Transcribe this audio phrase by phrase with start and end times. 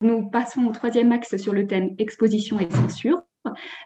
[0.00, 3.22] nous passons au troisième axe sur le thème exposition et censure.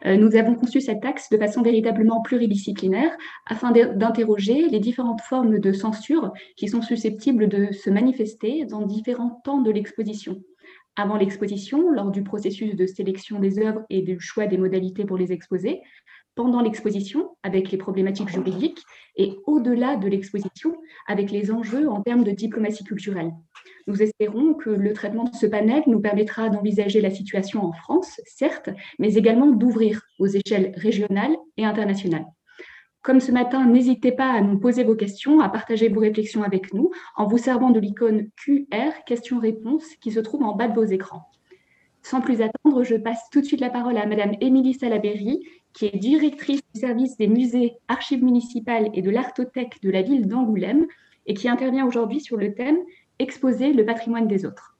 [0.05, 5.59] Euh, nous avons conçu cet axe de façon véritablement pluridisciplinaire afin d'interroger les différentes formes
[5.59, 10.41] de censure qui sont susceptibles de se manifester dans différents temps de l'exposition.
[10.97, 15.17] Avant l'exposition, lors du processus de sélection des œuvres et du choix des modalités pour
[15.17, 15.81] les exposer,
[16.35, 18.83] pendant l'exposition avec les problématiques juridiques
[19.17, 20.77] et au-delà de l'exposition
[21.07, 23.33] avec les enjeux en termes de diplomatie culturelle.
[23.87, 28.21] Nous espérons que le traitement de ce panel nous permettra d'envisager la situation en France,
[28.25, 32.27] certes, mais également d'ouvrir aux échelles régionales et internationales.
[33.03, 36.73] Comme ce matin, n'hésitez pas à nous poser vos questions, à partager vos réflexions avec
[36.73, 40.85] nous en vous servant de l'icône QR questions-réponses qui se trouve en bas de vos
[40.85, 41.31] écrans.
[42.01, 45.41] Sans plus attendre, je passe tout de suite la parole à Madame Émilie Salaberry,
[45.75, 50.27] qui est directrice du service des musées, archives municipales et de l'artothèque de la ville
[50.27, 50.87] d'Angoulême
[51.27, 52.79] et qui intervient aujourd'hui sur le thème
[53.21, 54.77] Exposer le patrimoine des autres.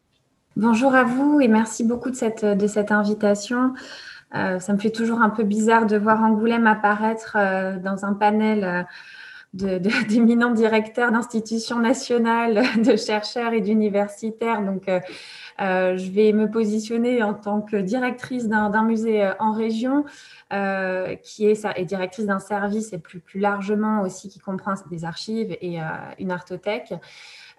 [0.57, 2.43] Bonjour à vous et merci beaucoup de cette,
[2.91, 3.75] invitation.
[4.35, 8.13] Euh, ça me fait toujours un peu bizarre de voir Angoulême apparaître euh, dans un
[8.15, 8.65] panel.
[8.65, 8.83] Euh,
[10.09, 14.63] d'éminents directeurs d'institutions nationales, de chercheurs et d'universitaires.
[14.63, 15.01] Donc, euh,
[15.61, 20.05] euh, je vais me positionner en tant que directrice d'un musée euh, en région,
[21.23, 25.57] qui est et directrice d'un service et plus, plus largement aussi qui comprend des archives
[25.61, 25.79] et
[26.19, 26.95] une artothèque.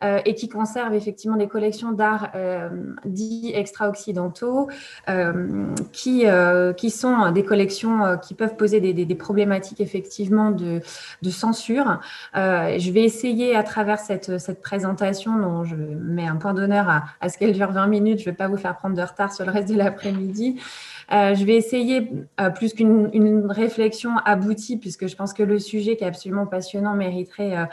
[0.03, 2.69] Euh, et qui conserve effectivement des collections d'art euh,
[3.05, 4.67] dits extra-occidentaux,
[5.07, 6.25] euh, qui,
[6.75, 10.81] qui sont des collections qui peuvent poser des, des, problématiques effectivement de,
[11.21, 11.99] de censure.
[12.33, 17.03] je vais essayer à travers cette, cette, présentation, dont je mets un point d'honneur à,
[17.21, 19.31] à, ce qu'elle dure 20 minutes, je ne vais pas vous faire prendre de retard
[19.31, 25.07] sur le reste de l'après-midi, euh, je vais essayer, euh, plus qu'une réflexion aboutie, puisque
[25.07, 27.67] je pense que le sujet qui est absolument passionnant mériterait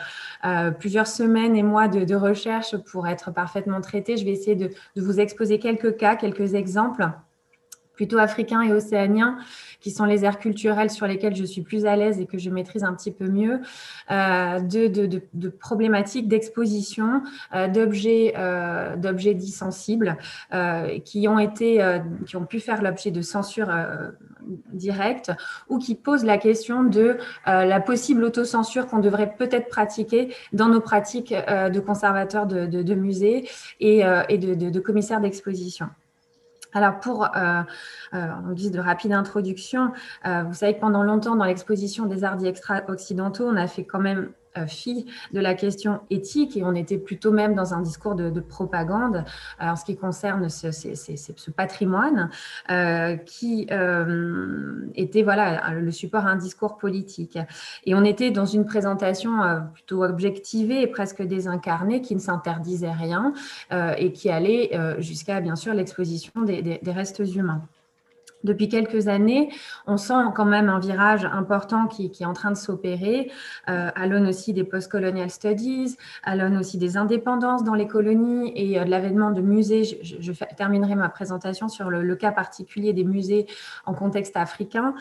[0.45, 4.17] euh, plusieurs semaines et mois de, recherche pour être parfaitement traité.
[4.17, 7.09] Je vais essayer de vous exposer quelques cas, quelques exemples
[7.95, 9.39] plutôt africains et océaniens,
[9.83, 12.49] qui sont les aires culturelles sur lesquelles je suis plus à l'aise et que je
[12.49, 13.61] maîtrise un petit peu mieux,
[14.11, 17.23] euh, de, problématiques d'exposition,
[17.55, 20.17] euh, d'objets, euh, d'objets dits sensibles,
[21.05, 23.69] qui ont été, qui ont pu faire l'objet de censure
[24.73, 25.33] directe,
[25.69, 30.81] ou qui posent la question de la possible autocensure qu'on devrait peut-être pratiquer dans nos
[30.81, 33.49] pratiques de conservateurs de, musées
[33.81, 35.89] et, et de commissaires d'exposition.
[36.75, 37.63] Alors pour, euh,
[38.15, 39.93] euh, en guise de rapide introduction,
[40.27, 44.01] euh, vous savez que pendant longtemps, dans l'exposition des arts extra-occidentaux, on a fait quand
[44.01, 44.33] même
[44.67, 49.25] fille de la question éthique et on était plutôt même dans un discours de, propagande
[49.61, 52.31] en ce qui concerne ce, patrimoine
[52.71, 57.39] euh, qui euh, était voilà le support à un discours politique.
[57.85, 59.33] Et on était dans une présentation
[59.73, 63.33] plutôt objectivée et presque désincarnée qui ne s'interdisait rien
[63.71, 67.63] et qui allait jusqu'à bien sûr l'exposition des restes humains
[68.45, 69.51] depuis quelques années,
[69.87, 73.31] on sent quand même un virage important qui, est en train de s'opérer,
[73.69, 78.53] euh, à l'aune aussi des post-colonial studies, à l'aune aussi des indépendances dans les colonies
[78.55, 79.85] et euh, de l'avènement de musées.
[79.85, 83.47] Je, terminerai ma présentation sur le, cas particulier des musées
[83.87, 84.95] en contexte africain,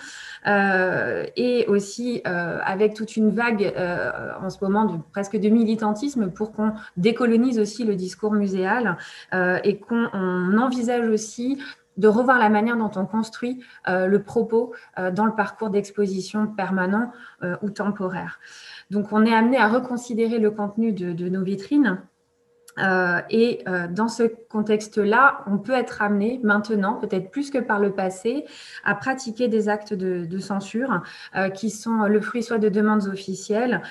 [0.48, 3.74] euh, et aussi avec toute une vague
[4.42, 8.98] en ce moment de presque de militantisme pour qu'on décolonise aussi le discours muséal
[9.34, 11.60] et qu'on envisage aussi
[11.98, 16.48] de revoir la manière dont on construit euh, le propos euh, dans le parcours d'exposition
[16.48, 17.12] permanent
[17.44, 18.40] euh, ou temporaire.
[18.90, 22.02] Donc, on est amené à reconsidérer le contenu de nos vitrines
[22.80, 27.80] euh, et euh, dans ce contexte-là, on peut être amené maintenant, peut-être plus que par
[27.80, 28.46] le passé,
[28.84, 31.02] à pratiquer des actes de, censure
[31.36, 33.82] euh, qui sont le fruit soit de demandes officielles,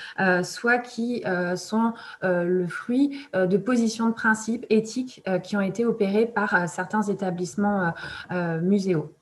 [0.42, 1.22] soit qui
[1.56, 1.92] sont
[2.22, 7.92] le fruit de positions de principe éthiques qui ont été opérées par certains établissements
[8.62, 9.14] muséaux.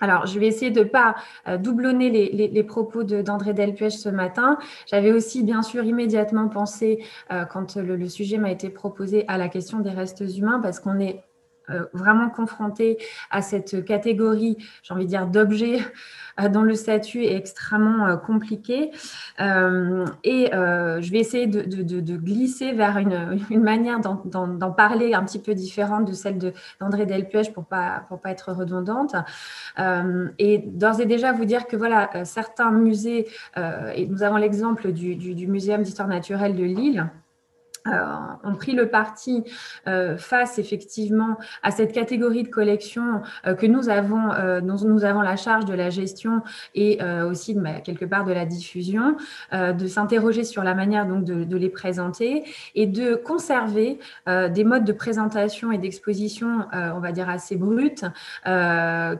[0.00, 1.16] Alors, je vais essayer de ne pas
[1.48, 4.58] euh, doublonner les, propos d'André Delpuech ce matin.
[4.86, 9.48] J'avais aussi, bien sûr, immédiatement pensé, euh, quand le, sujet m'a été proposé, à la
[9.48, 11.24] question des restes humains, parce qu'on est
[11.92, 12.98] vraiment confronté
[13.30, 15.80] à cette catégorie, j'ai envie de dire, d'objets
[16.40, 18.90] euh, dont le statut est extrêmement euh, compliqué.
[19.38, 26.06] et je vais essayer de, glisser vers une, manière d'en parler un petit peu différente
[26.06, 26.38] de celle
[26.80, 29.14] d'André Delpuech pour pas pour pas être redondante.
[30.38, 33.28] et d'ores et déjà vous dire que voilà certains musées
[33.94, 37.25] et nous avons l'exemple du, du Muséum d'histoire naturelle de Lille euh,
[38.44, 39.44] ont pris le parti
[39.86, 44.28] euh, face effectivement à cette catégorie de collection euh, que nous avons,
[44.62, 46.42] dont nous avons la charge de la gestion
[46.74, 49.16] et aussi de, quelque part de la diffusion,
[49.52, 52.44] de s'interroger sur la manière donc de, de, les présenter
[52.74, 58.04] et de conserver des modes de présentation et d'exposition, on va dire assez bruts,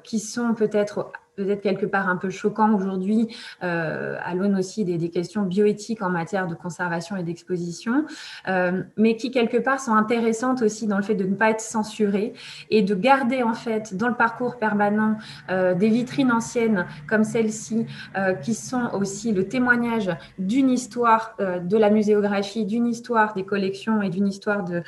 [0.03, 3.29] qui sont peut-être peut-être quelque part un peu choquant aujourd'hui,
[3.63, 8.07] euh, à l'aune aussi des, questions bioéthiques en matière de conservation et d'exposition,
[8.49, 11.61] euh, mais qui quelque part sont intéressantes aussi dans le fait de ne pas être
[11.61, 12.33] censurées
[12.71, 15.17] et de garder en fait dans le parcours permanent
[15.51, 17.87] euh, des vitrines anciennes comme celle-ci,
[18.43, 24.09] qui sont aussi le témoignage d'une histoire de la muséographie, d'une histoire des collections et
[24.09, 24.83] d'une histoire de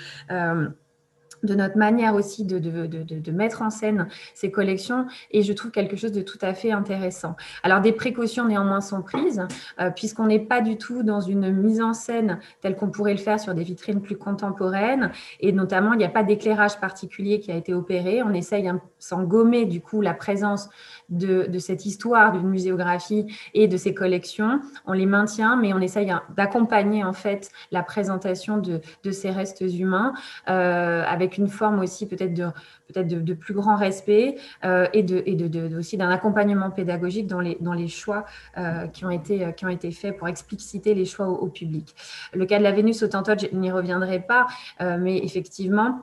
[1.42, 5.52] de notre manière aussi de, de, de, de, mettre en scène ces collections et je
[5.52, 7.36] trouve quelque chose de tout à fait intéressant.
[7.62, 9.46] Alors des précautions néanmoins sont prises
[9.80, 13.18] euh, puisqu'on n'est pas du tout dans une mise en scène telle qu'on pourrait le
[13.18, 17.52] faire sur des vitrines plus contemporaines et notamment il n'y a pas d'éclairage particulier qui
[17.52, 18.22] a été opéré.
[18.22, 20.68] On essaye sans gommer du coup la présence
[21.08, 24.60] de, cette histoire d'une muséographie et de ces collections.
[24.86, 30.12] On les maintient mais on essaye d'accompagner en fait la présentation de, ces restes humains
[30.48, 32.46] euh, avec une forme aussi peut-être de,
[32.94, 37.40] peut de, plus grand respect euh, et, de, et de, aussi d'un accompagnement pédagogique dans
[37.40, 38.24] les, dans les choix
[38.56, 41.94] euh, qui, ont été, qui ont été faits pour expliciter les choix au, public.
[42.34, 44.46] Le cas de la Vénus autantote, je n'y reviendrai pas,
[44.80, 46.02] euh, mais effectivement,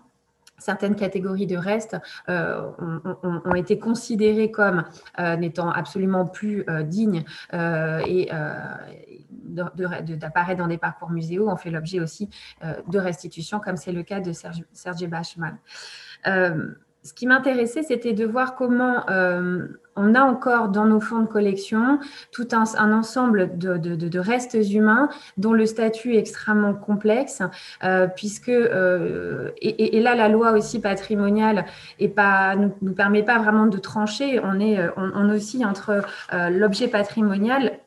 [0.58, 1.98] certaines catégories de restes
[2.28, 4.84] ont, été considérées comme
[5.18, 7.24] n'étant absolument plus dignes
[7.54, 8.30] et
[9.56, 12.30] d'apparaître dans des parcours muséaux ont fait l'objet aussi
[12.64, 15.06] euh, de restitution, comme c'est le cas de Serge, Serge.
[17.06, 21.22] Euh, ce qui m'intéressait, c'était de voir comment euh, on a encore dans nos fonds
[21.22, 22.00] de collection
[22.32, 27.42] tout un, ensemble de, restes humains dont le statut est extrêmement complexe,
[28.16, 31.66] puisque, et, là, la loi aussi patrimoniale
[32.02, 34.42] ne nous, permet pas vraiment de trancher.
[34.44, 36.02] On, est, on, on oscille entre
[36.34, 37.80] l'objet patrimonial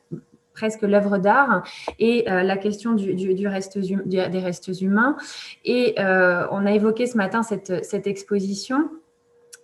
[0.59, 1.63] presque l'œuvre d'art
[1.99, 5.15] et euh, la question du, reste des restes humains.
[5.63, 8.89] Et euh, on a évoqué ce matin cette exposition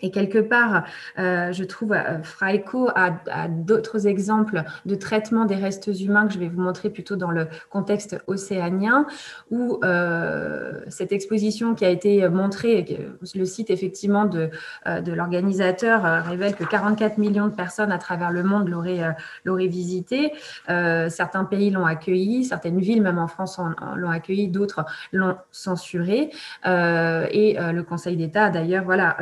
[0.01, 0.83] et quelque part,
[1.19, 3.11] euh, je trouve, euh, Fraico a,
[3.47, 7.47] d'autres exemples de traitement des restes humains que je vais vous montrer plutôt dans le
[7.69, 9.07] contexte océanien,
[9.51, 12.85] où euh, cette exposition qui a été montrée,
[13.35, 14.49] le site effectivement de,
[14.85, 20.33] de l'organisateur révèle que 44 millions de personnes à travers le monde l'auraient, visité.
[20.67, 23.59] certains pays l'ont accueilli, certaines villes, même en France,
[23.95, 26.29] l'ont accueilli, d'autres l'ont censuré.
[26.65, 29.17] et le Conseil d'État d'ailleurs voilà,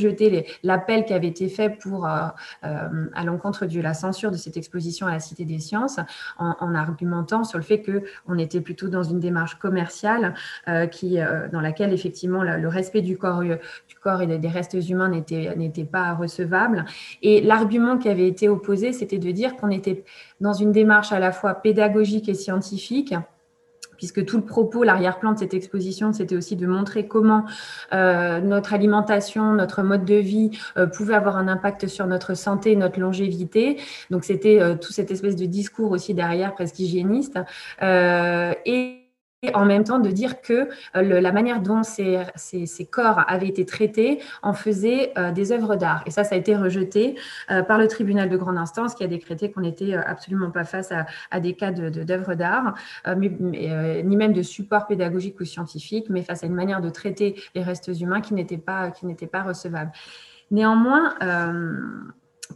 [0.00, 2.26] jeter l'appel qui avait été fait pour, euh,
[2.64, 6.00] euh, à l'encontre de la censure de cette exposition à la Cité des Sciences,
[6.38, 10.34] en, argumentant sur le fait qu'on était plutôt dans une démarche commerciale
[10.68, 11.18] euh, qui,
[11.52, 16.14] dans laquelle effectivement le, respect du corps, du corps et des restes humains n'était pas
[16.14, 16.84] recevable.
[17.22, 20.04] Et l'argument qui avait été opposé, c'était de dire qu'on était
[20.40, 23.14] dans une démarche à la fois pédagogique et scientifique
[24.00, 27.44] puisque tout le propos, l'arrière-plan de cette exposition, c'était aussi de montrer comment
[27.92, 32.76] euh, notre alimentation, notre mode de vie euh, pouvait avoir un impact sur notre santé,
[32.76, 33.76] notre longévité.
[34.10, 37.38] Donc c'était euh, tout cette espèce de discours aussi derrière, presque hygiéniste.
[37.82, 38.99] et
[39.54, 42.18] en même temps de dire que euh, la manière dont ces,
[42.90, 46.02] corps avaient été traités en faisait euh, des œuvres d'art.
[46.06, 47.16] Et ça, ça a été rejeté
[47.50, 50.92] euh, par le tribunal de grande instance qui a décrété qu'on n'était absolument pas face
[51.30, 52.74] à, des cas d'œuvres d'art,
[53.16, 57.62] ni même de support pédagogique ou scientifique, mais face à une manière de traiter les
[57.62, 59.92] restes humains qui n'était pas recevable.
[60.50, 61.14] Néanmoins,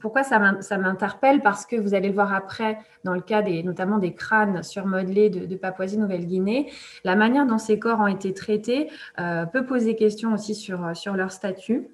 [0.00, 1.40] pourquoi ça m'interpelle?
[1.40, 5.30] Parce que vous allez le voir après, dans le cas des, notamment des crânes surmodelés
[5.30, 6.70] de, Papouasie-Nouvelle-Guinée,
[7.04, 11.30] la manière dont ces corps ont été traités euh, peut poser question aussi sur leur
[11.30, 11.88] statut.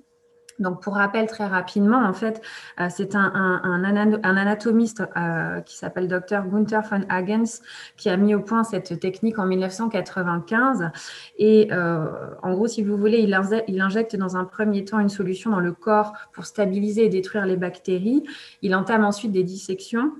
[0.60, 2.42] Donc, pour rappel très rapidement, en fait,
[2.78, 3.82] euh, c'est un,
[4.22, 7.62] anatomiste euh, qui s'appelle Dr Gunther von Hagens
[7.96, 10.90] qui a mis au point cette technique en 1995.
[11.38, 12.06] Et euh,
[12.42, 13.36] en gros, si vous voulez, il,
[13.68, 17.46] il, injecte dans un premier temps une solution dans le corps pour stabiliser et détruire
[17.46, 18.22] les bactéries.
[18.60, 20.12] Il entame ensuite des dissections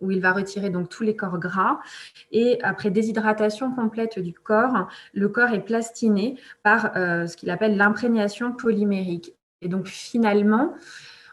[0.00, 1.80] où il va retirer donc tous les corps gras.
[2.30, 8.52] Et après déshydratation complète du corps, le corps est plastiné par ce qu'il appelle l'imprégnation
[8.52, 9.34] polymérique.
[9.62, 10.74] Et donc finalement,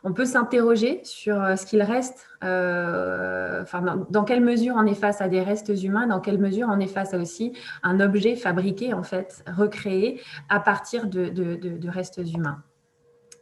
[0.06, 3.64] on peut s'interroger sur euh, ce qu'il reste, euh,
[4.12, 6.88] dans, quelle mesure on est face à des restes humains, dans quelle mesure on est
[6.88, 12.62] face à aussi un objet fabriqué, en fait, recréé à partir de, restes humains.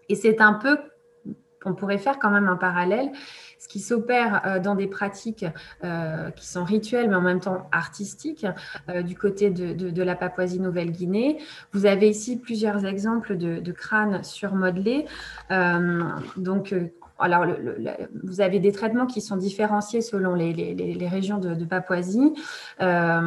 [0.07, 0.77] Et c'est un peu,
[1.65, 3.11] on pourrait faire quand même un parallèle,
[3.63, 5.45] ce qui s'opère dans des pratiques
[6.35, 8.45] qui sont rituelles, mais en même temps artistiques,
[9.05, 11.37] du côté de, la Papouasie-Nouvelle-Guinée.
[11.71, 15.05] Vous avez ici plusieurs exemples de, de crânes surmodelés.
[16.37, 16.75] donc,
[17.19, 17.45] alors,
[18.23, 22.33] vous avez des traitements qui sont différenciés selon les, régions de, Papouasie.
[22.81, 23.21] Euh,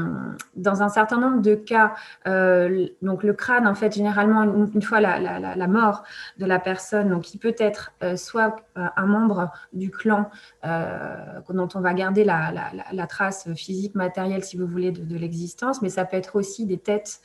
[0.57, 1.95] dans un certain nombre de cas,
[2.27, 6.03] euh, donc le crâne, en fait, généralement, une, fois la, mort
[6.39, 10.31] de la personne, donc il peut être euh, soit un membre du clan
[10.65, 16.05] dont on va garder la, trace physique, matérielle, si vous voulez, de, l'existence, mais ça
[16.05, 17.21] peut être aussi des têtes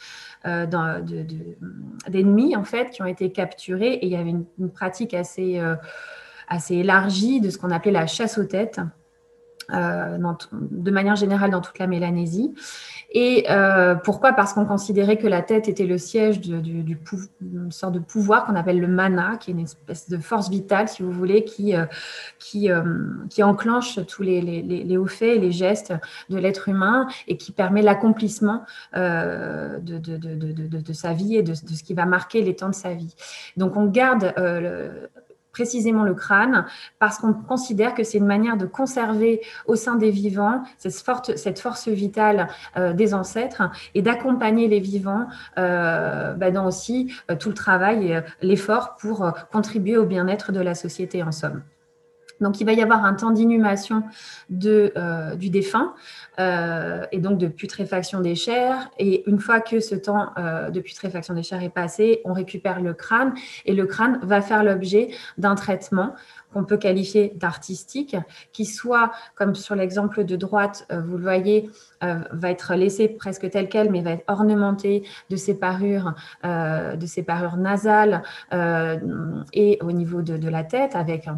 [0.45, 3.93] d'ennemis, en fait, qui ont été capturées.
[3.93, 5.59] Et il y avait une pratique assez
[6.51, 8.81] assez élargie de ce qu'on appelait la chasse aux têtes,
[9.73, 10.17] euh,
[10.51, 12.53] de manière générale dans toute la Mélanésie.
[13.13, 14.33] Et euh, pourquoi?
[14.33, 16.97] Parce qu'on considérait que la tête était le siège d'une
[17.71, 21.03] sorte de pouvoir qu'on appelle le mana, qui est une espèce de force vitale, si
[21.03, 21.85] vous voulez, qui, euh,
[22.37, 22.69] qui,
[23.29, 25.93] qui enclenche tous les, les, hauts faits et les gestes
[26.29, 31.83] de l'être humain et qui permet l'accomplissement de, de, de, sa vie et de, ce
[31.83, 33.15] qui va marquer les temps de sa vie.
[33.55, 34.33] Donc on garde
[35.51, 36.65] précisément le crâne,
[36.99, 41.87] parce qu'on considère que c'est une manière de conserver au sein des vivants cette, force
[41.87, 43.63] vitale euh, des ancêtres
[43.95, 45.27] et d'accompagner les vivants
[45.57, 50.59] euh, bah, dans aussi euh, tout le travail et l'effort pour contribuer au bien-être de
[50.59, 51.61] la société en somme.
[52.41, 54.03] Donc, il va y avoir un temps d'inhumation
[54.67, 55.93] euh, du défunt
[56.39, 58.89] euh, et donc de putréfaction des chairs.
[58.99, 62.81] Et une fois que ce temps euh, de putréfaction des chairs est passé, on récupère
[62.81, 63.33] le crâne
[63.65, 66.15] et le crâne va faire l'objet d'un traitement
[66.51, 68.17] qu'on peut qualifier d'artistique,
[68.51, 71.69] qui soit, comme sur l'exemple de droite, vous le voyez,
[72.01, 77.23] va être laissé presque tel quel, mais va être ornementé de ses parures, de ses
[77.23, 78.21] parures nasales
[79.53, 81.37] et au niveau de, la tête, avec un,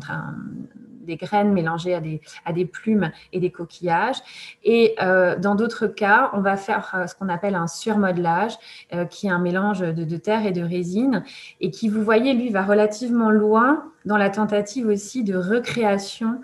[1.04, 4.18] des graines mélangées à des, à des plumes et des coquillages.
[4.64, 8.54] Et euh, dans d'autres cas, on va faire euh, ce qu'on appelle un surmodelage,
[8.94, 11.24] euh, qui est un mélange de, terre et de résine,
[11.60, 16.42] et qui, vous voyez, lui, va relativement loin dans la tentative aussi de recréation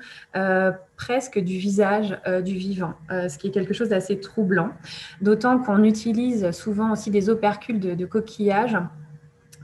[0.96, 4.70] presque du visage du vivant, ce qui est quelque chose d'assez troublant,
[5.22, 8.78] d'autant qu'on utilise souvent aussi des opercules de, de coquillages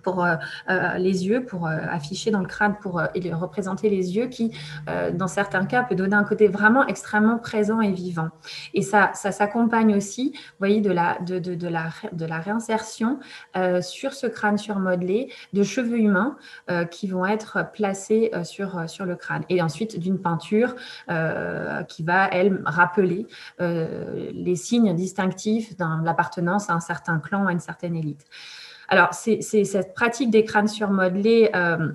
[0.05, 0.35] pour euh,
[0.69, 3.01] euh, les yeux, pour euh, afficher dans le crâne, pour
[3.33, 4.51] représenter les yeux, qui,
[5.13, 8.29] dans certains cas, peut donner un côté vraiment extrêmement présent et vivant.
[8.75, 12.39] Et ça, ça s'accompagne aussi, vous voyez, de la, de, de, de la, de la
[12.39, 13.19] réinsertion
[13.81, 16.38] sur ce crâne surmodelé de cheveux humains
[16.91, 19.43] qui vont être placés sur, sur le crâne.
[19.50, 20.75] Et ensuite, d'une peinture
[21.88, 23.27] qui va, elle, rappeler
[23.59, 28.25] les signes distinctifs de l'appartenance à un certain clan, à une certaine élite.
[28.89, 31.94] Alors, c'est cette pratique des crânes surmodelés euh,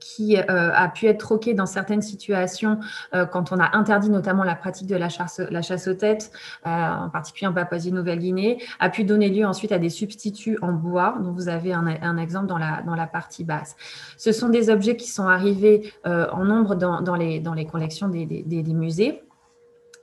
[0.00, 2.78] qui euh, a pu être troquée dans certaines situations
[3.14, 6.30] euh, quand on a interdit notamment la pratique de la chasse, aux têtes,
[6.64, 11.32] en particulier en Papouasie-Nouvelle-Guinée, a pu donner lieu ensuite à des substituts en bois, dont
[11.32, 13.76] vous avez un, exemple dans la, partie basse.
[14.16, 19.22] Ce sont des objets qui sont arrivés en nombre dans les collections des musées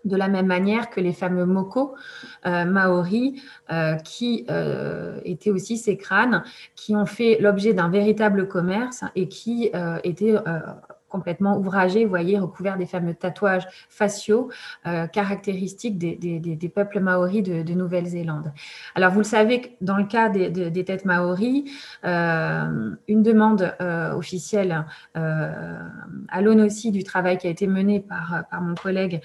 [0.06, 1.96] de la même manière que les fameux moko
[2.46, 6.44] euh, maoris, euh, qui euh, étaient aussi ces crânes,
[6.76, 9.72] qui ont fait l'objet d'un véritable commerce et qui
[10.04, 10.36] étaient
[11.16, 14.50] complètement ouvragés, vous voyez, recouverts des fameux tatouages faciaux
[14.86, 18.52] euh, caractéristiques des, peuples maoris de, Nouvelle-Zélande.
[18.96, 21.64] Alors, vous le savez, dans le cas des, têtes maoris,
[22.04, 28.44] euh, une demande euh, officielle à l'aune aussi du travail qui a été mené par,
[28.62, 29.22] mon collègue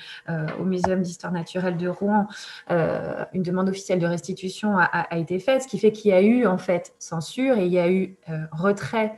[0.61, 2.27] au Muséum d'histoire naturelle de Rouen,
[2.69, 6.47] une demande officielle de restitution a, été faite, ce qui fait qu'il y a eu
[6.47, 8.17] en fait censure et il y a eu
[8.53, 9.17] retrait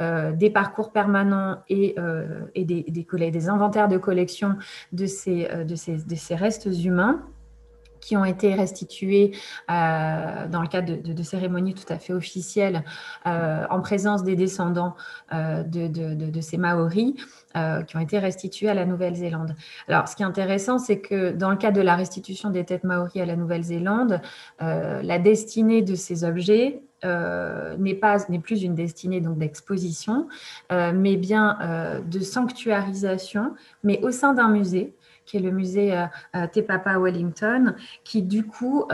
[0.00, 4.56] euh, des parcours permanents et, euh, et des, des, inventaires de collection
[4.92, 7.22] de ces, euh, de ces, de ces restes humains
[8.04, 9.32] qui ont été restitués
[9.68, 12.84] dans le cadre de, cérémonies tout à fait officielles
[13.24, 14.94] en présence des descendants
[15.32, 17.14] de, de, ces Maoris
[17.86, 19.54] qui ont été restitués à la Nouvelle-Zélande.
[19.88, 22.84] Alors, ce qui est intéressant, c'est que dans le cadre de la restitution des têtes
[22.84, 24.20] Maoris à la Nouvelle-Zélande,
[24.60, 30.26] la destinée de ces objets euh, n'est plus une destinée d'exposition,
[30.72, 34.94] euh, mais bien euh, de sanctuarisation, mais au sein d'un musée
[35.26, 38.84] qui est le musée Te Papa Wellington, qui du coup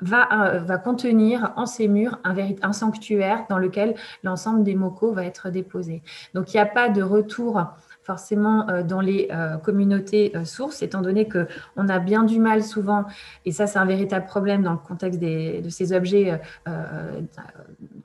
[0.00, 5.50] va, va, contenir en ses murs un, sanctuaire dans lequel l'ensemble des mocos va être
[5.50, 6.02] déposé.
[6.34, 7.62] Donc il n'y a pas de retour
[8.04, 12.62] forcément euh, dans les euh, communautés euh, sources, étant donné qu'on a bien du mal
[12.62, 13.04] souvent,
[13.46, 16.38] et ça c'est un véritable problème dans le contexte de ces objets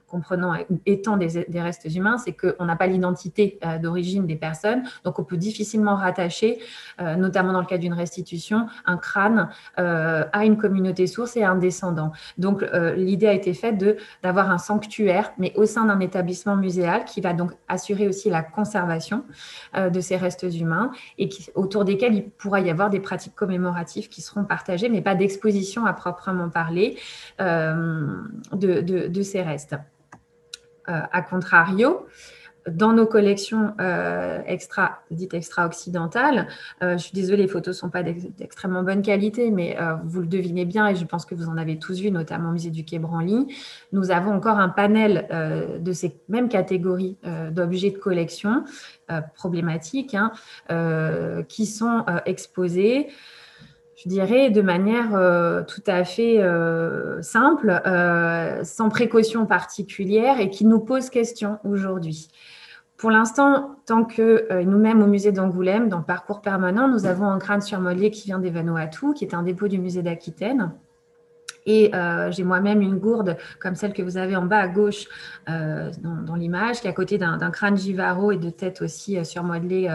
[0.10, 0.54] comprenant
[0.86, 5.24] étant des, restes humains, c'est qu'on n'a pas l'identité euh, d'origine des personnes, donc on
[5.24, 6.60] peut difficilement rattacher,
[7.00, 11.44] euh, notamment dans le cas d'une restitution, un crâne euh, à une communauté source et
[11.44, 12.12] à un descendant.
[12.38, 13.78] Donc l'idée a été faite
[14.24, 18.42] d'avoir un sanctuaire, mais au sein d'un établissement muséal qui va donc assurer aussi la
[18.42, 19.24] conservation
[19.78, 24.10] de ces restes humains et qui, autour desquels il pourra y avoir des pratiques commémoratives
[24.10, 26.98] qui seront partagées, mais pas d'exposition à proprement parler
[27.40, 29.76] de, de ces restes.
[30.90, 32.08] Euh, a contrario,
[32.68, 36.48] dans nos collections euh, extra, dites extra-occidentales,
[36.84, 40.28] euh, je suis désolée, les photos ne sont pas d'extrêmement bonne qualité, mais vous le
[40.28, 42.84] devinez bien, et je pense que vous en avez tous vu, notamment au musée du
[42.86, 43.48] Quai Branly,
[43.92, 45.28] nous avons encore un panel
[45.80, 47.18] de ces mêmes catégories
[47.52, 48.66] d'objets de collection
[49.36, 50.32] problématiques hein,
[51.48, 53.08] qui sont exposés
[54.04, 60.50] je dirais, de manière euh, tout à fait euh, simple, euh, sans précaution particulière et
[60.50, 62.30] qui nous pose question aujourd'hui.
[62.96, 67.62] Pour l'instant, tant que nous-mêmes au musée d'Angoulême, dans parcours permanent, nous avons un crâne
[67.62, 70.74] surmodélé qui vient des Vanuatu, qui est un dépôt du musée d'Aquitaine,
[71.70, 75.06] et euh, j'ai moi-même une gourde comme celle que vous avez en bas à gauche
[75.50, 79.24] euh, dans, l'image, qui est à côté d'un crâne Givaro et de têtes aussi euh,
[79.24, 79.88] surmodelées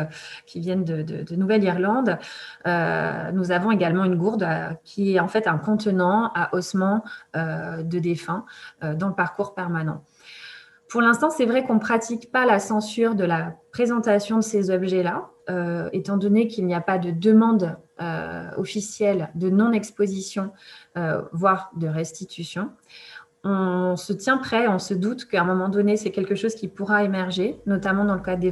[0.46, 2.16] qui viennent de, Nouvelle-Irlande.
[2.64, 4.46] nous avons également une gourde
[4.84, 7.02] qui est en fait un contenant à ossements
[7.34, 8.44] de défunts
[8.82, 10.04] dans le parcours permanent.
[10.88, 14.70] Pour l'instant, c'est vrai qu'on ne pratique pas la censure de la présentation de ces
[14.70, 15.30] objets-là,
[15.92, 17.76] étant donné qu'il n'y a pas de demande
[18.56, 20.52] officielle de non-exposition
[20.96, 22.70] euh, voire de restitution.
[23.46, 26.66] On se tient prêt, on se doute qu'à un moment donné, c'est quelque chose qui
[26.66, 28.50] pourra émerger, notamment dans le cas des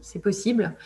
[0.00, 0.76] c'est possible.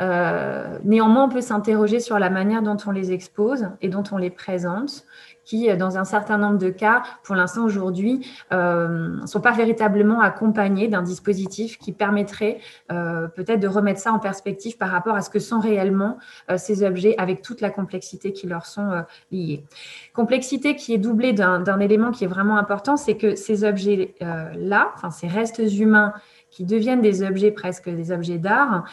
[0.00, 4.16] Euh, néanmoins, on peut s'interroger sur la manière dont on les expose et dont on
[4.16, 5.04] les présente
[5.48, 9.52] qui, euh, dans un certain nombre de cas, pour l'instant aujourd'hui, ne euh, sont pas
[9.52, 12.58] véritablement accompagnés d'un dispositif qui permettrait
[12.92, 16.18] euh, peut-être de remettre ça en perspective par rapport à ce que sont réellement
[16.56, 19.64] ces objets avec toute la complexité qui leur sont liées.
[20.12, 25.28] Complexité qui est doublée d'un élément qui est vraiment important, c'est que ces objets-là, ces
[25.28, 26.12] restes humains
[26.50, 28.84] qui deviennent des objets presque des objets d'art,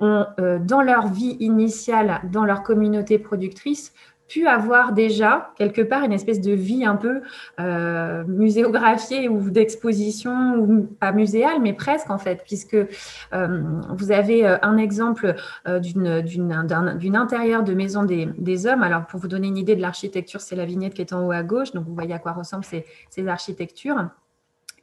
[0.00, 0.26] ont,
[0.60, 3.92] dans leur vie initiale, dans leur communauté productrice,
[4.30, 7.20] pu avoir déjà quelque part une espèce de vie un peu
[7.58, 14.46] euh, muséographiée ou d'exposition, ou pas muséale, mais presque en fait, puisque euh, vous avez
[14.46, 15.34] euh, un exemple
[15.66, 18.82] d'une intérieur de maison des, hommes.
[18.82, 21.32] Alors pour vous donner une idée de l'architecture, c'est la vignette qui est en haut
[21.32, 23.96] à gauche, donc vous voyez à quoi ressemblent ces, ces architectures.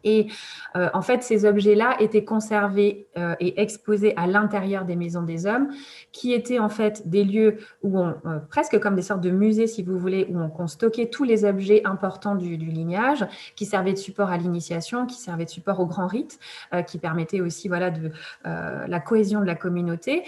[0.03, 0.27] Et
[0.75, 5.45] euh, en fait, ces objets-là étaient conservés euh, et exposés à l'intérieur des maisons des
[5.45, 5.69] hommes,
[6.11, 9.67] qui étaient en fait des lieux où on, euh, presque comme des sortes de musées,
[9.67, 13.97] si vous voulez, où on, stockait tous les objets importants du, lignage, qui servaient de
[13.97, 16.39] support à l'initiation, qui servaient de support au grand rite,
[16.87, 18.11] qui permettaient aussi voilà, de
[18.43, 20.23] la cohésion de la communauté.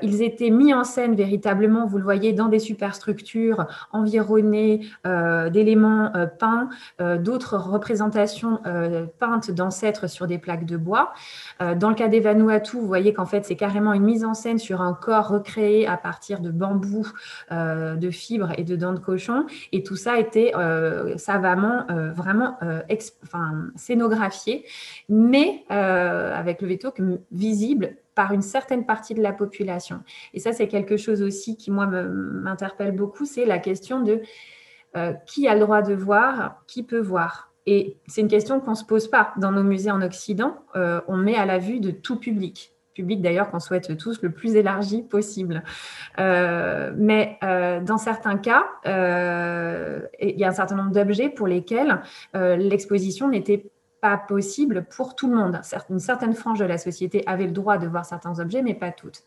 [0.00, 6.70] ils étaient mis en scène véritablement, vous le voyez, dans des superstructures environnées d'éléments peints,
[7.18, 8.60] d'autres représentations
[9.18, 11.12] peintes d'ancêtres sur des plaques de bois.
[11.60, 14.34] Euh, dans le cas des Vanuatu, vous voyez qu'en fait, c'est carrément une mise en
[14.34, 17.06] scène sur un corps recréé à partir de bambou,
[17.52, 19.46] euh, de fibres et de dents de cochon.
[19.72, 22.58] Et tout ça euh, savamment, vraiment
[23.22, 24.64] enfin, scénographié,
[25.08, 26.92] mais avec le veto
[27.30, 30.02] visible par une certaine partie de la population.
[30.34, 34.22] Et ça, c'est quelque chose aussi qui, moi, m'interpelle beaucoup, c'est la question de
[35.26, 37.47] qui a le droit de voir, qui peut voir.
[37.70, 40.56] Et c'est une question qu'on ne se pose pas dans nos musées en Occident.
[40.74, 44.32] Euh, on met à la vue de tout public public d'ailleurs qu'on souhaite tous le
[44.32, 45.62] plus élargi possible.
[46.18, 52.00] Euh, mais euh, dans certains cas, il y a un certain nombre d'objets pour lesquels
[52.34, 55.60] l'exposition n'était pas possible pour tout le monde.
[55.90, 58.90] Une certaine frange de la société avait le droit de voir certains objets, mais pas
[58.90, 59.22] toutes.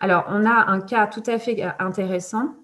[0.00, 2.54] Alors, on a un cas tout à fait intéressant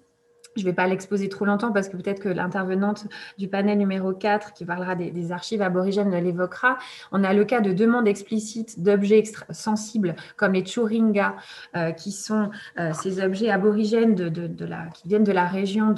[0.57, 4.13] je ne vais pas l'exposer trop longtemps parce que peut-être que l'intervenante du panel numéro
[4.13, 6.77] 4 qui parlera des, archives aborigènes l'évoquera.
[7.11, 11.35] On a le cas de demandes explicites d'objets sensibles comme les churinga,
[11.75, 15.93] euh, qui sont euh, ces objets aborigènes qui viennent de la région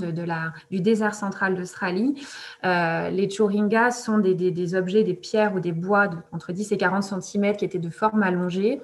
[0.72, 2.16] du désert central d'Australie.
[2.66, 7.04] Euh, les churinga sont des, objets, des pierres ou des bois entre 10 et 40
[7.04, 8.82] cm qui étaient de forme allongée,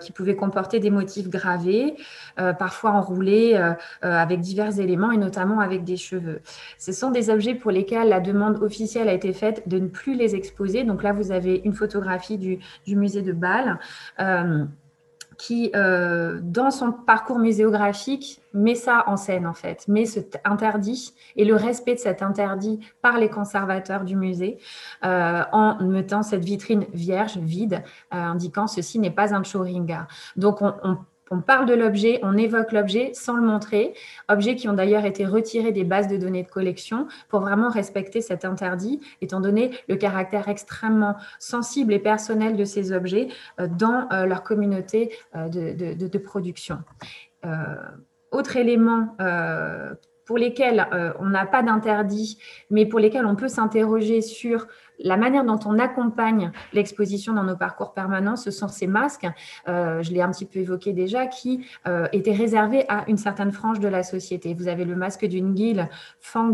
[0.00, 1.94] qui pouvaient comporter des motifs gravés,
[2.36, 3.54] parfois enroulés
[4.02, 6.40] avec divers éléments et notamment avec des cheveux.
[6.78, 10.14] Ce sont des objets pour lesquels la demande officielle a été faite de ne plus
[10.14, 10.84] les exposer.
[10.84, 13.78] Donc là, vous avez une photographie du, musée de Bâle.
[14.20, 14.64] Euh,
[15.38, 21.14] qui, euh, dans son parcours muséographique, met ça en scène, en fait, met cet interdit
[21.36, 24.58] et le respect de cet interdit par les conservateurs du musée,
[25.04, 30.08] euh, en mettant cette vitrine vierge, vide, euh, indiquant ceci n'est pas un choringa.
[30.36, 30.98] Donc, on, on
[31.30, 33.94] on parle de l'objet, on évoque l'objet sans le montrer,
[34.28, 38.20] objets qui ont d'ailleurs été retirés des bases de données de collection pour vraiment respecter
[38.20, 43.28] cet interdit, étant donné le caractère extrêmement sensible et personnel de ces objets
[43.60, 46.78] euh, dans euh, leur communauté euh, de, production.
[48.32, 49.16] autre élément
[50.28, 50.86] pour lesquels
[51.18, 52.38] on n'a pas d'interdit,
[52.70, 54.66] mais pour lesquels on peut s'interroger sur
[54.98, 59.26] la manière dont on accompagne l'exposition dans nos parcours permanents, ce sont ces masques,
[59.68, 63.52] euh, je l'ai un petit peu évoqué déjà, qui euh, étaient réservés à une certaine
[63.52, 64.54] frange de la société.
[64.54, 65.88] Vous avez le masque d'une guile
[66.20, 66.52] Fang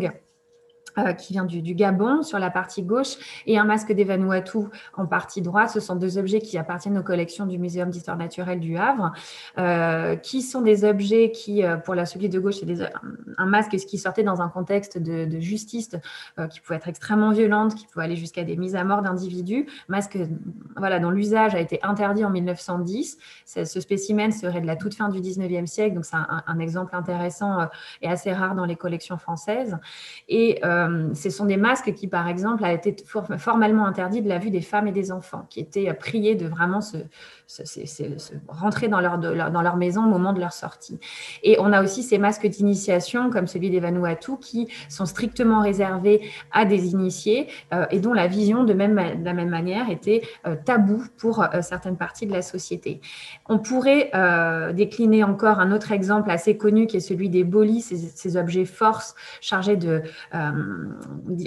[0.96, 4.58] euh, qui vient du, Gabon sur la partie gauche et un masque des Vanuatu
[4.96, 5.70] en partie droite.
[5.70, 9.10] Ce sont deux objets qui appartiennent aux collections du Muséum d'histoire naturelle du Havre,
[9.58, 12.92] euh, qui sont des objets qui, euh, pour la celui de gauche, c'est
[13.38, 15.96] un masque qui sortait dans un contexte de, justice
[16.50, 19.66] qui pouvait être extrêmement violente, qui pouvait aller jusqu'à des mises à mort d'individus.
[19.88, 20.16] Masque
[20.76, 23.18] voilà, dont l'usage a été interdit en 1910.
[23.46, 27.68] Ce spécimen serait de la toute fin du 19e siècle, donc c'est un, exemple intéressant
[28.00, 29.76] et assez rare dans les collections françaises.
[30.28, 30.60] Et
[31.14, 32.94] ce sont des masques qui, par exemple, a été
[33.38, 36.46] formellement interdit de la vue des femmes et des enfants, qui étaient euh, priés de
[36.46, 36.96] vraiment se,
[38.48, 40.98] rentrer dans leur, dans leur maison au moment de leur sortie.
[41.42, 46.22] Et on a aussi ces masques d'initiation, comme celui des Vanuatu, qui sont strictement réservés
[46.52, 50.22] à des initiés euh, et dont la vision, de, même, de la même manière, était
[50.64, 53.00] tabou pour certaines parties de la société.
[53.48, 54.10] On pourrait
[54.74, 59.14] décliner encore un autre exemple assez connu qui est celui des bolis, ces, objets force
[59.40, 60.02] chargés de,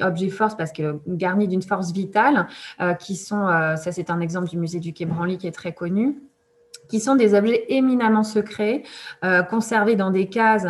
[0.01, 2.47] objets force parce que garnis d'une force vitale,
[2.81, 5.51] euh, qui sont, euh, ça c'est un exemple du musée du Quai Branly qui est
[5.51, 5.86] très connu,
[6.89, 8.83] qui sont des objets éminemment secrets,
[9.25, 10.67] euh, conservés dans des cases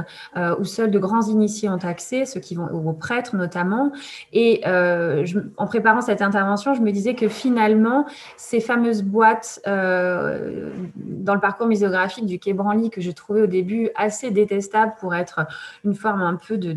[0.59, 3.91] où seuls de grands initiés ont accès, ceux qui vont aux prêtres notamment.
[4.33, 11.39] Et en préparant cette intervention, je me disais que finalement, ces fameuses boîtes dans le
[11.39, 15.45] parcours muséographique du Quai Branly que je trouvais au début assez détestable pour être
[15.85, 16.71] une forme un peu de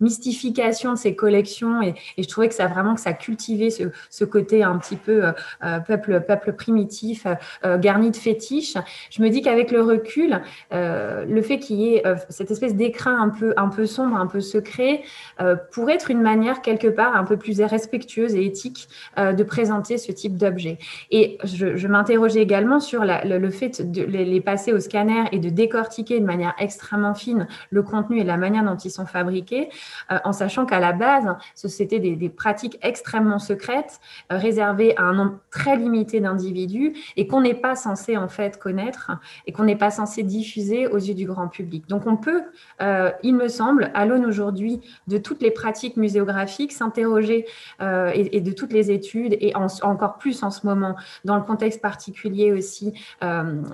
[0.00, 4.24] mystification de ces collections et, je trouvais que ça vraiment que ça cultivait ce, ce
[4.24, 5.32] côté un petit peu euh,
[5.64, 7.26] euh, peuple peuple primitif
[7.64, 8.76] euh, garni de fétiches.
[9.10, 10.40] Je me dis qu'avec le recul,
[10.72, 14.40] le fait qu'il y ait cette espèce d'écrin un peu un peu sombre, un peu
[14.40, 15.02] secret,
[15.72, 20.12] pourrait être une manière quelque part un peu plus respectueuse et éthique de présenter ce
[20.12, 20.78] type d'objet.
[21.10, 25.38] Et je, je m'interrogeais également sur la, le, fait de les passer au scanner et
[25.38, 29.68] de décortiquer de manière extrêmement fine le contenu et la manière dont ils sont fabriqués.
[30.10, 34.00] Euh, en sachant qu'à la base, c'était des, pratiques extrêmement secrètes,
[34.32, 38.58] euh, réservées à un nombre très limité d'individus et qu'on n'est pas censé en fait
[38.58, 39.12] connaître
[39.46, 41.88] et qu'on n'est pas censé diffuser aux yeux du grand public.
[41.88, 42.42] Donc on peut,
[42.82, 47.46] euh, il me semble, à l'aune aujourd'hui de toutes les pratiques muséographiques, s'interroger
[47.80, 52.52] et, de toutes les études et encore plus en ce moment dans le contexte particulier
[52.52, 52.92] aussi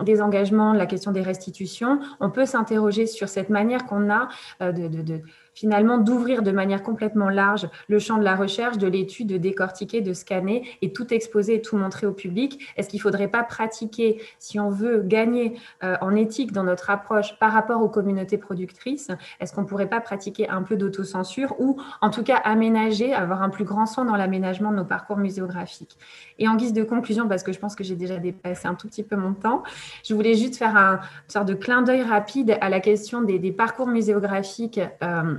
[0.05, 4.29] des engagements, la question des restitutions, on peut s'interroger sur cette manière qu'on a
[4.61, 5.23] de
[5.55, 10.01] finalement d'ouvrir de manière complètement large le champ de la recherche, de l'étude, de décortiquer,
[10.01, 13.43] de scanner et tout exposer et tout montrer au public Est-ce qu'il ne faudrait pas
[13.43, 18.39] pratiquer, si on veut gagner euh, en éthique dans notre approche par rapport aux communautés
[18.39, 19.09] productrices,
[19.41, 23.43] est-ce qu'on ne pourrait pas pratiquer un peu d'autocensure ou en tout cas aménager, avoir
[23.43, 25.97] un plus grand soin dans l'aménagement de nos parcours muséographiques?
[26.39, 28.89] Et en guise de conclusion, parce que je pense que j'ai déjà dépassé un tout
[28.89, 29.63] petit peu mon temps,
[30.05, 33.53] je voulais juste faire un, une sorte de clin d'œil rapide à la question des,
[33.53, 34.81] parcours muséographiques.
[35.03, 35.35] Euh,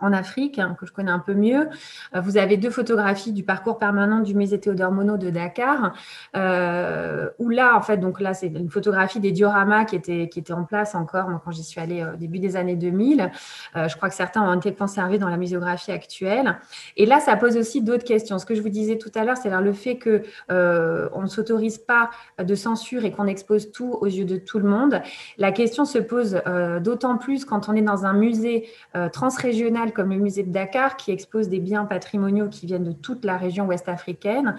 [0.00, 1.68] en Afrique, hein, que je connais un peu mieux.
[2.14, 5.94] Euh, vous avez deux photographies du parcours permanent du musée Théodore Monod de Dakar,
[6.36, 10.38] euh, où là, en fait, donc là, c'est une photographie des dioramas qui étaient, qui
[10.38, 13.30] étaient en place encore quand j'y suis allée au début des années 2000.
[13.76, 16.58] Euh, je crois que certains ont été conservés dans la muséographie actuelle.
[16.96, 18.38] Et là, ça pose aussi d'autres questions.
[18.38, 21.78] Ce que je vous disais tout à l'heure, c'est le fait que on ne s'autorise
[21.78, 25.02] pas de censure et qu'on expose tout aux yeux de tout le monde.
[25.38, 26.40] La question se pose
[26.80, 28.68] d'autant plus quand on est dans un musée
[29.12, 33.24] transrégional comme le musée de Dakar qui expose des biens patrimoniaux qui viennent de toute
[33.24, 34.56] la région ouest africaine.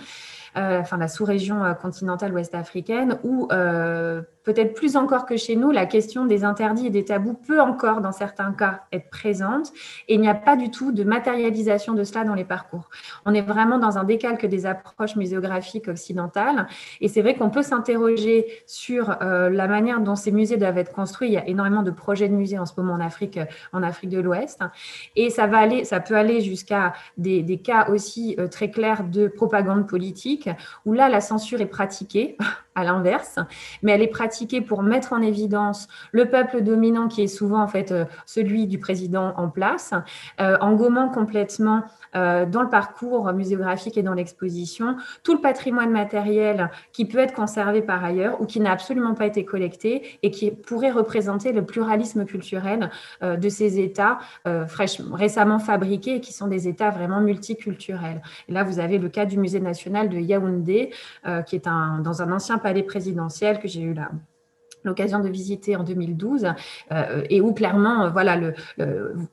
[0.57, 5.55] Euh, enfin la sous-région euh, continentale ouest africaine, où euh, peut-être plus encore que chez
[5.55, 9.71] nous, la question des interdits et des tabous peut encore, dans certains cas, être présente.
[10.07, 12.89] Et il n'y a pas du tout de matérialisation de cela dans les parcours.
[13.25, 16.67] On est vraiment dans un décalque des approches muséographiques occidentales.
[16.99, 21.29] Et c'est vrai qu'on peut s'interroger sur la manière dont ces musées doivent être construits.
[21.29, 23.39] Il y a énormément de projets de musées en ce moment en Afrique,
[23.71, 24.61] en Afrique de l'Ouest.
[25.15, 29.27] Et ça, va aller, ça peut aller jusqu'à des, des, cas aussi très clairs de
[29.27, 30.38] propagande politique
[30.85, 32.37] où là, la censure est pratiquée
[32.79, 33.37] à l'inverse,
[33.83, 37.67] mais elle est pratiquée pour mettre en évidence le peuple dominant qui est souvent en
[37.67, 39.93] fait euh, celui du président en place,
[40.39, 41.83] euh, en gommant complètement
[42.15, 47.33] euh, dans le parcours muséographique et dans l'exposition tout le patrimoine matériel qui peut être
[47.33, 51.65] conservé par ailleurs ou qui n'a absolument pas été collecté et qui pourrait représenter le
[51.65, 52.89] pluralisme culturel
[53.21, 54.19] de ces États
[54.67, 58.21] fraîchement, récemment fabriqués et qui sont des États vraiment multiculturels.
[58.47, 60.91] Et là, vous avez le cas du Musée national de Yaoundé,
[61.45, 64.11] qui est un, dans un ancien palais présidentiel que j'ai eu là
[64.89, 66.47] l'occasion de visiter en 2012
[66.91, 68.53] euh, et où clairement, euh, voilà, le,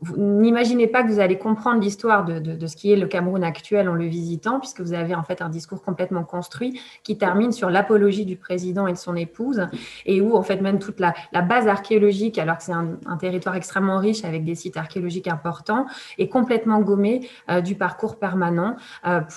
[0.01, 3.43] vous n'imaginez pas que vous allez comprendre l'histoire de, de, ce qui est le Cameroun
[3.43, 7.53] actuel en le visitant, puisque vous avez en fait un discours complètement construit qui termine
[7.53, 9.67] sur l'apologie du président et de son épouse
[10.05, 13.57] et où en fait même toute la, la base archéologique, alors que c'est un, territoire
[13.57, 15.87] extrêmement riche avec des sites archéologiques importants,
[16.19, 18.77] est complètement gommée euh, du parcours permanent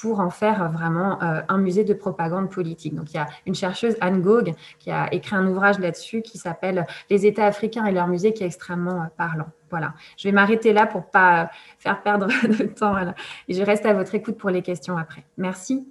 [0.02, 2.96] pour en faire vraiment un musée de propagande politique.
[2.96, 6.38] Donc il y a une chercheuse, Anne Gogh, qui a écrit un ouvrage là-dessus qui
[6.38, 9.48] s'appelle Les États africains et leur musée, qui est extrêmement euh, parlant.
[9.70, 12.96] Voilà, je vais m'arrêter là pour pas faire perdre de temps.
[13.48, 15.24] Et je reste à votre écoute pour les questions après.
[15.38, 15.88] Merci.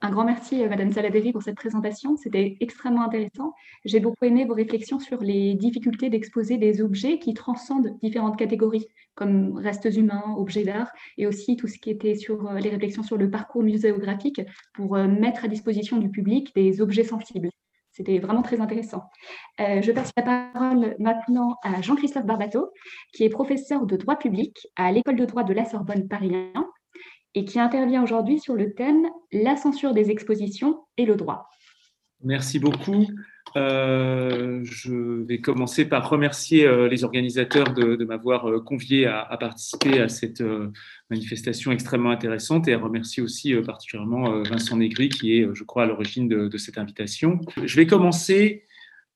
[0.00, 2.16] Un grand merci, euh, Madame Saladeri, pour cette présentation.
[2.16, 3.54] C'était extrêmement intéressant.
[3.84, 8.86] J'ai beaucoup aimé vos réflexions sur les difficultés d'exposer des objets qui transcendent différentes catégories,
[9.16, 13.02] comme restes humains, objets d'art, et aussi tout ce qui était sur euh, les réflexions
[13.02, 14.40] sur le parcours muséographique
[14.72, 17.50] pour mettre à disposition du public des objets sensibles.
[17.98, 19.02] C'était vraiment très intéressant.
[19.58, 22.70] Euh, je passe la parole maintenant à Jean-Christophe Barbato,
[23.12, 26.64] qui est professeur de droit public à l'école de droit de la Sorbonne Paris 1
[27.34, 31.48] et qui intervient aujourd'hui sur le thème La censure des expositions et le droit.
[32.24, 33.06] Merci beaucoup.
[33.56, 40.00] Euh, je vais commencer par remercier euh, les organisateurs de, m'avoir euh, convié à, participer
[40.00, 40.42] à cette
[41.10, 45.86] manifestation extrêmement intéressante et à remercier aussi particulièrement Vincent Négri qui est, je crois, à
[45.86, 47.40] l'origine de, cette invitation.
[47.62, 48.64] Je vais commencer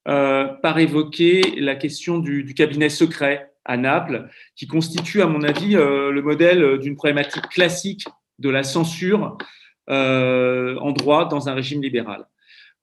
[0.05, 5.75] par évoquer la question du, du, cabinet secret à Naples, qui constitue, à mon avis,
[5.75, 8.07] le modèle d'une problématique classique
[8.39, 9.37] de la censure
[9.89, 12.27] en droit dans un régime libéral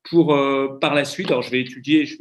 [0.03, 2.17] pour euh, par la suite, alors je vais étudier, je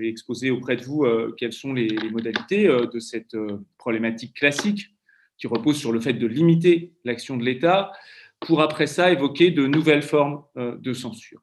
[0.00, 3.36] vais, exposer auprès de vous euh, quelles sont les, modalités euh, de cette
[3.78, 4.94] problématique classique
[5.38, 7.92] qui repose sur le fait de limiter l'action de l'État,
[8.40, 11.40] pour après ça évoquer de nouvelles formes de censure.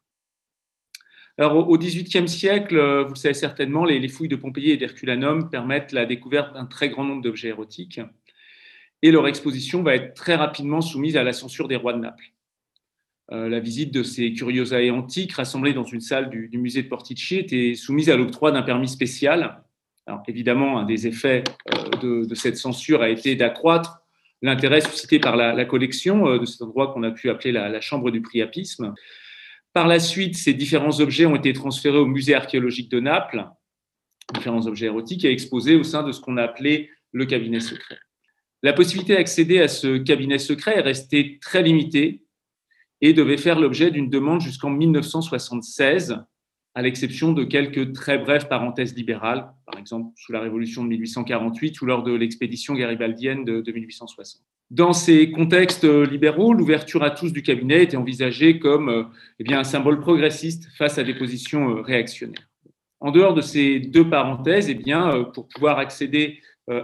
[1.39, 6.05] Au XVIIIe siècle, vous le savez certainement, les fouilles de Pompéi et d'Herculanum permettent la
[6.05, 8.01] découverte d'un très grand nombre d'objets érotiques
[9.01, 12.34] et leur exposition va être très rapidement soumise à la censure des rois de Naples.
[13.31, 17.37] Euh, la visite de ces curiosités antiques rassemblées dans une salle du, musée de Portici
[17.37, 19.63] était soumise à l'octroi d'un permis spécial.
[20.05, 24.01] Alors évidemment, un des effets euh, de, cette censure a été d'accroître
[24.43, 28.11] l'intérêt suscité par la, collection euh, de cet endroit qu'on a pu appeler la, chambre
[28.11, 28.93] du priapisme.
[29.73, 33.47] Par la suite, ces différents objets ont été transférés au musée archéologique de Naples,
[34.35, 37.97] différents objets érotiques, et exposés au sein de ce qu'on a appelé le cabinet secret.
[38.61, 42.24] La possibilité d'accéder à ce cabinet secret est restée très limitée
[43.05, 46.17] et devait faire l'objet d'une demande jusqu'en 1976,
[46.73, 51.79] à l'exception de quelques très brèves parenthèses libérales, par exemple sous la Révolution de 1848
[51.81, 54.41] ou lors de l'expédition garibaldienne de, 1860.
[54.71, 59.03] Dans ces contextes libéraux, l'ouverture à tous du cabinet était envisagée comme euh,
[59.37, 62.49] eh bien, un symbole progressiste face à des positions euh, réactionnaires.
[62.99, 66.39] En dehors de ces deux parenthèses, eh bien, euh, pour pouvoir accéder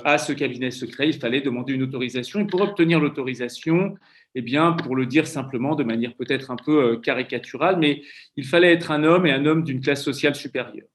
[0.05, 2.39] à ce cabinet secret, il fallait demander une autorisation.
[2.39, 3.95] Et pour obtenir l'autorisation,
[4.35, 8.01] eh bien, pour le dire simplement de manière peut-être un peu euh, caricaturale, mais
[8.35, 10.87] il fallait être un homme et un homme d'une classe sociale supérieure.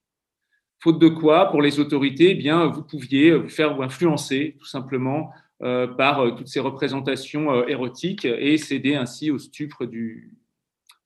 [0.83, 4.66] Faute de quoi, pour les autorités, eh bien, vous pouviez vous faire vous influencer tout
[4.66, 10.33] simplement euh, par euh, toutes ces représentations érotiques et céder ainsi au stupre du,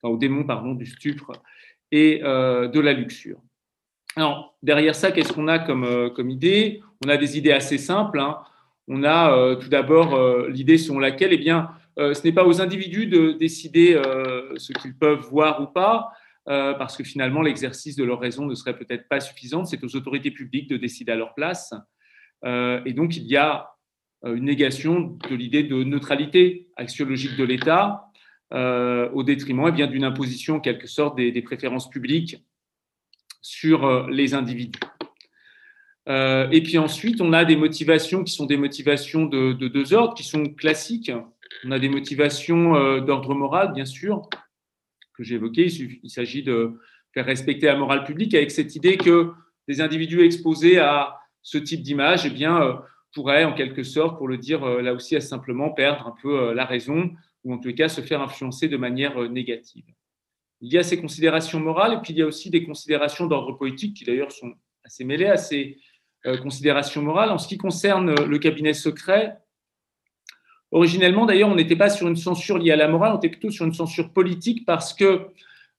[0.03, 1.33] au démon pardon, du stupre
[1.93, 3.41] et de la luxure.
[4.15, 6.81] Alors, derrière ça, qu'est-ce qu'on a comme, comme idée?
[7.05, 8.21] On a des idées assez simples.
[8.21, 8.39] Hein.
[8.87, 13.33] On a tout d'abord l'idée selon laquelle, eh bien, ce n'est pas aux individus de
[13.33, 16.11] décider euh, ce qu'ils peuvent voir ou pas,
[16.47, 19.65] euh, parce que finalement l'exercice de leur raison ne serait peut-être pas suffisant.
[19.65, 21.73] C'est aux autorités publiques de décider à leur place.
[22.43, 23.69] et donc il y a
[24.23, 28.05] une négation de l'idée de neutralité axiologique de l'État
[28.51, 32.43] au détriment eh d'une imposition en quelque sorte des, préférences publiques
[33.41, 34.79] sur les individus.
[36.07, 40.23] et puis ensuite, on a des motivations qui sont des motivations de deux ordres, qui
[40.23, 41.11] sont classiques,
[41.63, 44.29] on a des motivations euh, d'ordre moral, bien sûr,
[45.13, 45.67] que j'ai évoquées.
[45.67, 46.79] Il s'agit de
[47.13, 49.31] faire respecter la morale publique avec cette idée que
[49.67, 52.73] des individus exposés à ce type d'image eh bien, euh,
[53.13, 56.53] pourraient, en quelque sorte, pour le dire euh, là aussi, à simplement perdre un peu
[56.53, 57.11] la raison
[57.43, 59.83] ou en les cas se faire influencer de manière négative.
[60.61, 63.57] Il y a ces considérations morales, et puis il y a aussi des considérations d'ordre
[63.57, 65.79] politique qui d'ailleurs sont assez mêlées à ces
[66.43, 67.31] considérations morales.
[67.31, 69.39] En ce qui concerne le cabinet secret,
[70.71, 73.51] originellement d'ailleurs, on n'était pas sur une censure liée à la morale, on était plutôt
[73.51, 75.27] sur une censure politique parce que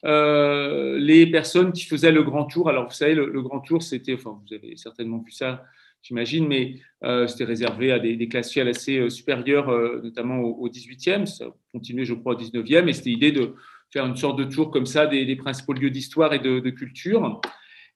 [0.05, 2.69] euh, les personnes qui faisaient le grand tour.
[2.69, 5.63] Alors, vous savez, le, grand tour, c'était, enfin, vous avez certainement vu ça,
[6.03, 9.71] j'imagine, mais euh, c'était réservé à des, des, classes sociales assez euh, supérieures,
[10.03, 11.27] notamment au, 18e.
[11.27, 12.89] Ça continuait, je crois, au 19e.
[12.89, 13.55] Et c'était l'idée de
[13.93, 17.41] faire une sorte de tour comme ça des, principaux lieux d'histoire et de, culture.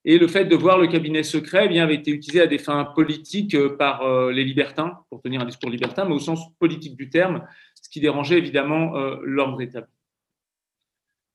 [0.07, 2.85] Et le fait de voir le cabinet secret eh avait été utilisé à des fins
[2.85, 7.43] politiques par les libertins, pour tenir un discours libertin, mais au sens politique du terme,
[7.83, 8.93] ce qui dérangeait évidemment
[9.23, 9.91] l'ordre établi.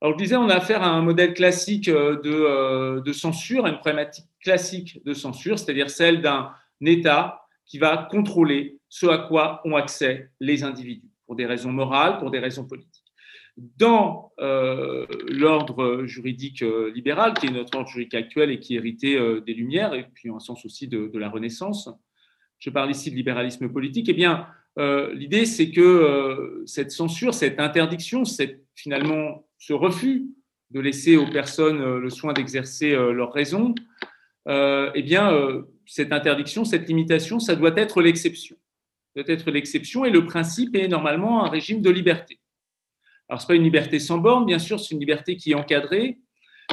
[0.03, 3.69] Alors, je disais, on a affaire à un modèle classique euh, euh, de, censure, à
[3.69, 6.51] une problématique classique de censure, c'est-à-dire celle d'un
[6.84, 12.17] État qui va contrôler ce à quoi ont accès les individus, pour des raisons morales,
[12.17, 12.90] pour des raisons politiques.
[13.58, 19.20] Dans euh, l'ordre juridique libéral, qui est notre ordre juridique actuel et qui est hérité
[19.46, 21.90] des Lumières, et puis en un sens aussi de, la Renaissance,
[22.60, 28.26] je parle ici de libéralisme politique, eh bien, l'idée, c'est que cette censure, cette interdiction,
[28.26, 30.26] cette finalement ce refus
[30.72, 33.76] de laisser aux personnes euh, le soin d'exercer euh, leurs raisons,
[34.48, 35.32] euh, eh bien,
[35.86, 38.56] cette interdiction, cette limitation, ça doit être l'exception.
[39.16, 42.40] doit être l'exception et le principe est normalement un régime de liberté.
[43.32, 45.56] Alors, ce n'est pas une liberté sans borne, bien sûr, c'est une liberté qui est
[45.56, 46.20] encadrée.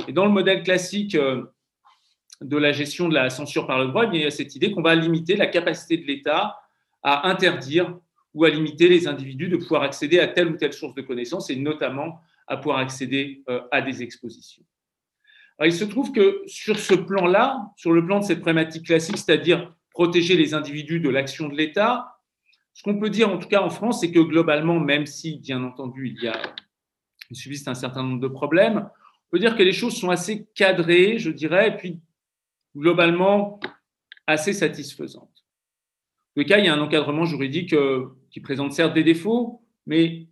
[0.09, 4.17] Et dans le modèle classique de la gestion de la censure par le droit, eh
[4.17, 6.57] il y a cette idée qu'on va limiter la capacité de l'État
[7.05, 7.97] à interdire
[8.35, 11.49] ou à limiter les individus de pouvoir accéder à telle ou telle source de connaissances,
[11.49, 14.65] et notamment à pouvoir accéder euh, à des expositions.
[15.65, 19.73] il se trouve que sur ce plan-là, sur le plan de cette problématique classique, c'est-à-dire
[19.93, 22.18] protéger les individus de l'action de l'État,
[22.79, 25.65] ce qu'on peut dire en tout cas en France, c'est que globalement, même si bien
[25.65, 26.41] entendu il y a
[27.33, 31.19] subsiste un certain nombre de problèmes, on peut dire que les choses sont assez cadrées,
[31.19, 31.99] je dirais, et puis
[32.77, 33.59] globalement
[34.29, 35.45] assez satisfaisantes.
[36.37, 39.61] En tout cas, il y a un encadrement juridique euh, qui présente certes des défauts,
[39.85, 40.29] mais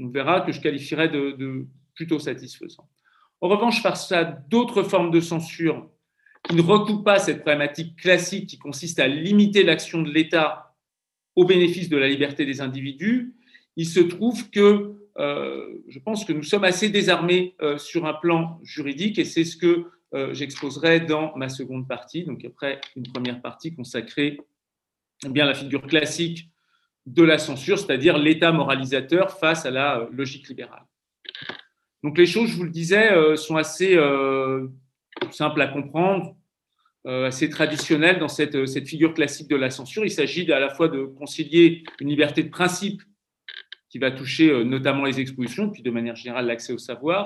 [0.00, 2.88] on verra que je qualifierais de, plutôt satisfaisant.
[3.42, 5.90] En revanche, face à d'autres formes de censure
[6.44, 10.71] qui ne recoupent pas cette problématique classique qui consiste à limiter l'action de l'État
[11.36, 13.34] au bénéfice de la liberté des individus,
[13.76, 18.14] il se trouve que euh, je pense que nous sommes assez désarmés euh, sur un
[18.14, 23.04] plan juridique et c'est ce que euh, j'exposerai dans ma seconde partie, donc après une
[23.04, 24.40] première partie consacrée
[25.28, 26.50] bien, à la figure classique
[27.06, 30.84] de la censure, c'est-à-dire l'État moralisateur face à la logique libérale.
[32.02, 33.96] Donc les choses, je vous le disais, sont assez
[35.30, 36.36] simples à comprendre,
[37.04, 40.04] assez traditionnelles dans cette, cette, figure classique de la censure.
[40.04, 43.02] Il s'agit à la fois de concilier une liberté de principe
[43.88, 47.24] qui va toucher notamment les expositions, puis de manière générale l'accès au savoir,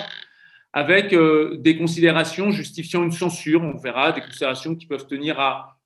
[0.73, 3.62] avec des considérations justifiant une censure.
[3.62, 5.77] On verra des considérations qui peuvent tenir à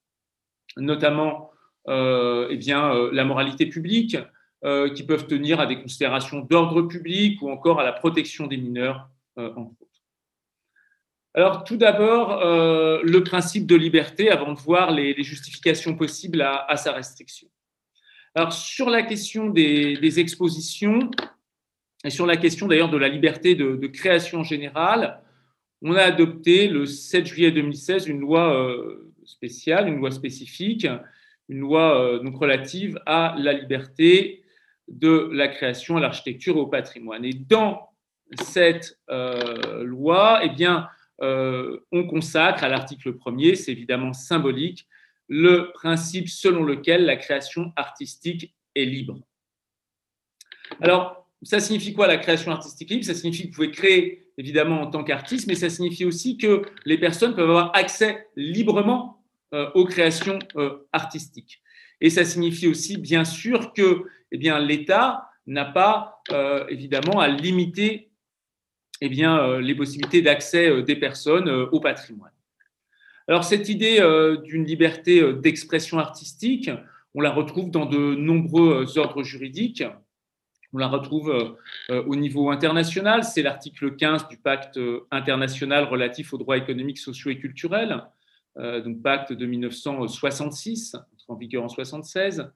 [0.77, 1.51] notamment
[1.89, 4.17] euh, eh bien, euh, la moralité publique,
[4.65, 8.57] euh, qui peuvent tenir à des considérations d'ordre public ou encore à la protection des
[8.57, 9.09] mineurs.
[11.35, 16.93] Alors, tout d'abord, le principe de liberté, avant de voir les, justifications possibles à, sa
[16.93, 17.47] restriction.
[18.35, 21.09] Alors, sur la question des, expositions,
[22.05, 25.21] et sur la question d'ailleurs de la liberté de, création générale,
[25.83, 28.75] on a adopté le 7 juillet 2016 une loi
[29.25, 30.87] spéciale, une loi spécifique,
[31.49, 34.43] une loi euh, donc relative à la liberté
[34.89, 37.25] de la création, à l'architecture et au patrimoine.
[37.25, 37.91] Et dans
[38.41, 40.87] cette euh, loi, eh bien, euh,
[41.21, 44.87] on consacre à l'article 1er, c'est évidemment symbolique,
[45.29, 49.21] le principe selon lequel la création artistique est libre.
[50.81, 53.05] Alors, ça signifie quoi la création artistique libre?
[53.05, 56.63] Ça signifie que vous pouvez créer évidemment en tant qu'artiste, mais ça signifie aussi que
[56.85, 61.63] les personnes peuvent avoir accès librement euh, aux créations euh, artistiques.
[62.01, 68.10] Et ça signifie aussi, bien sûr, que eh l'État n'a pas, euh, évidemment, à limiter
[69.01, 72.33] eh bien, les possibilités d'accès des personnes au patrimoine.
[73.29, 74.01] Alors, cette idée
[74.45, 76.71] d'une liberté d'expression artistique,
[77.15, 79.85] on la retrouve dans de nombreux ordres juridiques.
[80.73, 81.57] On la retrouve
[81.89, 84.79] au niveau international, c'est l'article 15 du pacte
[85.11, 88.03] international relatif aux droits économiques, sociaux et culturels.
[88.59, 90.97] Euh, donc pacte de 1966,
[91.29, 92.51] en vigueur en 1976.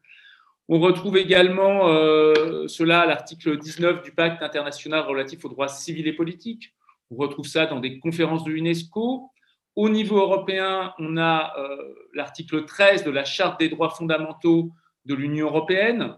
[0.68, 6.08] On retrouve également euh, cela à l'article 19 du pacte international relatif aux droits civils
[6.08, 6.74] et politiques.
[7.10, 9.30] On retrouve ça dans des conférences de l'UNESCO.
[9.76, 14.70] Au niveau européen, on a euh, l'article 13 de la Charte des droits fondamentaux
[15.04, 16.16] de l'Union européenne,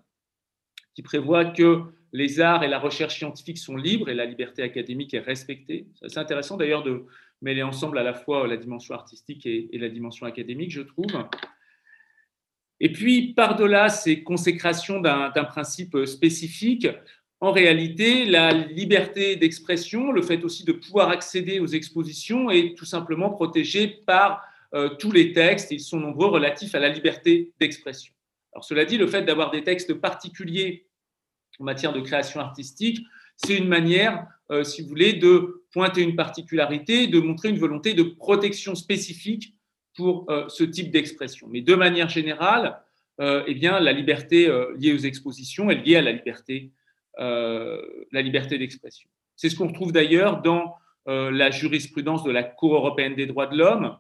[0.95, 5.13] qui prévoit que les arts et la recherche scientifique sont libres et la liberté académique
[5.13, 5.89] est respectée.
[6.07, 7.07] C'est intéressant d'ailleurs de
[7.43, 11.13] mêler ensemble à la fois la dimension artistique et, la dimension académique, je trouve.
[12.81, 16.87] Et puis, par-delà ces consécrations d'un principe spécifique,
[17.41, 22.87] en réalité, la liberté d'expression, le fait aussi de pouvoir accéder aux expositions est tout
[22.87, 24.43] simplement protégé par
[24.75, 28.13] euh, tous les textes, ils sont nombreux relatifs à la liberté d'expression.
[28.53, 30.87] Alors cela dit, le fait d'avoir des textes particuliers
[31.59, 33.01] en matière de création artistique,
[33.37, 37.93] c'est une manière, euh, si vous voulez, de pointer une particularité, de montrer une volonté
[37.95, 39.55] de protection spécifique
[39.97, 41.49] pour euh, ce type d'expression.
[41.51, 42.81] Mais de manière générale,
[43.19, 46.71] eh bien, la liberté liée aux expositions est liée à la liberté
[47.19, 47.81] euh,
[48.13, 49.09] la liberté d'expression.
[49.37, 50.75] C'est ce qu'on retrouve d'ailleurs dans
[51.09, 53.97] euh, la jurisprudence de la Cour européenne des droits de l'homme,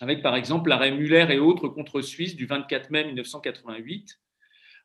[0.00, 4.18] avec par exemple l'arrêt Muller et autres contre Suisse du 24 mai 1988.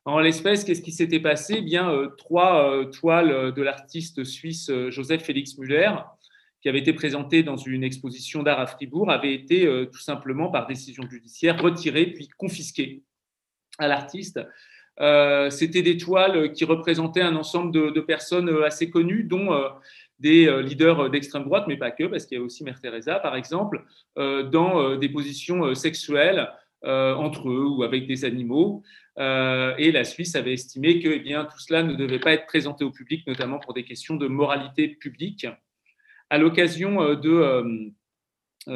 [0.04, 1.56] En l'espèce, qu'est-ce qui s'était passé?
[1.58, 5.90] Eh bien, euh, trois toiles de l'artiste suisse Joseph Félix Muller,
[6.62, 10.66] qui avaient été présentées dans une exposition d'art à Fribourg, avaient été tout simplement, par
[10.66, 13.02] décision judiciaire, retirées puis confisquées
[13.78, 14.38] à l'artiste
[15.00, 19.68] euh, c'était des toiles qui représentaient un ensemble de, personnes euh, assez connues, dont euh,
[20.18, 23.34] des leaders d'extrême droite, mais pas que, parce qu'il y a aussi Mère Teresa, par
[23.34, 23.84] exemple,
[24.16, 26.48] dans des positions sexuelles
[26.84, 28.84] entre eux ou avec des animaux.
[29.18, 32.84] et la Suisse avait estimé que eh bien, tout cela ne devait pas être présenté
[32.84, 35.44] au public, notamment pour des questions de moralité publique.
[36.32, 37.92] À l'occasion de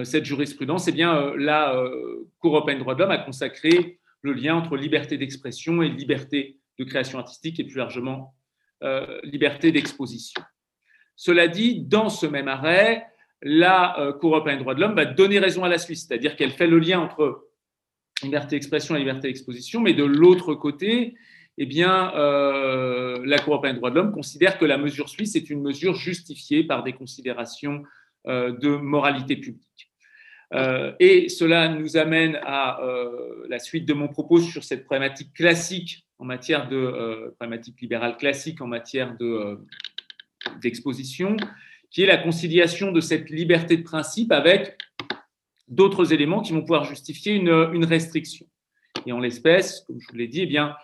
[0.03, 1.75] cette jurisprudence, eh bien, la
[2.39, 6.59] Cour européenne des droits de l'homme a consacré le lien entre liberté d'expression et liberté
[6.79, 8.35] de création artistique et plus largement
[8.83, 10.43] euh, liberté d'exposition.
[11.15, 13.07] Cela dit, dans ce même arrêt,
[13.41, 16.37] la euh, Cour européenne des droits de l'homme va donner raison à la Suisse, c'est-à-dire
[16.37, 17.47] qu'elle fait le lien entre
[18.23, 21.15] liberté d'expression et liberté d'exposition, mais de l'autre côté,
[21.59, 25.37] eh bien, euh, la Cour européenne des droits de l'homme considère que la mesure suisse
[25.37, 27.83] est une mesure justifiée par des considérations
[28.27, 29.77] de moralité publique.
[30.55, 35.33] Euh, et cela nous amène à euh, la suite de mon propos sur cette problématique
[35.35, 39.59] classique en matière de euh, problématique libérale classique en matière de,
[40.63, 41.37] d'exposition,
[41.91, 44.79] qui est la conciliation de cette liberté de principe avec
[45.69, 48.47] d'autres éléments qui vont pouvoir justifier une, une restriction.
[49.05, 50.77] Et en l'espèce, comme je vous l'ai dit, eh bien,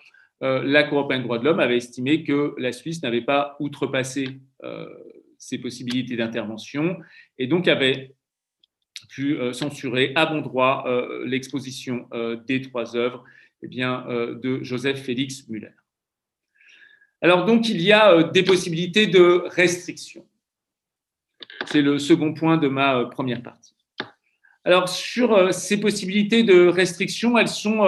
[0.42, 4.40] la Cour européenne des droits de l'homme avait estimé que la Suisse n'avait pas outrepassé
[5.38, 6.98] ses possibilités d'intervention
[7.38, 8.14] et donc avait
[9.08, 13.24] pu euh, censurer à bon droit euh, l'exposition euh, des trois œuvres
[13.62, 15.70] eh de Joseph Félix Muller.
[17.20, 20.26] Alors donc, il y a des possibilités de restriction.
[21.66, 23.76] C'est le second point de ma première partie.
[24.64, 27.82] Alors, sur ces possibilités de restriction, elles sont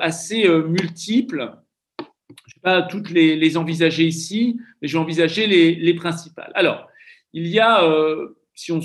[0.00, 1.52] assez multiples.
[2.58, 6.50] Vais pas toutes les, envisager ici, mais je vais envisager les, les principales.
[6.54, 6.88] Alors,
[7.32, 7.82] il y a,
[8.54, 8.80] si on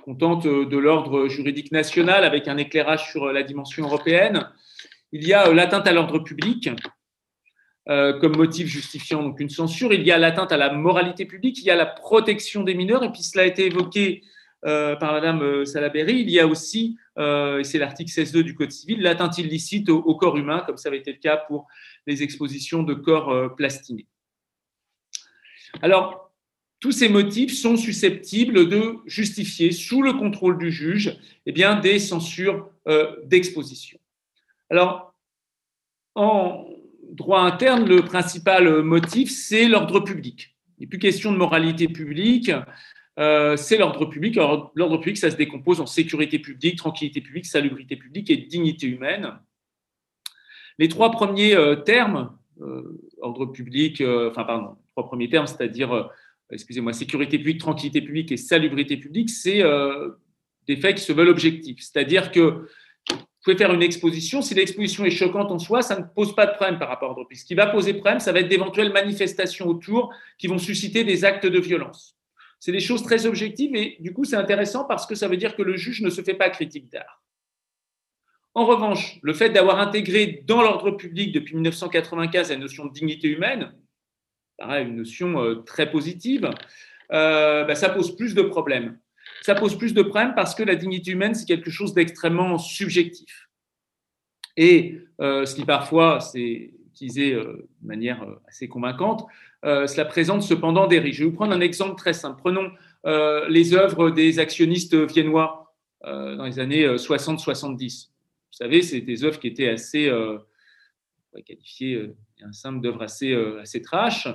[0.00, 4.48] contente euh, de l'ordre juridique national avec un éclairage sur euh, la dimension européenne.
[5.12, 6.70] Il y a euh, l'atteinte à l'ordre public
[8.20, 9.92] comme motif justifiant donc une censure.
[9.92, 11.58] Il y a l'atteinte à la moralité publique.
[11.58, 13.02] Il y a la protection des mineurs.
[13.02, 14.22] Et puis cela a été évoqué
[14.62, 16.20] par Madame Salaberry.
[16.20, 20.36] Il y a aussi, et c'est l'article 16.2 du Code civil, l'atteinte illicite au, corps
[20.36, 21.66] humain, comme ça avait été le cas pour
[22.06, 24.06] les expositions de corps plastinés.
[25.82, 26.30] Alors,
[26.80, 31.98] tous ces motifs sont susceptibles de justifier, sous le contrôle du juge, eh bien, des
[31.98, 33.98] censures euh, d'exposition.
[34.70, 35.14] Alors,
[36.14, 36.66] en
[37.12, 40.56] droit interne, le principal motif, c'est l'ordre public.
[40.78, 42.50] Il n'est plus question de moralité publique,
[43.18, 44.36] euh, c'est l'ordre public.
[44.36, 49.38] L'ordre public, ça se décompose en sécurité publique, tranquillité publique, salubrité publique et dignité humaine.
[50.80, 52.36] Les trois premiers euh, termes,
[53.22, 56.10] ordre public, enfin, pardon, trois premiers termes, c'est-à-dire
[56.52, 60.10] excusez-moi, sécurité publique, tranquillité publique et salubrité publique, c'est euh,
[60.66, 61.78] des faits qui se veulent objectifs.
[61.80, 62.66] C'est-à-dire que
[63.10, 66.46] vous pouvez faire une exposition, si l'exposition est choquante en soi, ça ne pose pas
[66.46, 68.92] de problème par rapport à l'ordre Ce qui va poser problème, ça va être d'éventuelles
[68.92, 72.16] manifestations autour qui vont susciter des actes de violence.
[72.58, 75.56] C'est des choses très objectives et du coup, c'est intéressant parce que ça veut dire
[75.56, 77.22] que le juge ne se fait pas critique d'art.
[78.54, 83.28] En revanche, le fait d'avoir intégré dans l'ordre public depuis 1995 la notion de dignité
[83.28, 83.72] humaine,
[84.58, 86.50] une notion euh, très positive,
[87.12, 88.98] euh, bah, ça pose plus de problèmes.
[89.42, 93.48] Ça pose plus de problèmes parce que la dignité humaine, c'est quelque chose d'extrêmement subjectif.
[94.56, 99.26] Et euh, ce qui parfois, c'est utilisé de manière assez convaincante,
[99.62, 101.18] cela présente cependant des risques.
[101.18, 102.38] Je vais vous prendre un exemple très simple.
[102.38, 102.70] Prenons
[103.48, 105.72] les œuvres des actionnistes viennois
[106.04, 108.10] dans les années 60-70.
[108.50, 110.10] Vous savez, c'est des œuvres qui étaient assez
[111.46, 114.28] qualifiées un simple d'œuvre assez, euh, assez trash.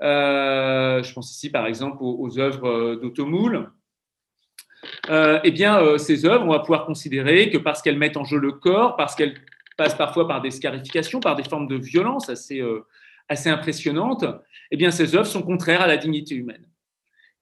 [0.00, 3.70] je pense ici par exemple aux, œuvres d'Automoule,
[5.08, 8.52] eh bien, ces œuvres, on va pouvoir considérer que parce qu'elles mettent en jeu le
[8.52, 9.34] corps, parce qu'elles
[9.76, 12.62] passent parfois par des scarifications, par des formes de violence assez,
[13.28, 14.24] assez impressionnantes,
[14.70, 16.64] eh bien, ces œuvres sont contraires à la dignité humaine.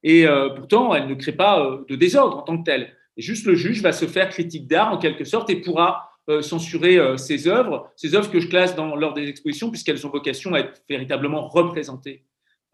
[0.03, 2.97] Et pourtant, elles ne créent pas de désordre en tant que telles.
[3.17, 6.99] Juste le juge va se faire critique d'art en quelque sorte et pourra euh, censurer
[6.99, 10.59] euh, ces œuvres, ces œuvres que je classe lors des expositions puisqu'elles ont vocation à
[10.59, 12.25] être véritablement représentées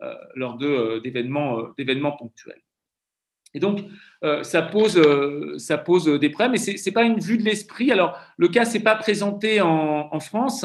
[0.01, 2.62] euh, lors d'événements ponctuels.
[3.55, 3.80] Et donc,
[4.43, 7.93] ça, pose, des problèmes, mais ce n'est pas une vue de l'esprit.
[7.93, 10.64] Alors, le cas s'est pas présenté en, France,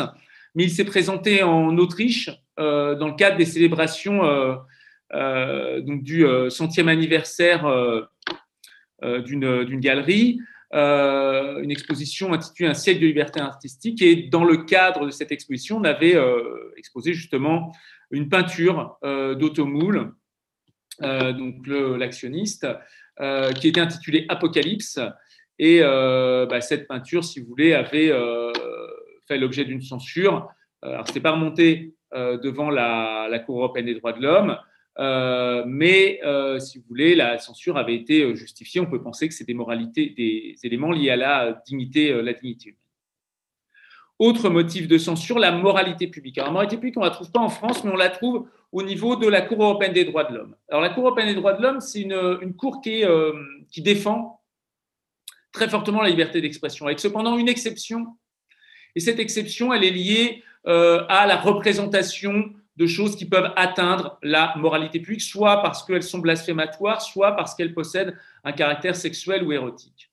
[0.55, 4.21] mais il s'est présenté en Autriche dans le cadre des célébrations
[5.11, 8.01] du centième anniversaire euh,
[9.01, 10.39] d'une galerie,
[10.73, 14.01] euh, une exposition intitulée Un siècle de liberté artistique.
[14.01, 17.73] Et dans le cadre de cette exposition, on avait euh, exposé justement
[18.11, 20.13] une peinture d'Automoule,
[21.01, 22.65] donc l'actionniste,
[23.19, 24.97] qui était intitulée Apocalypse.
[25.59, 28.13] Et bah, cette peinture, si vous voulez, avait
[29.27, 30.47] fait l'objet d'une censure.
[30.81, 34.57] Alors, ce n'était pas remonté devant la, Cour européenne des droits de l'homme,
[34.99, 38.81] euh, mais euh, si vous voulez, la censure avait été euh, justifiée.
[38.81, 42.69] On peut penser que c'est des moralités, des éléments liés à la dignité, la dignité
[42.69, 42.81] humaine.
[44.19, 46.39] Autre motif de censure, la moralité publique.
[46.39, 48.47] Alors, la moralité publique, on ne la trouve pas en France, mais on la trouve
[48.71, 50.55] au niveau de la Cour européenne des droits de l'homme.
[50.69, 53.03] Alors, la Cour européenne des droits de l'homme, c'est une, une, cour qui,
[53.69, 54.41] qui défend
[55.51, 58.17] très fortement la liberté d'expression, avec cependant une exception.
[58.95, 64.53] Et cette exception, elle est liée à la représentation de choses qui peuvent atteindre la
[64.57, 69.51] moralité publique, soit parce qu'elles sont blasphématoires, soit parce qu'elles possèdent un caractère sexuel ou
[69.51, 70.11] érotique.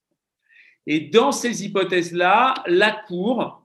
[0.86, 3.62] Et dans ces hypothèses-là, la Cour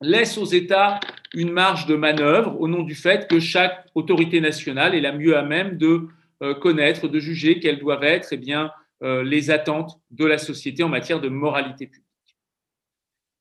[0.00, 0.98] laisse aux États
[1.34, 5.36] une marge de manœuvre au nom du fait que chaque autorité nationale est la mieux
[5.36, 6.08] à même de
[6.42, 8.72] euh, connaître, de juger quelles doivent être eh bien,
[9.02, 12.06] euh, les attentes de la société en matière de moralité publique.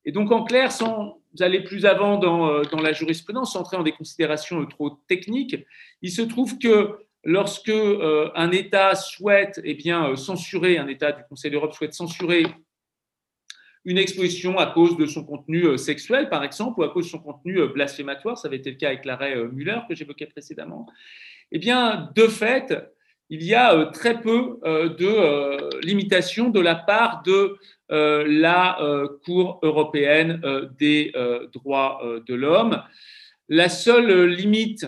[0.05, 3.91] Et donc, en clair, sans aller plus avant dans, euh, la jurisprudence, entrer dans des
[3.91, 5.55] considérations euh, trop techniques,
[6.01, 11.23] il se trouve que lorsque euh, un État souhaite eh bien, censurer, un État du
[11.29, 12.45] Conseil d'Europe souhaite censurer
[13.83, 17.19] une exposition à cause de son contenu sexuel, par exemple, ou à cause de son
[17.19, 20.85] contenu blasphématoire, ça avait été le cas avec l'arrêt Muller que j'évoquais précédemment,
[21.51, 22.75] eh bien, de fait,
[23.31, 27.57] il y a très peu de limitations de la part de
[27.91, 31.13] la euh, Cour européenne euh, des
[31.53, 32.81] droits de l'homme.
[33.49, 34.87] La seule limite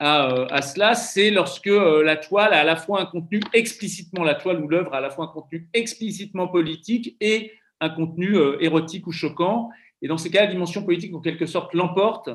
[0.00, 4.62] à, cela, c'est lorsque la toile a à la fois un contenu explicitement, la toile
[4.62, 9.12] ou l'œuvre a à la fois un contenu explicitement politique et un contenu érotique ou
[9.12, 9.70] choquant.
[10.00, 12.30] Et dans ces cas, la dimension politique, en quelque sorte, l'emporte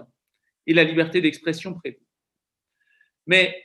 [0.68, 1.98] et la liberté d'expression prévaut.
[3.28, 3.56] Mais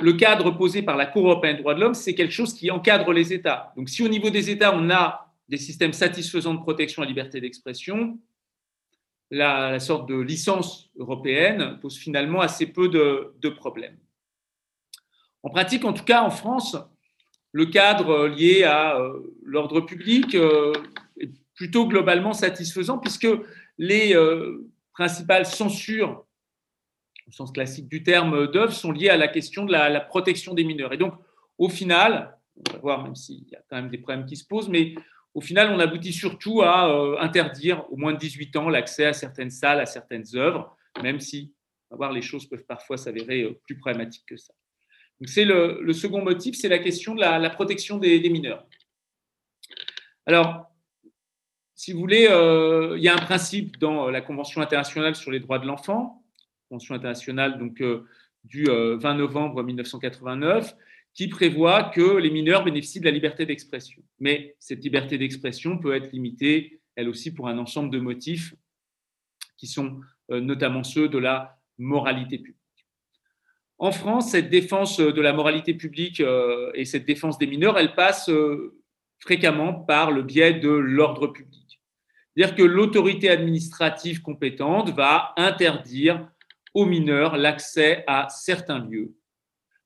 [0.00, 2.70] le cadre posé par la Cour européenne des droits de l'homme, c'est quelque chose qui
[2.70, 3.72] encadre les États.
[3.76, 7.10] Donc si au niveau des États, on a des systèmes satisfaisants de protection à la
[7.10, 8.18] liberté d'expression,
[9.30, 13.98] la, sorte de licence européenne pose finalement assez peu de, problèmes.
[15.42, 16.76] En pratique, en tout cas en France,
[17.52, 20.72] le cadre lié à euh, l'ordre public euh,
[21.20, 23.28] est plutôt globalement satisfaisant puisque
[23.78, 26.23] les euh, principales censures
[27.26, 30.64] au sens classique du terme d'œuvre, sont liées à la question de la, protection des
[30.64, 30.92] mineurs.
[30.92, 31.14] Et donc,
[31.58, 34.46] au final, on va voir, même s'il y a quand même des problèmes qui se
[34.46, 34.94] posent, mais
[35.32, 39.12] au final, on aboutit surtout à euh, interdire au moins de 18 ans l'accès à
[39.12, 41.52] certaines salles, à certaines œuvres, même si,
[41.90, 44.54] on va voir, les choses peuvent parfois s'avérer euh, plus problématiques que ça.
[45.20, 48.66] Donc, c'est le, second motif, c'est la question de la, protection des, mineurs.
[50.26, 50.66] Alors,
[51.74, 55.40] si vous voulez, euh, il y a un principe dans la Convention internationale sur les
[55.40, 56.23] droits de l'enfant
[56.68, 58.06] Convention internationale donc, euh,
[58.44, 60.74] du 20 euh, novembre 1989,
[61.12, 64.02] qui prévoit que les mineurs bénéficient de la liberté d'expression.
[64.18, 68.54] Mais cette liberté d'expression peut être limitée, elle aussi, pour un ensemble de motifs
[69.56, 70.00] qui sont
[70.30, 72.58] euh, notamment ceux de la moralité publique.
[73.78, 76.22] En France, cette défense de la moralité publique
[76.74, 78.30] et cette défense des mineurs, elle passe
[79.18, 81.80] fréquemment par le biais de l'ordre public.
[82.34, 86.28] C'est-à-dire que l'autorité administrative compétente va interdire
[86.74, 89.14] aux mineurs l'accès à certains lieux.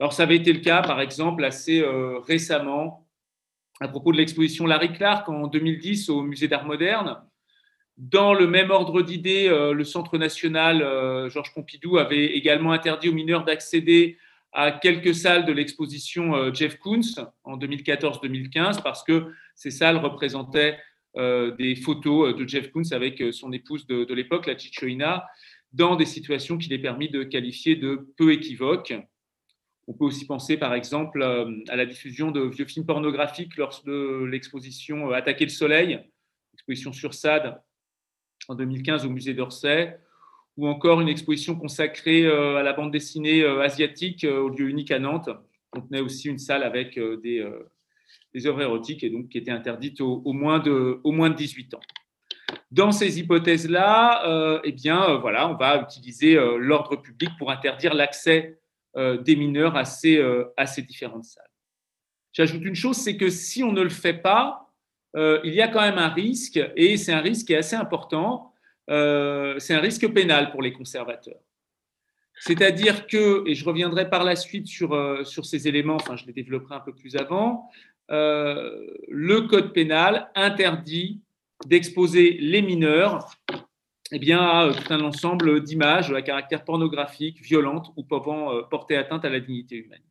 [0.01, 3.07] Alors, ça avait été le cas, par exemple, assez euh, récemment,
[3.81, 7.21] à propos de l'exposition Larry Clark en 2010 au Musée d'Art moderne.
[7.97, 13.09] Dans le même ordre d'idées, euh, le Centre national euh, Georges Pompidou avait également interdit
[13.09, 14.19] aux mineurs d'accéder
[14.53, 17.03] à quelques salles de l'exposition Jeff Koons
[17.45, 20.79] en 2014-2015 parce que ces salles représentaient
[21.15, 25.27] des photos de Jeff Koons avec son épouse de, de l'époque, la Chichoina,
[25.73, 28.95] dans des situations qu'il est permis de qualifier de peu équivoques.
[29.87, 34.25] On peut aussi penser par exemple à la diffusion de vieux films pornographiques lors de
[34.25, 36.01] l'exposition Attaquer le soleil,
[36.55, 37.61] exposition sur SAD
[38.49, 39.99] en 2015 au musée d'Orsay,
[40.57, 45.31] ou encore une exposition consacrée à la bande dessinée asiatique au lieu unique à Nantes.
[45.77, 47.43] On tenait aussi une salle avec des,
[48.47, 51.81] œuvres érotiques et donc qui étaient interdites au, moins, de, au moins de 18 ans.
[52.71, 57.51] Dans ces hypothèses-là, euh, eh bien, euh, voilà, on va utiliser euh, l'ordre public pour
[57.51, 58.59] interdire l'accès
[59.21, 61.45] des mineurs à ces, différentes salles.
[62.33, 64.73] J'ajoute une chose, c'est que si on ne le fait pas,
[65.15, 68.53] il y a quand même un risque, et c'est un risque qui est assez important,
[68.89, 71.39] c'est un risque pénal pour les conservateurs.
[72.41, 76.33] C'est-à-dire que, et je reviendrai par la suite sur, sur ces éléments, enfin je les
[76.33, 77.71] développerai un peu plus avant,
[78.09, 81.23] le code pénal interdit
[81.67, 83.29] d'exposer les mineurs
[84.11, 88.63] eh bien, à euh, tout un ensemble d'images à caractère pornographique, violentes ou pouvant euh,
[88.63, 90.03] porter atteinte à la dignité humaine.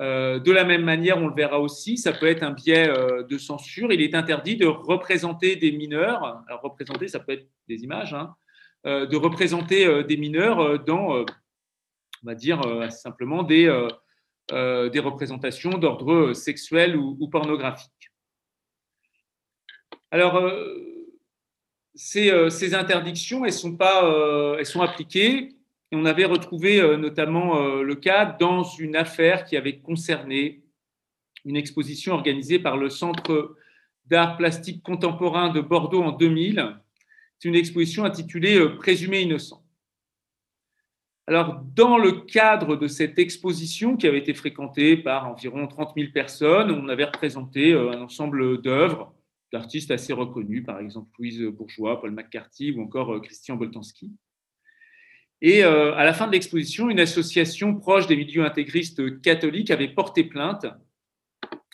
[0.00, 3.38] Euh, de la même manière, on le verra aussi, ça peut être un biais de
[3.38, 3.92] censure.
[3.92, 8.34] Il est interdit de représenter des mineurs, représenter, ça peut être des images, hein,
[8.84, 11.26] de représenter des mineurs dans, on
[12.22, 13.68] va dire simplement, des
[14.48, 18.09] représentations d'ordre sexuel ou pornographique.
[20.12, 21.08] Alors, euh,
[22.16, 25.54] euh, ces, interdictions, elles sont, pas, euh, elles sont appliquées.
[25.92, 30.62] Et on avait retrouvé notamment le cas dans une affaire qui avait concerné
[31.44, 33.56] une exposition organisée par le Centre
[34.06, 36.76] d'art plastique contemporain de Bordeaux en 2000.
[37.40, 39.64] C'est une exposition intitulée Présumé innocent.
[41.26, 46.12] Alors, dans le cadre de cette exposition qui avait été fréquentée par environ 30 000
[46.12, 49.12] personnes, on avait représenté un ensemble d'œuvres
[49.52, 54.10] d'artistes assez reconnus, par exemple Louise Bourgeois, Paul McCarthy ou encore euh, Christian Boltanski.
[55.42, 59.88] Et euh, à la fin de l'exposition, une association proche des milieux intégristes catholiques avait
[59.88, 60.66] porté plainte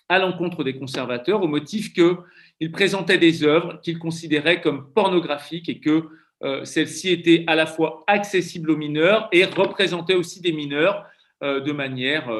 [0.08, 5.80] à l'encontre des conservateurs au motif qu'ils présentaient des œuvres qu'ils considéraient comme pornographiques et
[5.80, 6.08] que
[6.44, 11.04] euh, celles-ci étaient à la fois accessibles aux mineurs et représentaient aussi des mineurs
[11.42, 12.30] de manière,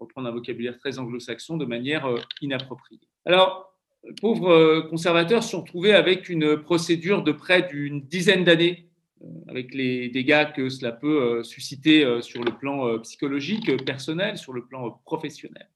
[0.00, 2.08] reprendre un vocabulaire très anglo-saxon, de manière
[2.40, 3.02] inappropriée.
[3.26, 3.71] Alors,
[4.20, 8.88] pauvres euh, conservateurs se sont retrouvés avec une procédure de près d'une dizaine d'années,
[9.22, 14.52] euh, avec les dégâts que cela peut euh, susciter sur le plan psychologique, personnel, sur
[14.52, 15.68] le plan professionnel.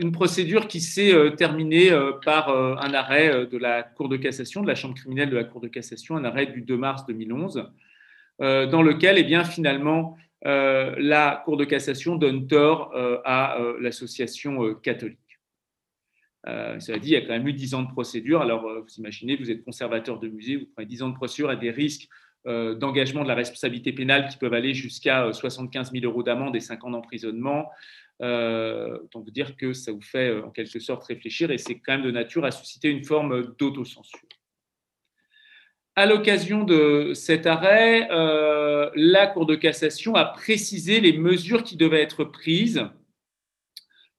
[0.00, 1.88] Une procédure qui s'est terminée
[2.26, 5.62] par un arrêt de la Cour de cassation, de la Chambre criminelle de la Cour
[5.62, 7.70] de cassation, un arrêt du 2 mars 2011,
[8.40, 12.92] dans lequel, eh bien, finalement, la Cour de cassation donne tort
[13.24, 15.21] à l'association catholique.
[16.48, 18.40] Euh, cela dit, il y a quand même eu 10 ans de procédure.
[18.42, 21.50] Alors, euh, vous imaginez, vous êtes conservateur de musée, vous prenez 10 ans de procédure
[21.50, 22.08] à des risques
[22.46, 26.60] euh, d'engagement de la responsabilité pénale qui peuvent aller jusqu'à 75 000 euros d'amende et
[26.60, 27.70] 5 ans d'emprisonnement.
[28.18, 32.02] autant vous dire que ça vous fait en quelque sorte réfléchir et c'est quand même
[32.02, 34.20] de nature à susciter une forme d'autocensure.
[35.94, 38.08] À l'occasion de cet arrêt,
[38.96, 42.88] la Cour de cassation a précisé les mesures qui devaient être prises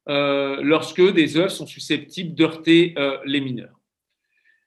[0.08, 3.80] lorsque des œuvres sont susceptibles d'heurter euh, les mineurs.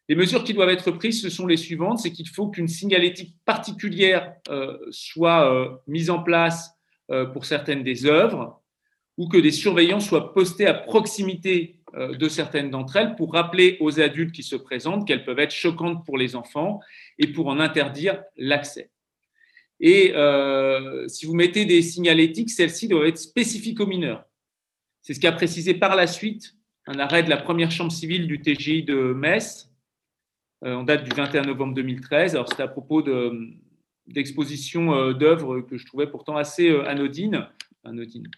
[0.09, 3.35] Les mesures qui doivent être prises, ce sont les suivantes, c'est qu'il faut qu'une signalétique
[3.45, 6.73] particulière euh, soit mise en place
[7.33, 8.61] pour certaines des œuvres,
[9.17, 14.01] ou que des surveillants soient postés à proximité de certaines d'entre elles pour rappeler aux
[14.01, 16.81] adultes qui se présentent qu'elles peuvent être choquantes pour les enfants
[17.19, 18.91] et pour en interdire l'accès.
[19.79, 20.13] Et
[21.07, 24.26] si vous mettez des signalétiques, celles-ci doivent être spécifiques aux mineurs.
[25.07, 26.57] C'est ce qu'a précisé par la suite
[26.89, 29.71] un arrêt de la première chambre civile du TGI de Metz,
[30.65, 32.35] euh, en date du 21 novembre 2013.
[32.35, 33.05] Alors, c'était à propos
[34.09, 37.47] d'expositions euh, d'œuvres que je trouvais pourtant assez euh, anodines,
[37.85, 38.29] anodines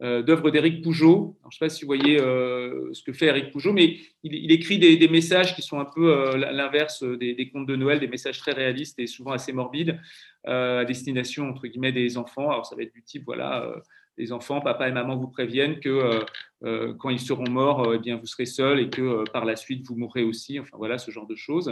[0.00, 1.38] d'œuvres d'Éric Pougeot.
[1.42, 4.76] je ne sais pas si vous voyez ce que fait Éric Pougeot, mais il, écrit
[4.80, 8.50] des, messages qui sont un peu l'inverse des, des, contes de Noël, des messages très
[8.50, 10.00] réalistes et souvent assez morbides,
[10.42, 12.50] à destination, entre guillemets, des enfants.
[12.50, 13.80] Alors, ça va être du type, voilà
[14.22, 16.20] les enfants, papa et maman vous préviennent que euh,
[16.64, 19.56] euh, quand ils seront morts, euh, eh bien, vous serez seul et que par la
[19.56, 20.60] suite, vous mourrez aussi.
[20.60, 21.68] Enfin, voilà, ce genre de choses.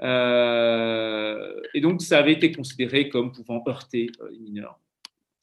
[0.00, 4.80] et donc, ça avait été considéré comme pouvant heurter les mineurs.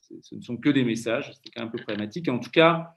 [0.02, 2.28] Ce ne sont que des messages, c'est quand même un peu problématique.
[2.28, 2.96] En tout cas,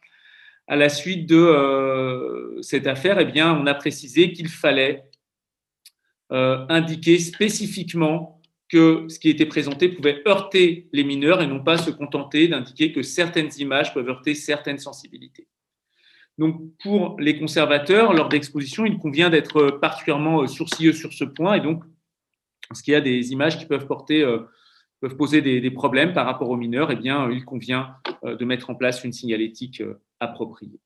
[0.66, 5.04] à la suite de cette affaire, eh bien, on a précisé qu'il fallait
[6.30, 8.40] indiquer spécifiquement
[9.08, 13.02] ce qui était présenté pouvait heurter les mineurs et non pas se contenter d'indiquer que
[13.02, 15.48] certaines images peuvent heurter certaines sensibilités.
[16.38, 21.60] Donc, pour les conservateurs, lors d'exposition, il convient d'être particulièrement sourcilleux sur ce point et
[21.60, 21.84] donc
[22.68, 26.56] Parce qu'il y a des images qui peuvent peuvent poser des, problèmes par rapport aux
[26.56, 29.82] mineurs, eh bien, il convient de mettre en place une signalétique
[30.18, 30.80] appropriée.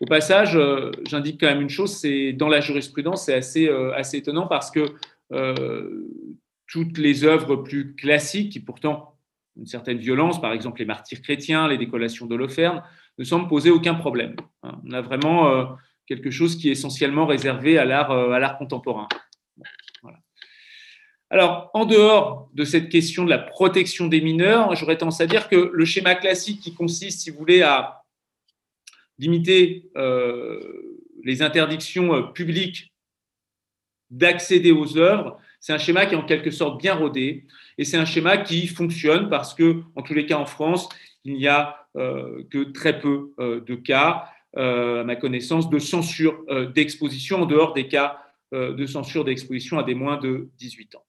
[0.00, 0.56] Au passage,
[1.04, 4.94] j'indique quand même une chose, c'est dans la jurisprudence, c'est assez, assez étonnant parce que
[5.30, 9.18] toutes les œuvres plus classiques, qui pourtant
[9.58, 12.82] une certaine violence, par exemple les martyrs chrétiens, les décollations d'Holoferne,
[13.18, 14.36] ne semblent poser aucun problème.
[14.62, 14.80] Hein.
[14.86, 15.64] On a vraiment euh,
[16.06, 19.08] quelque chose qui est essentiellement réservé à l'art euh, contemporain.
[21.30, 25.48] Alors, en dehors de cette question de la protection des mineurs, j'aurais tendance à dire
[25.48, 28.02] que le schéma classique qui consiste, si vous voulez, à
[29.18, 32.94] limiter euh, les interdictions publiques
[34.10, 37.44] d'accéder aux œuvres, c'est un schéma qui est en quelque sorte bien rodé
[37.78, 40.88] et c'est un schéma qui fonctionne parce que, en tous les cas en France,
[41.24, 45.78] il n'y a euh, que très peu euh, de cas, euh, à ma connaissance, de
[45.78, 46.44] censure
[46.74, 48.18] d'exposition en dehors des cas
[48.50, 51.04] de censure d'exposition à des moins de 18 ans.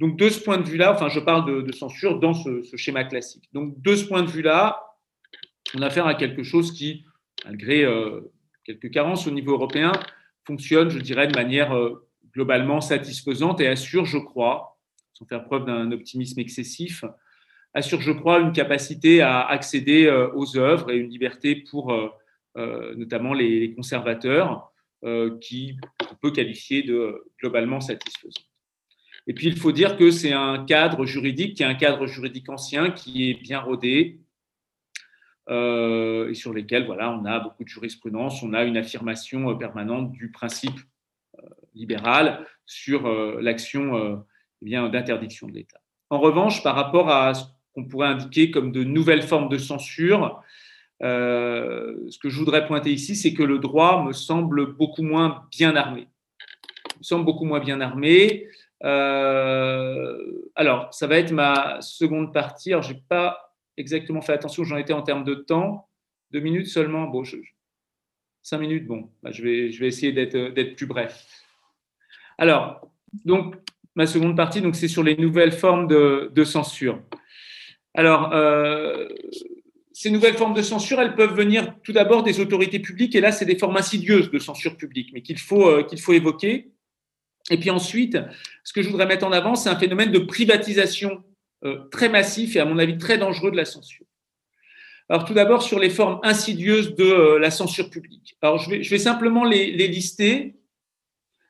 [0.00, 3.04] Donc, de ce point de vue-là, enfin, je parle de, censure dans ce, ce, schéma
[3.04, 3.44] classique.
[3.52, 4.82] Donc, de ce point de vue-là,
[5.76, 7.04] on a affaire à quelque chose qui,
[7.44, 7.86] malgré
[8.64, 9.92] quelques carences au niveau européen,
[10.44, 11.72] fonctionne, je dirais, de manière
[12.32, 14.78] globalement satisfaisante et assure, je crois,
[15.14, 17.04] sans faire preuve d'un optimisme excessif,
[17.74, 22.08] assure, je crois, une capacité à accéder euh, aux œuvres et une liberté pour euh,
[22.56, 24.72] euh, notamment les conservateurs,
[25.40, 25.78] qui
[26.10, 28.48] on peut qualifier de globalement satisfaisante.
[29.28, 32.48] Et puis, il faut dire que c'est un cadre juridique qui est un cadre juridique
[32.48, 34.18] ancien, qui est bien rodé,
[35.48, 40.32] et sur lesquels voilà, on a beaucoup de jurisprudence, on a une affirmation permanente du
[40.32, 40.80] principe
[41.78, 44.16] libérale sur euh, l'action euh,
[44.62, 45.80] eh d'interdiction de l'État.
[46.10, 50.42] En revanche, par rapport à ce qu'on pourrait indiquer comme de nouvelles formes de censure,
[51.02, 55.46] euh, ce que je voudrais pointer ici, c'est que le droit me semble beaucoup moins
[55.50, 56.08] bien armé.
[56.96, 58.48] Il me semble beaucoup moins bien armé.
[58.80, 62.72] alors, ça va être ma seconde partie.
[62.72, 65.88] Alors, je n'ai pas exactement fait attention où j'en étais en termes de temps.
[66.32, 67.06] Deux minutes seulement?
[67.06, 67.22] Bon,
[68.42, 71.24] cinq minutes, bon, bah, je vais essayer d'être plus bref.
[72.38, 72.88] Alors,
[73.24, 73.56] donc,
[73.96, 77.02] ma seconde partie, donc, c'est sur les nouvelles formes de, censure.
[77.94, 79.08] Alors, euh,
[79.92, 83.32] ces nouvelles formes de censure, elles peuvent venir tout d'abord des autorités publiques, et là,
[83.32, 86.70] c'est des formes insidieuses de censure publique, mais qu'il faut, euh, évoquer.
[87.50, 88.18] Et puis ensuite,
[88.62, 91.24] ce que je voudrais mettre en avant, c'est un phénomène de privatisation
[91.64, 94.06] euh, très massif et à mon avis très dangereux de la censure.
[95.08, 98.36] Alors tout d'abord sur les formes insidieuses de la censure publique.
[98.42, 100.58] Alors je vais, simplement les lister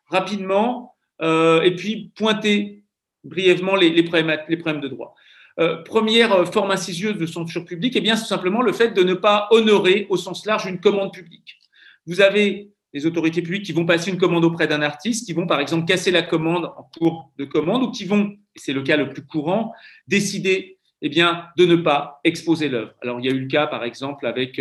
[0.08, 2.84] rapidement euh, et puis pointer
[3.24, 5.14] brièvement les, problèmes, les problèmes, de droit.
[5.58, 9.02] Euh, première euh, forme insidieuse de censure publique, eh bien, c'est simplement le fait de
[9.02, 11.58] ne pas honorer au sens large une commande publique.
[12.06, 15.46] Vous avez les autorités publiques qui vont passer une commande auprès d'un artiste, qui vont
[15.46, 18.82] par exemple casser la commande en cours de commande, ou qui vont, et c'est le
[18.82, 19.74] cas le plus courant,
[20.06, 22.92] décider eh bien, de ne pas exposer l'œuvre.
[23.02, 24.60] Alors il y a eu le cas par exemple avec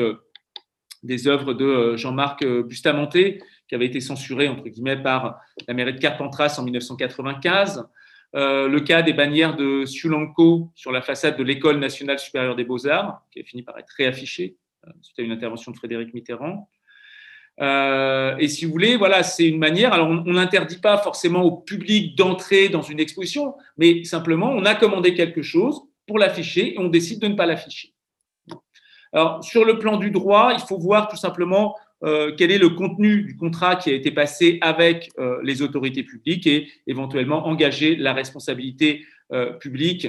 [1.04, 3.18] des œuvres de Jean-Marc Bustamante,
[3.68, 7.88] qui avait été censuré entre guillemets par la mairie de Carpentras en 1995.
[8.36, 12.66] Euh, le cas des bannières de Sulanco sur la façade de l'École nationale supérieure des
[12.66, 16.70] beaux-arts, qui a fini par être réaffiché euh, suite à une intervention de Frédéric Mitterrand.
[17.60, 19.94] Euh, et si vous voulez, voilà, c'est une manière.
[19.94, 24.76] Alors, on n'interdit pas forcément au public d'entrer dans une exposition, mais simplement, on a
[24.76, 27.94] commandé quelque chose pour l'afficher et on décide de ne pas l'afficher.
[29.14, 32.70] Alors, sur le plan du droit, il faut voir tout simplement euh, quel est le
[32.70, 37.96] contenu du contrat qui a été passé avec euh, les autorités publiques et éventuellement engager
[37.96, 40.08] la responsabilité euh, publique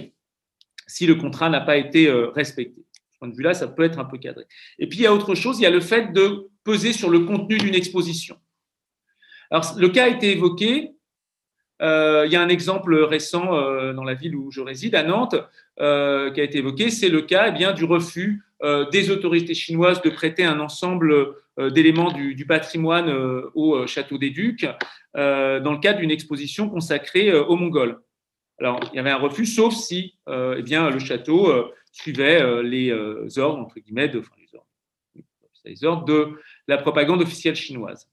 [0.86, 2.80] si le contrat n'a pas été respecté?
[2.80, 4.44] De ce point de vue-là, ça peut être un peu cadré.
[4.78, 7.10] Et puis, il y a autre chose, il y a le fait de peser sur
[7.10, 8.38] le contenu d'une exposition.
[9.50, 10.92] Alors, le cas a été évoqué.
[11.80, 13.44] il y a un exemple récent
[13.92, 15.36] dans la ville où je réside, à Nantes,
[15.76, 16.88] qui a été évoqué.
[16.88, 21.70] C'est le cas eh bien, du refus des autorités chinoises de prêter un ensemble euh,
[21.70, 24.66] d'éléments du, patrimoine euh, au euh, Château des Ducs
[25.14, 28.00] dans le cadre d'une exposition consacrée aux Mongols.
[28.60, 32.92] Alors, il y avait un refus, sauf si eh bien, le château suivait les
[33.38, 34.12] ordres, entre guillemets,
[35.64, 36.38] les ordres, de
[36.68, 38.08] la propagande officielle chinoise.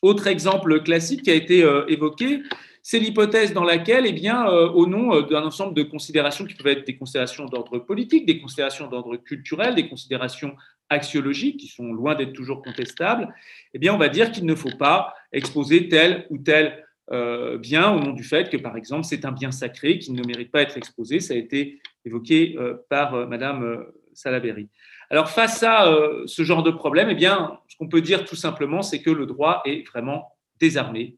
[0.00, 2.40] Autre exemple classique qui a été évoqué,
[2.88, 6.86] c'est l'hypothèse dans laquelle, eh bien, au nom d'un ensemble de considérations qui peuvent être
[6.86, 10.54] des considérations d'ordre politique, des considérations d'ordre culturel, des considérations
[10.88, 13.34] axiologiques qui sont loin d'être toujours contestables,
[13.74, 17.98] eh on va dire qu'il ne faut pas exposer tel ou tel euh, bien au
[17.98, 20.76] nom du fait que, par exemple, c'est un bien sacré qui ne mérite pas d'être
[20.76, 21.18] exposé.
[21.18, 23.84] Ça a été évoqué euh, par euh, Madame
[24.14, 24.68] Salaberry.
[25.10, 25.92] Alors, face à
[26.26, 29.62] ce genre de problème, eh ce qu'on peut dire tout simplement, c'est que le droit
[29.64, 31.16] est vraiment désarmé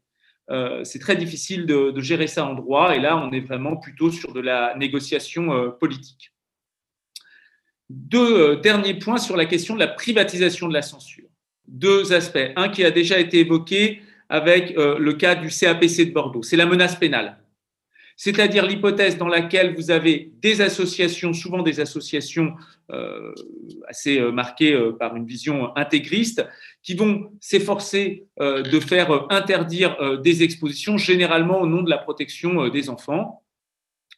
[0.83, 2.95] c'est très difficile de, gérer ça en droit.
[2.95, 6.31] Et là, on est vraiment plutôt sur de la négociation politique.
[7.89, 11.27] Deux derniers points sur la question de la privatisation de la censure.
[11.67, 12.51] Deux aspects.
[12.55, 16.65] Un qui a déjà été évoqué avec le cas du CAPC de Bordeaux, c'est la
[16.65, 17.39] menace pénale
[18.19, 22.53] c'est-à-dire l'hypothèse dans laquelle vous avez des associations, souvent des associations
[22.91, 23.33] euh,
[23.87, 26.45] assez euh, marquées euh, par une vision intégriste,
[26.89, 32.89] qui vont s'efforcer de faire interdire des expositions, généralement au nom de la protection des
[32.89, 33.43] enfants,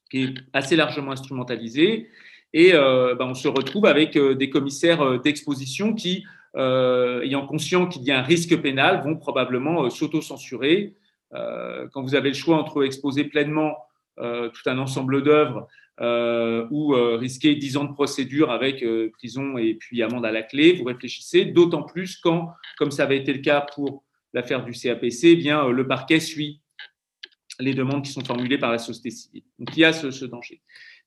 [0.09, 2.07] qui est assez largement instrumentalisée.
[2.53, 6.23] Et ben, on se retrouve avec des commissaires d'exposition qui,
[6.55, 10.95] ayant conscience qu'il y a un risque pénal, vont probablement s'auto-censurer.
[11.31, 13.75] quand vous avez le choix entre exposer pleinement
[14.19, 15.67] euh, tout un ensemble d'œuvres
[15.99, 18.83] euh, ou euh, risquer 10 ans de procédure avec
[19.13, 23.17] prison et puis amende à la clé, vous réfléchissez, d'autant plus quand, comme ça avait
[23.17, 26.61] été le cas pour l'affaire du CAPC, eh bien, le parquet suit
[27.59, 29.43] les demandes qui sont formulées par la société civile.
[29.59, 30.61] Donc il y a ce, danger.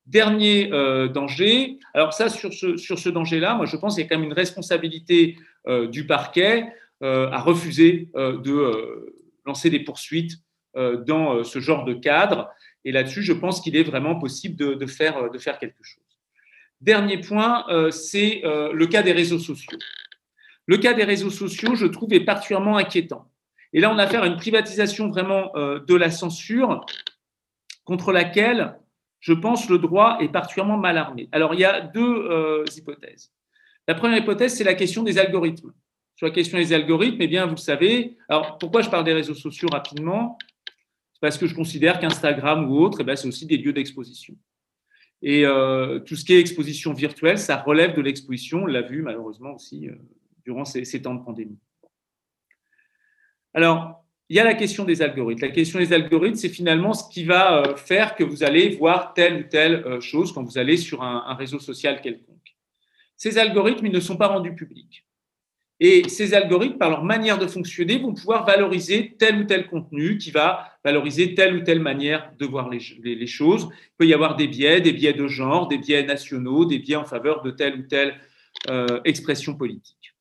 [0.07, 0.69] Dernier
[1.13, 4.19] danger, alors ça, sur ce, sur ce danger-là, moi je pense qu'il y a quand
[4.19, 5.39] même une responsabilité
[5.91, 6.69] du parquet
[7.01, 9.15] à refuser de
[9.47, 10.35] lancer des poursuites
[10.75, 12.51] dans ce genre de cadre.
[12.85, 15.17] Et là-dessus, je pense qu'il est vraiment possible de, faire,
[15.59, 16.03] quelque chose.
[16.81, 19.79] Dernier point, euh, c'est euh, le cas des réseaux sociaux.
[20.67, 23.31] Le cas des réseaux sociaux, je trouve, est particulièrement inquiétant.
[23.73, 26.85] Et là, on a affaire à une privatisation vraiment euh, de la censure
[27.85, 28.79] contre laquelle,
[29.21, 31.29] je pense, le droit est particulièrement mal armé.
[31.33, 33.33] Alors, il y a deux hypothèses.
[33.87, 35.73] La première hypothèse, c'est la question des algorithmes.
[36.17, 39.35] Sur la question des algorithmes, eh bien, vous savez, alors pourquoi je parle des réseaux
[39.35, 40.39] sociaux rapidement?
[41.25, 44.37] Parce que je considère qu'Instagram ou autre, eh ben, c'est aussi des lieux d'exposition.
[45.23, 49.01] Et euh, tout ce qui est exposition virtuelle, ça relève de l'exposition, on l'a vu
[49.01, 49.95] malheureusement aussi euh,
[50.45, 51.59] durant ces, temps de pandémie.
[53.55, 55.41] Alors, il y a la question des algorithmes.
[55.41, 59.15] La question des algorithmes, c'est finalement ce qui va euh, faire que vous allez voir
[59.15, 62.55] telle ou telle chose quand vous allez sur un, un réseau social quelconque.
[63.17, 65.07] Ces algorithmes, ils ne sont pas rendus publics.
[65.81, 70.19] Et ces algorithmes, par leur manière de fonctionner, vont pouvoir valoriser tel ou tel contenu
[70.19, 72.79] qui va valoriser telle ou telle manière de voir les,
[73.27, 73.69] choses.
[73.73, 76.97] Il peut y avoir des biais, des biais de genre, des biais nationaux, des biais
[76.97, 78.21] en faveur de telle ou telle
[78.71, 80.15] euh, expression politique.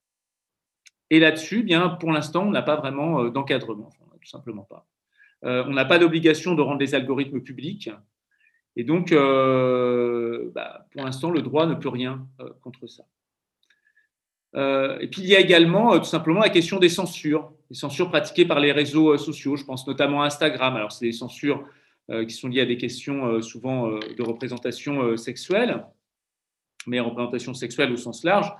[1.11, 3.91] Et là-dessus, eh pour l'instant, on n'a pas vraiment euh, d'encadrement,
[4.21, 4.87] tout simplement pas.
[5.45, 7.91] Euh, on n'a pas d'obligation de rendre les algorithmes publics.
[8.75, 12.27] Et donc, bah, pour l'instant, le droit ne peut rien
[12.61, 13.03] contre ça.
[14.55, 17.75] Euh, et puis il y a également euh, tout simplement la question des censures, les
[17.75, 19.55] censures pratiquées par les réseaux euh, sociaux.
[19.55, 20.75] Je pense notamment à Instagram.
[20.75, 21.63] Alors c'est des censures
[22.27, 25.85] qui sont liées à des questions souvent de représentation sexuelle,
[26.85, 28.53] mais représentation sexuelle au sens large.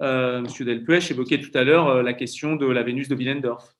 [0.00, 3.74] Monsieur Delpech évoquait tout à l'heure la question de la Vénus de Willendorf.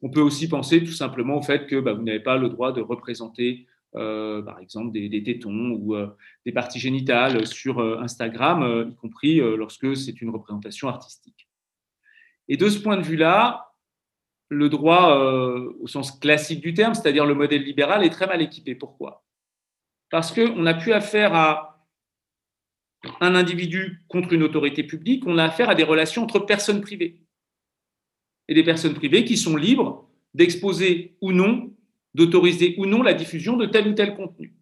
[0.00, 2.72] On peut aussi penser tout simplement au fait que bah, vous n'avez pas le droit
[2.72, 6.08] de représenter euh, par exemple des, tétons ou euh,
[6.46, 11.48] des parties génitales sur euh, Instagram, y compris lorsque c'est une représentation artistique.
[12.48, 13.74] Et de ce point de vue-là,
[14.48, 15.16] le droit
[15.80, 18.74] au sens classique du terme, c'est-à-dire le modèle libéral, est très mal équipé.
[18.74, 19.24] Pourquoi?
[20.10, 21.86] Parce qu'on n'a plus affaire à
[23.20, 27.20] un individu contre une autorité publique, on a affaire à des relations entre personnes privées.
[28.48, 31.74] Et des personnes privées qui sont libres d'exposer ou non
[32.14, 34.54] d'autoriser ou non la diffusion de tel ou tel contenu.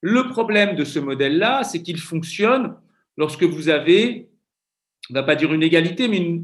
[0.00, 2.76] Le problème de ce modèle-là, c'est qu'il fonctionne
[3.16, 4.28] lorsque vous avez,
[5.10, 6.40] on ne va pas dire une égalité, mais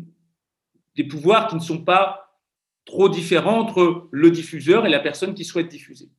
[0.97, 2.41] des pouvoirs qui ne sont pas
[2.85, 6.11] trop différents entre le diffuseur et la personne qui souhaite diffuser.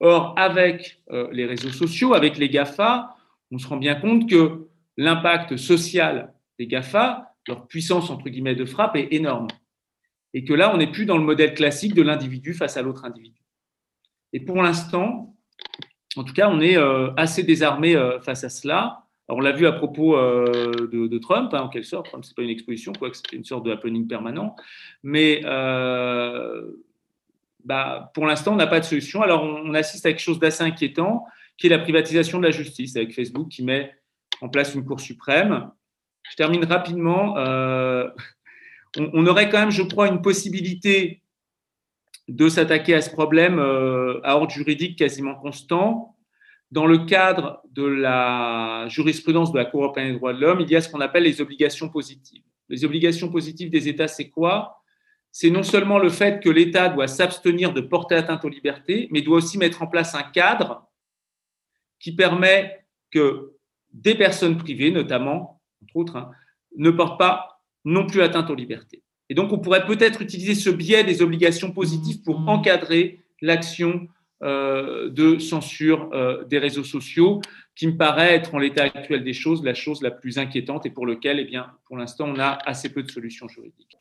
[0.00, 3.14] Or, avec euh, les réseaux sociaux, avec les GAFA,
[3.50, 8.64] on se rend bien compte que l'impact social des GAFA, leur puissance entre guillemets de
[8.64, 9.48] frappe est énorme
[10.34, 13.04] et que là, on n'est plus dans le modèle classique de l'individu face à l'autre
[13.04, 13.40] individu.
[14.32, 15.36] Et pour l'instant,
[16.16, 19.04] en tout cas, on est euh, assez désarmé euh, face à cela.
[19.28, 22.06] On l'a vu à propos euh, de, Trump, hein, en quelque sorte.
[22.06, 24.56] Trump, ce n'est pas une exposition, quoique c'était une sorte de happening permanent.
[25.02, 25.40] Mais
[27.64, 29.22] bah, pour l'instant, on n'a pas de solution.
[29.22, 31.24] Alors, on assiste à quelque chose d'assez inquiétant,
[31.56, 33.94] qui est la privatisation de la justice, avec Facebook qui met
[34.40, 35.70] en place une Cour suprême.
[36.30, 37.36] Je termine rapidement
[38.98, 41.22] on, aurait quand même, je crois, une possibilité
[42.28, 46.16] de s'attaquer à ce problème euh, à ordre juridique quasiment constant.
[46.70, 50.70] Dans le cadre de la jurisprudence de la Cour européenne des droits de l'homme, il
[50.70, 52.42] y a ce qu'on appelle les obligations positives.
[52.68, 54.82] Les obligations positives des États, c'est quoi?
[55.30, 59.22] C'est non seulement le fait que l'État doit s'abstenir de porter atteinte aux libertés, mais
[59.22, 60.86] doit aussi mettre en place un cadre
[62.00, 63.52] qui permet que
[63.92, 66.30] des personnes privées, notamment, entre autres, hein,
[66.76, 67.51] ne portent pas
[67.84, 69.02] non plus atteinte aux libertés.
[69.28, 74.08] Et donc, on pourrait peut-être utiliser ce biais des obligations positives pour encadrer l'action
[74.42, 77.40] euh, de censure euh, des réseaux sociaux,
[77.74, 80.90] qui me paraît être en l'état actuel des choses la chose la plus inquiétante et
[80.90, 83.96] pour lequel, eh bien, pour l'instant, on a assez peu de solutions juridiques.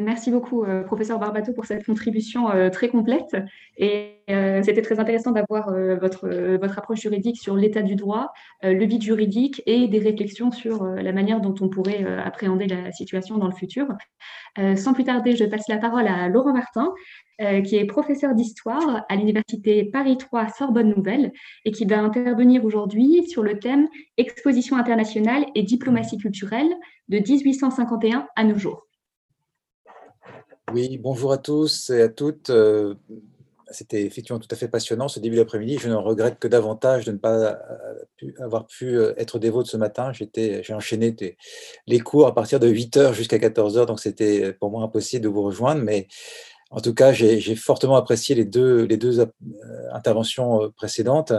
[0.00, 3.36] Merci beaucoup, euh, professeur Barbato, pour cette contribution euh, très complète.
[3.76, 5.70] Et euh, c'était très intéressant d'avoir
[6.00, 8.32] votre, votre approche juridique sur l'état du droit,
[8.62, 13.36] le vide juridique et des réflexions sur la manière dont on pourrait appréhender la situation
[13.36, 13.88] dans le futur.
[14.76, 16.92] sans plus tarder, je passe la parole à Laurent Martin,
[17.64, 21.32] qui est professeur d'histoire à l'Université Paris 3 Sorbonne Nouvelle
[21.64, 26.72] et qui va intervenir aujourd'hui sur le thème Exposition internationale et diplomatie culturelle
[27.08, 28.86] de 1851 à nos jours.
[30.72, 32.48] Oui, bonjour à tous et à toutes.
[32.48, 32.94] Euh,
[33.70, 35.76] c'était effectivement tout à fait passionnant ce début d'après-midi.
[35.78, 37.60] Je ne regrette que davantage de ne pas
[38.22, 40.12] euh, avoir pu euh, être dévot ce matin.
[40.12, 41.14] J'ai enchaîné
[41.86, 45.42] les cours à partir de 8h jusqu'à 14h, donc c'était pour moi impossible de vous
[45.42, 45.82] rejoindre.
[45.82, 46.08] Mais
[46.70, 48.88] en tout cas, j'ai fortement apprécié les deux,
[49.92, 51.34] interventions précédentes.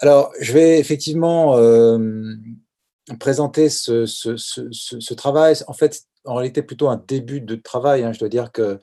[0.00, 1.58] Alors, je vais effectivement
[3.18, 5.54] présenter ce, ce, ce, travail.
[5.66, 8.04] En fait, en réalité plutôt un début de travail.
[8.04, 8.12] Hein.
[8.12, 8.80] Je dois dire que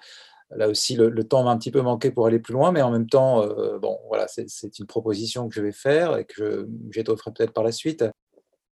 [0.55, 2.91] là aussi, le, temps m'a un petit peu manqué pour aller plus loin, mais en
[2.91, 7.31] même temps, euh, bon, voilà, c'est une proposition que je vais faire et que j'étofferai
[7.31, 8.05] peut-être par la suite.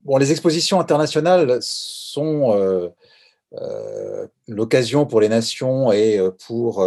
[0.03, 2.89] Bon, les expositions internationales sont euh,
[3.55, 6.85] euh, l'occasion pour les nations et pour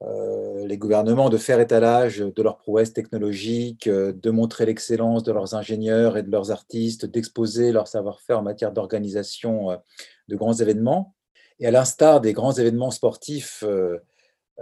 [0.00, 6.16] les gouvernements de faire étalage de leurs prouesses technologiques, de montrer l'excellence de leurs ingénieurs
[6.16, 9.76] et de leurs artistes, d'exposer leur savoir-faire en matière d'organisation
[10.28, 11.14] de grands événements.
[11.60, 13.98] Et à l'instar des grands événements sportifs, euh,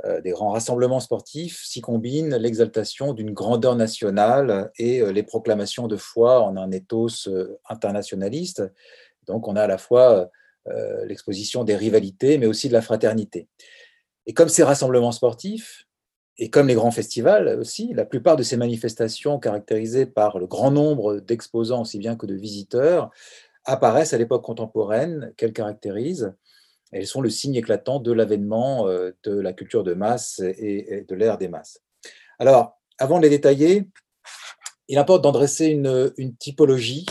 [0.04, 5.88] euh, des grands rassemblements sportifs, s'y combine l'exaltation d'une grandeur nationale et euh, les proclamations
[5.88, 7.28] de foi en un ethos
[7.68, 8.62] internationaliste.
[9.26, 10.30] Donc on a à la fois
[11.04, 13.46] l'exposition des rivalités, mais aussi de la fraternité.
[14.26, 15.86] Et comme ces rassemblements sportifs,
[16.38, 20.70] et comme les grands festivals aussi, la plupart de ces manifestations caractérisées par le grand
[20.70, 23.10] nombre d'exposants aussi bien que de visiteurs
[23.64, 26.34] apparaissent à l'époque contemporaine, qu'elles caractérisent.
[26.92, 31.14] Elles sont le signe éclatant de l'avènement euh, de la culture de masse et de
[31.14, 31.80] l'ère des masses.
[32.38, 33.88] Alors, avant de les détailler,
[34.88, 37.06] il importe d'en dresser une, typologie,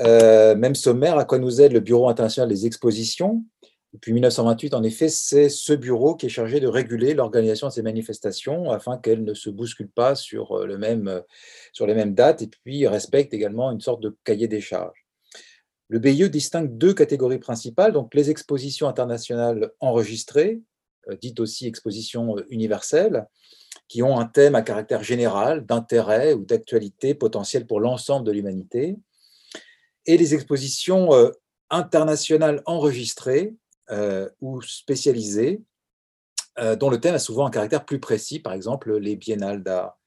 [0.00, 3.44] euh, même sommaire, à quoi nous aide le Bureau international des expositions?
[3.92, 7.82] Depuis 1928, en effet, c'est ce bureau qui est chargé de réguler l'organisation de ces
[7.82, 11.22] manifestations afin qu'elles ne se bousculent pas sur, euh, le même,
[11.72, 15.06] sur les mêmes dates et puis respectent également une sorte de cahier des charges.
[15.88, 20.62] Le BIE distingue deux catégories principales, donc les expositions internationales enregistrées,
[21.10, 23.26] euh, dites aussi expositions euh, universelles,
[23.88, 28.96] qui ont un thème à caractère général, d'intérêt ou d'actualité potentielle pour l'ensemble de l'humanité,
[30.06, 31.30] et les expositions euh,
[31.70, 33.54] internationales enregistrées
[34.40, 35.62] ou spécialisées,
[36.78, 39.98] dont le thème a souvent un caractère plus précis, par exemple les biennales d'art.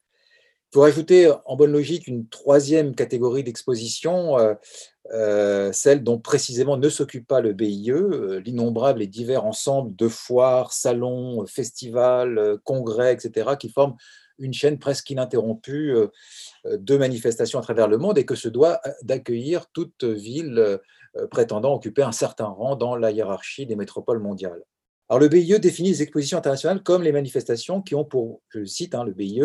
[0.72, 4.38] Il faut ajouter en bonne logique une troisième catégorie d'exposition
[5.14, 10.08] euh, celle dont précisément ne s'occupe pas le BIE, euh, l'innombrable et divers ensemble de
[10.08, 13.96] foires, salons, festivals, euh, congrès, etc., qui forment
[14.40, 15.96] une chaîne presque ininterrompue
[16.66, 20.78] de manifestations à travers le monde et que se doit d'accueillir toute ville
[21.32, 24.64] prétendant occuper un certain rang dans la hiérarchie des métropoles mondiales.
[25.08, 29.42] Alors le BIE définit les expositions internationales comme les manifestations hein, BIE,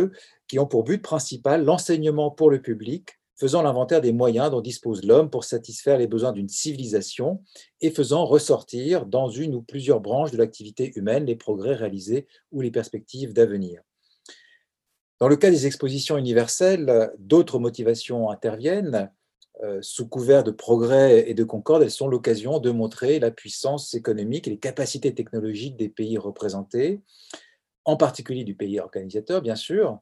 [0.48, 5.02] qui ont pour but principal l'enseignement pour le public faisant l'inventaire des moyens dont dispose
[5.02, 7.42] l'homme pour satisfaire les besoins d'une civilisation
[7.80, 12.60] et faisant ressortir dans une ou plusieurs branches de l'activité humaine les progrès réalisés ou
[12.60, 13.80] les perspectives d'avenir.
[15.20, 19.10] Dans le cas des expositions universelles, d'autres motivations interviennent.
[19.62, 23.92] Euh, sous couvert de progrès et de concorde, elles sont l'occasion de montrer la puissance
[23.92, 27.02] économique et les capacités technologiques des pays représentés,
[27.84, 29.98] en particulier du pays organisateur, bien sûr,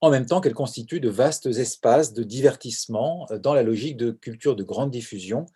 [0.00, 4.12] en même temps qu'elle constitue de vastes espaces de divertissement euh, dans la logique de
[4.12, 5.46] culture de grande diffusion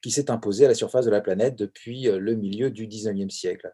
[0.00, 3.32] qui s'est imposée à la surface de la planète depuis euh, le milieu du XIXe
[3.32, 3.72] siècle.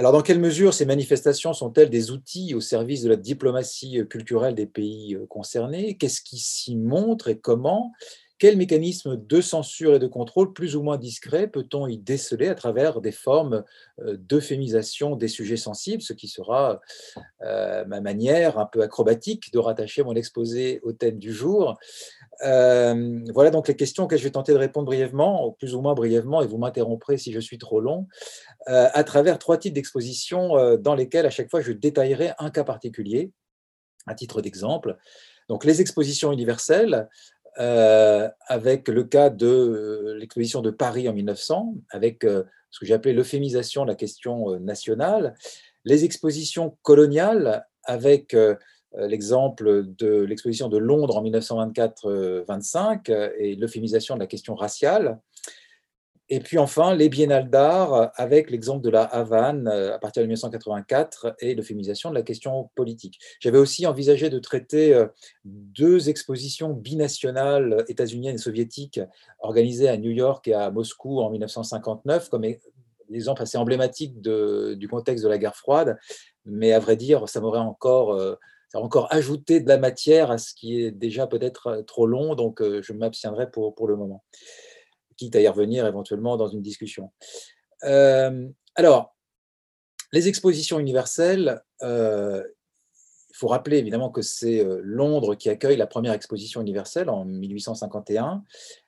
[0.00, 4.06] Alors, dans quelle mesure ces manifestations sont-elles des outils au service de la diplomatie euh,
[4.06, 5.98] culturelle des pays concernés?
[5.98, 7.92] Qu'est-ce qui s'y montre et comment?
[8.40, 12.54] Quel mécanisme de censure et de contrôle plus ou moins discret peut-on y déceler à
[12.54, 13.64] travers des formes
[13.98, 16.80] euh, d'euphémisation des sujets sensibles, ce qui sera
[17.42, 21.78] euh, ma manière un peu acrobatique de rattacher mon exposé au thème du jour.
[22.42, 25.94] Euh, voilà donc les questions que je vais tenter de répondre brièvement, plus ou moins
[25.94, 28.06] brièvement, et vous m'interromprez si je suis trop long,
[28.66, 33.32] à travers trois types d'expositions dans lesquelles à chaque fois je détaillerai un cas particulier,
[34.06, 34.96] à titre d'exemple.
[35.48, 37.08] Donc les expositions universelles,
[37.56, 43.84] avec le cas de l'exposition de Paris en 1900, avec ce que j'ai appelé l'euphémisation
[43.84, 45.34] de la question nationale,
[45.84, 48.36] les expositions coloniales, avec
[48.96, 55.20] l'exemple de l'exposition de Londres en 1924-25 et l'euphémisation de la question raciale,
[56.32, 60.28] et puis enfin, les biennales d'art avec l'exemple de la Havane euh, à partir de
[60.28, 63.18] 1984 et l'euphémisation de la question politique.
[63.40, 65.08] J'avais aussi envisagé de traiter euh,
[65.44, 69.00] deux expositions binationales états-uniennes et soviétiques
[69.40, 72.44] organisées à New York et à Moscou en 1959 comme
[73.12, 75.98] exemple assez emblématique du contexte de la guerre froide.
[76.44, 78.36] Mais à vrai dire, ça m'aurait encore euh,
[78.74, 82.92] encore ajouté de la matière à ce qui est déjà peut-être trop long, donc je
[82.92, 84.22] m'abstiendrai pour, pour le moment
[85.20, 87.12] quitte à y revenir éventuellement dans une discussion.
[87.84, 89.14] Euh, alors,
[90.12, 92.42] les expositions universelles, euh,
[93.28, 97.26] il faut rappeler évidemment que c'est euh, Londres qui accueille la première exposition universelle en
[97.26, 98.42] 1851,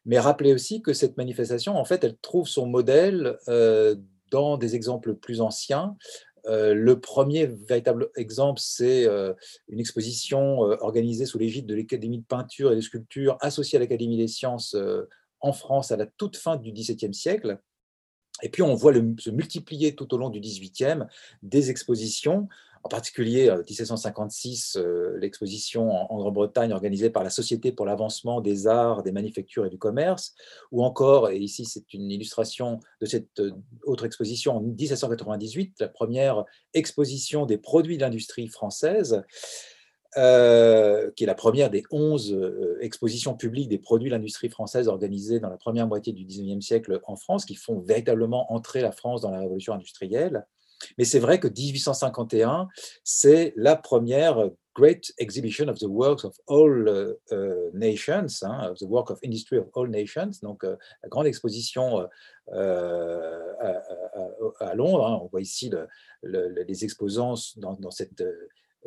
[0.07, 3.37] mais rappeler aussi que cette manifestation, en fait, elle trouve son modèle
[4.31, 5.97] dans des exemples plus anciens.
[6.45, 9.07] Le premier véritable exemple, c'est
[9.69, 14.17] une exposition organisée sous l'égide de l'Académie de peinture et de sculpture associée à l'Académie
[14.17, 14.77] des sciences
[15.41, 17.59] en France à la toute fin du XVIIe siècle.
[18.43, 21.05] Et puis on voit se multiplier tout au long du XVIIIe
[21.43, 22.49] des expositions,
[22.85, 28.67] en particulier en 1756, euh, l'exposition en, Grande-Bretagne organisée par la Société pour l'avancement des
[28.67, 30.35] arts, des manufactures et du commerce,
[30.71, 33.53] ou encore, et ici c'est une illustration de cette euh,
[33.85, 39.23] autre exposition en 1798, la première exposition des produits de l'industrie française.
[40.19, 44.87] Euh, qui est la première des 11 euh, expositions publiques des produits de l'industrie française
[44.87, 48.93] organisées dans la première moitié du 19e siècle en France, qui font véritablement entrer la
[48.93, 50.45] France dans la révolution industrielle.
[50.99, 52.69] Mais c'est vrai que 1851,
[53.05, 59.11] c'est la première Great Exhibition of the Works of All uh, Nations, hein, the Work
[59.11, 62.09] of Industry of All Nations, donc euh, la grande exposition
[62.51, 63.75] à,
[64.75, 65.07] Londres.
[65.07, 65.21] Hein.
[65.23, 65.71] on voit ici
[66.23, 68.25] les exposants dans, dans cette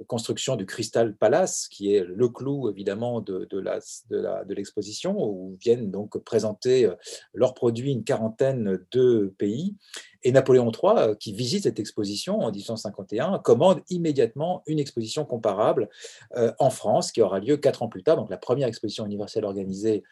[0.08, 5.92] construction du Crystal Palace, qui est le clou évidemment de, de l'exposition, de où viennent
[5.92, 6.96] donc présenter euh,
[7.34, 9.76] leurs produits une quarantaine de pays.
[10.24, 15.90] Et Napoléon III, euh, qui visite cette exposition en 1851, commande immédiatement une exposition comparable
[16.36, 19.46] euh, en France, qui aura lieu quatre ans plus tard, donc la première exposition universelle
[19.46, 20.04] organisée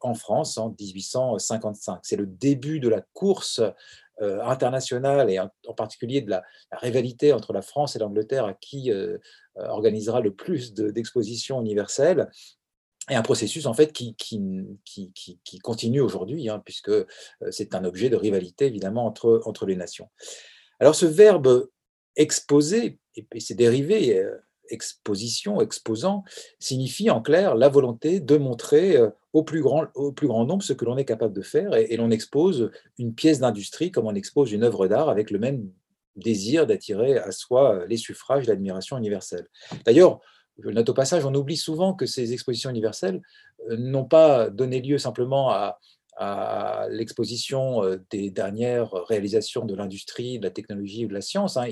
[0.00, 2.00] en France en 1855.
[2.02, 3.60] C'est le début de la course
[4.22, 6.42] euh, internationale et en, particulier de la,
[6.72, 9.16] rivalité entre la France et l'Angleterre à qui euh,
[9.56, 12.30] euh, organisera le plus d'expositions universelles
[13.08, 16.92] et un processus en fait qui, qui, qui, continue aujourd'hui, hein, puisque
[17.50, 20.08] c'est un objet de rivalité évidemment entre, entre les nations.
[20.80, 21.68] Alors ce verbe
[22.14, 24.22] exposer et ses dérivés,
[24.70, 26.24] exposition, exposant,
[26.58, 30.62] signifie en clair la volonté de montrer euh, au plus grand, au plus grand nombre
[30.62, 31.74] ce que l'on est capable de faire.
[31.74, 35.68] Et, l'on expose une pièce d'industrie comme on expose une œuvre d'art avec le même
[36.16, 39.46] désir d'attirer à soi euh, les suffrages, l'admiration universelle.
[39.84, 40.20] D'ailleurs,
[40.58, 43.22] je note au passage, on oublie souvent que ces expositions universelles
[43.70, 45.78] euh, n'ont pas donné lieu simplement à,
[46.22, 51.56] à l'exposition euh, des dernières réalisations de l'industrie, de la technologie ou de la science.
[51.56, 51.68] Hein.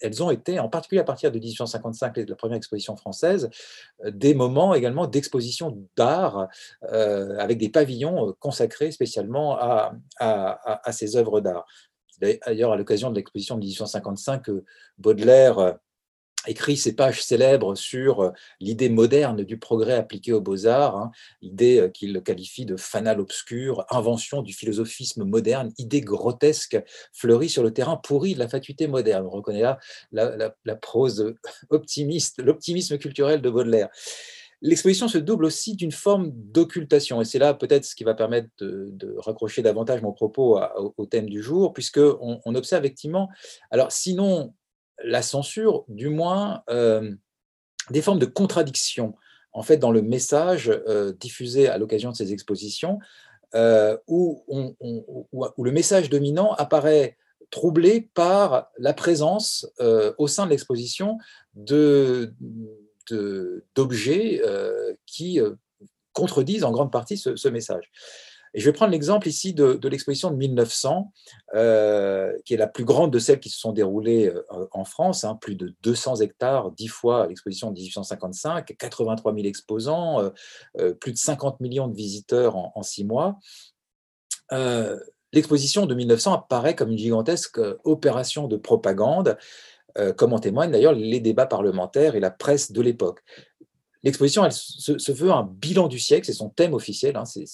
[0.00, 3.50] Elles ont été, en particulier à partir de 1855, la première exposition française,
[4.04, 6.46] euh, des moments également d'exposition d'art
[6.84, 11.66] euh, avec des pavillons consacrés spécialement à ces œuvres d'art.
[12.20, 14.46] D'ailleurs, à l'occasion de l'exposition de 1855,
[14.98, 15.78] Baudelaire
[16.46, 18.30] écrit ces pages célèbres sur euh,
[18.60, 21.10] l'idée moderne du progrès appliqué aux beaux-arts, hein,
[21.42, 26.82] idée euh, qu'il qualifie de fanal obscur, invention du philosophisme moderne, idée grotesque
[27.12, 29.26] fleurie sur le terrain pourri de la fatuité moderne.
[29.26, 29.78] On reconnaît là
[30.12, 31.34] la, prose
[31.70, 33.88] optimiste, l'optimisme culturel de Baudelaire.
[34.62, 38.48] L'exposition se double aussi d'une forme d'occultation, et c'est là peut-être ce qui va permettre
[38.58, 40.60] de, raccrocher davantage mon propos
[40.98, 43.30] au, thème du jour, puisqu'on on observe effectivement,
[43.70, 44.52] alors sinon
[45.04, 47.14] la censure, du moins euh,
[47.90, 49.14] des formes de contradiction
[49.52, 52.98] en fait dans le message euh, diffusé à l'occasion de ces expositions,
[53.54, 54.44] euh, où,
[55.58, 57.16] le message dominant apparaît
[57.50, 59.66] troublé par la présence
[60.18, 61.18] au sein de l'exposition
[63.74, 64.40] d'objets
[65.04, 65.40] qui
[66.12, 67.90] contredisent en grande partie ce message.
[68.52, 71.12] Et je vais prendre l'exemple ici de, l'exposition de 1900,
[71.54, 75.24] euh, qui est la plus grande de celles qui se sont déroulées euh, en France,
[75.24, 80.32] hein, plus de 200 hectares, 10 fois l'exposition de 1855, 83 000 exposants,
[80.78, 83.38] euh, plus de 50 millions de visiteurs en, en six mois.
[85.32, 89.38] L'exposition de 1900 apparaît comme une gigantesque opération de propagande,
[90.16, 93.22] comme en témoignent d'ailleurs les débats parlementaires et la presse de l'époque
[94.02, 97.44] L'exposition, elle se, veut un bilan du siècle, c'est son thème officiel, hein, c'est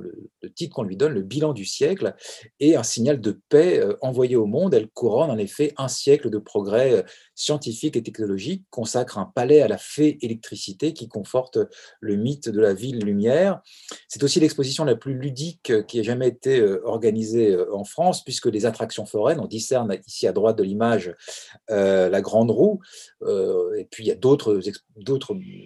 [0.00, 2.14] le, le, titre qu'on lui donne, le bilan du siècle,
[2.58, 4.72] et un signal de paix euh, envoyé au monde.
[4.72, 7.04] Elle couronne en effet un siècle de progrès
[7.40, 11.58] euh, scientifique et technologique, consacre un palais à la fée électricité qui conforte
[12.00, 13.60] le mythe de la ville lumière.
[14.08, 18.46] C'est aussi l'exposition la plus ludique qui ait jamais été euh, organisée en France, puisque
[18.46, 21.14] les attractions foraines, on discerne ici à droite de l'image
[21.68, 22.80] la grande roue,
[23.26, 24.60] et puis il y a d'autres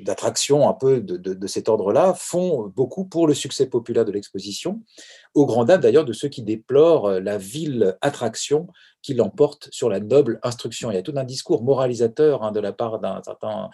[0.08, 4.82] attractions actions un peu de, cet ordre-là font beaucoup pour le succès populaire de l'exposition,
[5.34, 8.66] au grand dam d'ailleurs de ceux qui déplorent la ville attraction
[9.04, 10.90] qui l'emporte sur la noble instruction.
[10.90, 13.68] Il y a tout un discours moralisateur hein, de la part d'un certain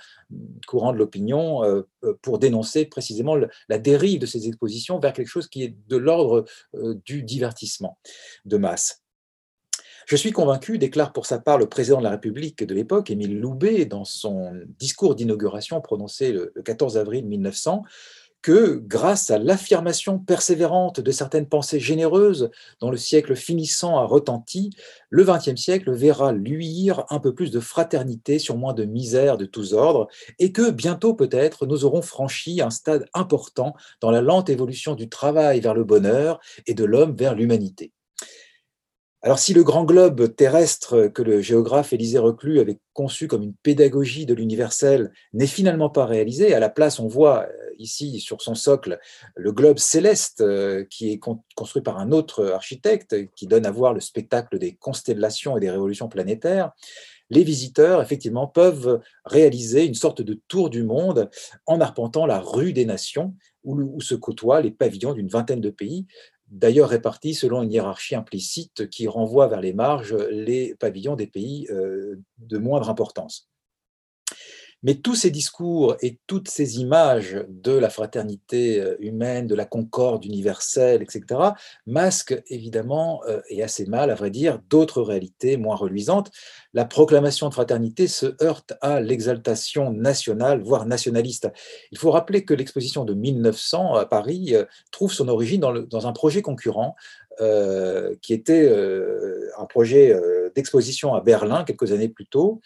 [0.66, 3.36] courant de l'opinion euh, euh, pour dénoncer précisément
[3.68, 6.44] la dérive de ces expositions vers quelque chose qui est de l'ordre
[6.74, 7.96] euh, du divertissement
[8.44, 9.04] de masse.
[10.06, 13.38] Je suis convaincu, déclare pour sa part le président de la République de l'époque, Émile
[13.38, 17.84] Loubet, dans son discours d'inauguration prononcé le 14 avril 1900,
[18.42, 22.50] que grâce à l'affirmation persévérante de certaines pensées généreuses
[22.80, 24.70] dont le siècle finissant a retenti,
[25.10, 29.44] le XXe siècle verra luire un peu plus de fraternité sur moins de misère de
[29.44, 30.08] tous ordres,
[30.38, 35.08] et que bientôt peut-être nous aurons franchi un stade important dans la lente évolution du
[35.08, 37.92] travail vers le bonheur et de l'homme vers l'humanité.
[39.22, 43.54] Alors si le grand globe terrestre que le géographe Élisée Reclus avait conçu comme une
[43.54, 48.40] pédagogie de l'universel n'est finalement pas réalisé, à la place on voit euh, ici sur
[48.40, 48.98] son socle
[49.36, 51.20] le globe céleste euh, qui est
[51.54, 55.70] construit par un autre architecte qui donne à voir le spectacle des constellations et des
[55.70, 56.72] révolutions planétaires,
[57.30, 61.30] les visiteurs, effectivement, peuvent réaliser une sorte de tour du monde
[61.64, 66.06] en arpentant la rue des nations, où, se côtoient les pavillons d'une vingtaine de pays,
[66.50, 71.66] d'ailleurs répartis selon une hiérarchie implicite qui renvoie vers les marges les pavillons des pays
[71.70, 73.49] euh, de moindre importance.
[74.82, 79.66] Mais tous ces discours et toutes ces images de la fraternité euh, humaine, de la
[79.66, 81.40] concorde universelle, etc.,
[81.86, 86.30] masquent évidemment, euh, et assez mal à vrai dire, d'autres réalités moins reluisantes.
[86.72, 91.48] La proclamation de fraternité se heurte à l'exaltation nationale, voire nationaliste.
[91.92, 96.06] Il faut rappeler que l'exposition de 1900 à Paris euh, trouve son origine dans, dans
[96.06, 96.96] un projet concurrent
[98.20, 98.70] qui était
[99.56, 100.14] un projet
[100.54, 102.60] d'exposition à Berlin quelques années plus tôt.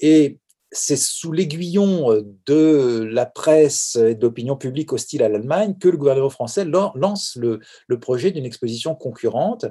[0.00, 0.38] Et
[0.70, 5.88] c'est sous l'aiguillon euh, de la presse et de l'opinion publique hostile à l'Allemagne que
[5.88, 7.60] le gouvernement français lance le,
[8.00, 9.66] projet d'une exposition concurrente.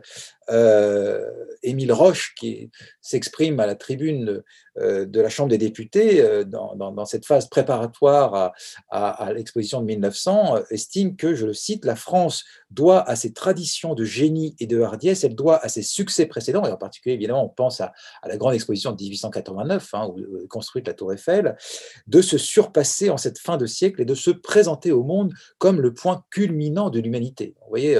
[0.49, 2.69] Euh, Émile Roche, qui
[3.01, 4.43] s'exprime à la tribune
[4.77, 8.53] euh, de la Chambre des députés euh, dans, cette phase préparatoire
[8.89, 13.95] à, l'exposition de 1900, estime que, je le cite, la France doit à ses traditions
[13.95, 17.43] de génie et de hardiesse, elle doit à ses succès précédents, et en particulier, évidemment,
[17.43, 17.91] on pense à,
[18.25, 21.57] la grande exposition de 1889, hein, où construite la Tour Eiffel,
[22.05, 25.81] de se surpasser en cette fin de siècle et de se présenter au monde comme
[25.81, 27.55] le point culminant de l'humanité.
[27.61, 27.99] Vous voyez,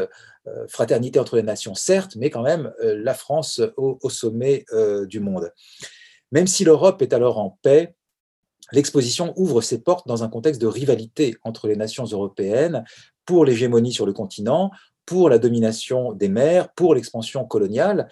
[0.68, 4.65] fraternité entre les nations, certes, mais quand même la France au, sommet
[5.07, 5.52] du monde.
[6.32, 7.95] Même si l'Europe est alors en paix,
[8.72, 12.84] l'exposition ouvre ses portes dans un contexte de rivalité entre les nations européennes
[13.26, 14.72] pour l'hégémonie sur le continent,
[15.06, 18.10] pour la domination des mers, pour l'expansion coloniale.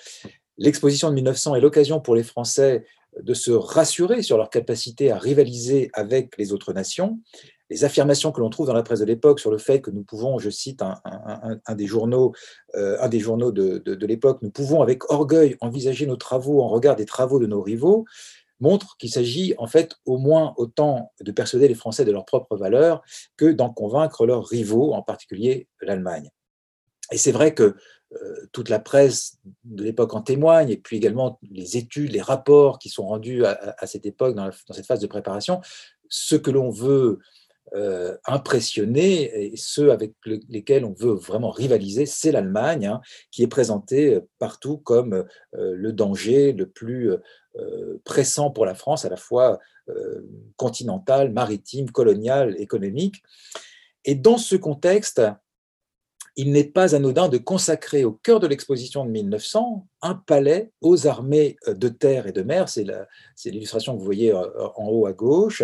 [0.57, 2.86] L'exposition de 1900 est l'occasion pour les Français
[3.22, 7.20] de se rassurer sur leur capacité à rivaliser avec les autres nations.
[7.69, 10.03] Les affirmations que l'on trouve dans la presse de l'époque sur le fait que nous
[10.03, 12.33] pouvons, je cite un, des journaux,
[12.75, 16.67] un des journaux euh, de, de l'époque, nous pouvons avec orgueil envisager nos travaux en
[16.67, 18.05] regard des travaux de nos rivaux,
[18.59, 22.55] montre qu'il s'agit en fait au moins autant de persuader les Français de leurs propres
[22.55, 23.03] valeurs
[23.37, 26.29] que d'en convaincre leurs rivaux, en particulier l'Allemagne.
[27.11, 27.75] Et c'est vrai que
[28.13, 32.79] euh, toute la presse de l'époque en témoigne, et puis également les études, les rapports
[32.79, 35.59] qui sont rendus à, cette époque, dans, cette phase de préparation.
[36.07, 37.19] Ce que l'on veut
[37.73, 40.13] euh, impressionner, et ceux avec
[40.49, 43.01] lesquels on veut vraiment rivaliser, c'est l'Allemagne, hein,
[43.31, 45.23] qui est présentée partout comme euh,
[45.75, 47.11] le danger le plus
[48.03, 49.59] pressant pour la France, à la fois
[50.57, 53.23] continental, maritime, colonial, économique.
[54.03, 55.21] Et dans ce contexte,
[56.35, 61.07] il n'est pas anodin de consacrer au cœur de l'exposition de 1900 un palais aux
[61.07, 62.85] armées euh, de terre et de mer, c'est
[63.45, 65.63] l'illustration que vous voyez euh, en haut à gauche,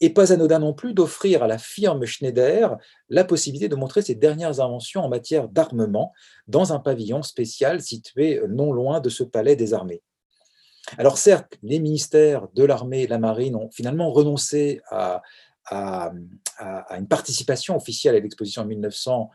[0.00, 2.76] et pas anodin non plus d'offrir à la firme Schneider
[3.08, 6.12] la possibilité de montrer ses dernières inventions en matière d'armement
[6.48, 10.02] dans un pavillon spécial situé non loin de ce palais des armées.
[10.98, 15.22] Alors certes, les ministères de l'armée et de la marine ont finalement renoncé à,
[15.66, 16.12] à,
[16.98, 19.30] une participation officielle à l'exposition de 1900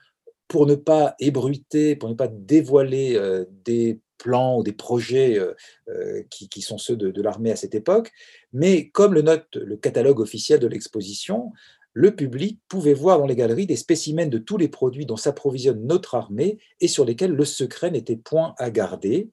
[0.48, 5.54] pour ne pas ébruiter, pour ne pas dévoiler euh, des plans ou des projets euh,
[5.90, 8.12] euh, qui, sont ceux de, l'armée à cette époque.
[8.54, 11.52] Mais comme le note le catalogue officiel de l'exposition,
[11.94, 15.86] le public pouvait voir dans les galeries des spécimens de tous les produits dont s'approvisionne
[15.86, 19.30] notre armée et sur lesquels le secret n'était point à garder.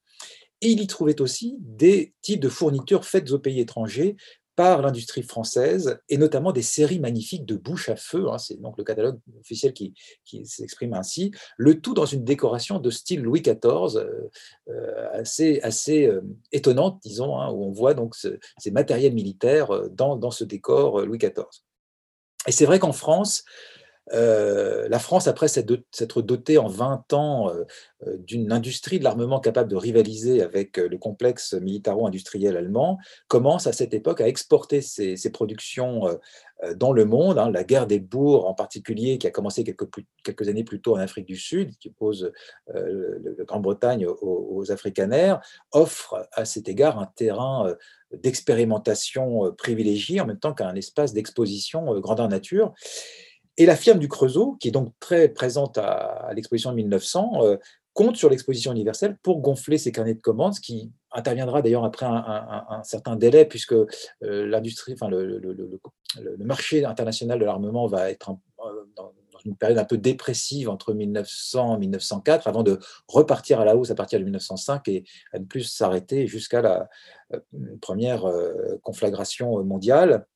[0.60, 4.16] Il y trouvait aussi des types de fournitures faites aux pays étrangers
[4.54, 8.76] par l'industrie française, et notamment des séries magnifiques de bouches à feu, hein, c'est donc
[8.76, 9.94] le catalogue officiel qui,
[10.44, 14.28] s'exprime ainsi, le tout dans une décoration de style Louis XIV, euh,
[14.68, 16.20] euh, assez, assez euh,
[16.52, 21.18] étonnante, disons, hein, où on voit donc ces matériels militaires dans, dans ce décor Louis
[21.18, 21.46] XIV.
[22.46, 23.44] Et c'est vrai qu'en France,
[24.12, 27.64] euh, la France, après s'être dotée en 20 ans euh,
[28.06, 32.98] euh, d'une industrie de l'armement capable de rivaliser avec le complexe militaro-industriel allemand,
[33.28, 36.18] commence à cette époque à exporter ses, productions
[36.76, 37.38] dans le monde.
[37.38, 37.50] Hein.
[37.50, 41.26] La guerre des bourgs, en particulier, qui a commencé quelques, années plus tôt en Afrique
[41.26, 42.32] du Sud, qui oppose
[42.66, 45.36] la Grande-Bretagne aux, aux Afrikaners,
[45.70, 47.74] offre à cet égard un terrain
[48.12, 52.74] d'expérimentation privilégié en même temps qu'un espace d'exposition grandeur nature.
[53.58, 57.56] Et la firme du Creusot, qui est donc très présente à, l'exposition de 1900, euh,
[57.92, 62.06] compte sur l'exposition universelle pour gonfler ses carnets de commandes, ce qui interviendra d'ailleurs après
[62.06, 63.86] un, certain délai, puisque euh,
[64.22, 65.40] l'industrie, enfin le,
[66.38, 69.12] marché international de l'armement va être euh, dans,
[69.44, 73.90] une période un peu dépressive entre 1900 et 1904, avant de repartir à la hausse
[73.90, 76.88] à partir de 1905 et à ne plus s'arrêter jusqu'à la
[77.80, 78.24] première
[78.82, 80.26] conflagration mondiale.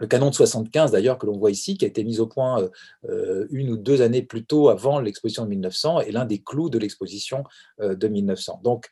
[0.00, 2.62] Le canon de 75, d'ailleurs, que l'on voit ici, qui a été mis au point
[2.62, 2.68] euh,
[3.08, 6.70] euh, une ou deux années plus tôt avant l'exposition de 1900, est l'un des clous
[6.70, 7.44] de l'exposition
[7.80, 8.62] euh, de 1900.
[8.64, 8.88] Donc,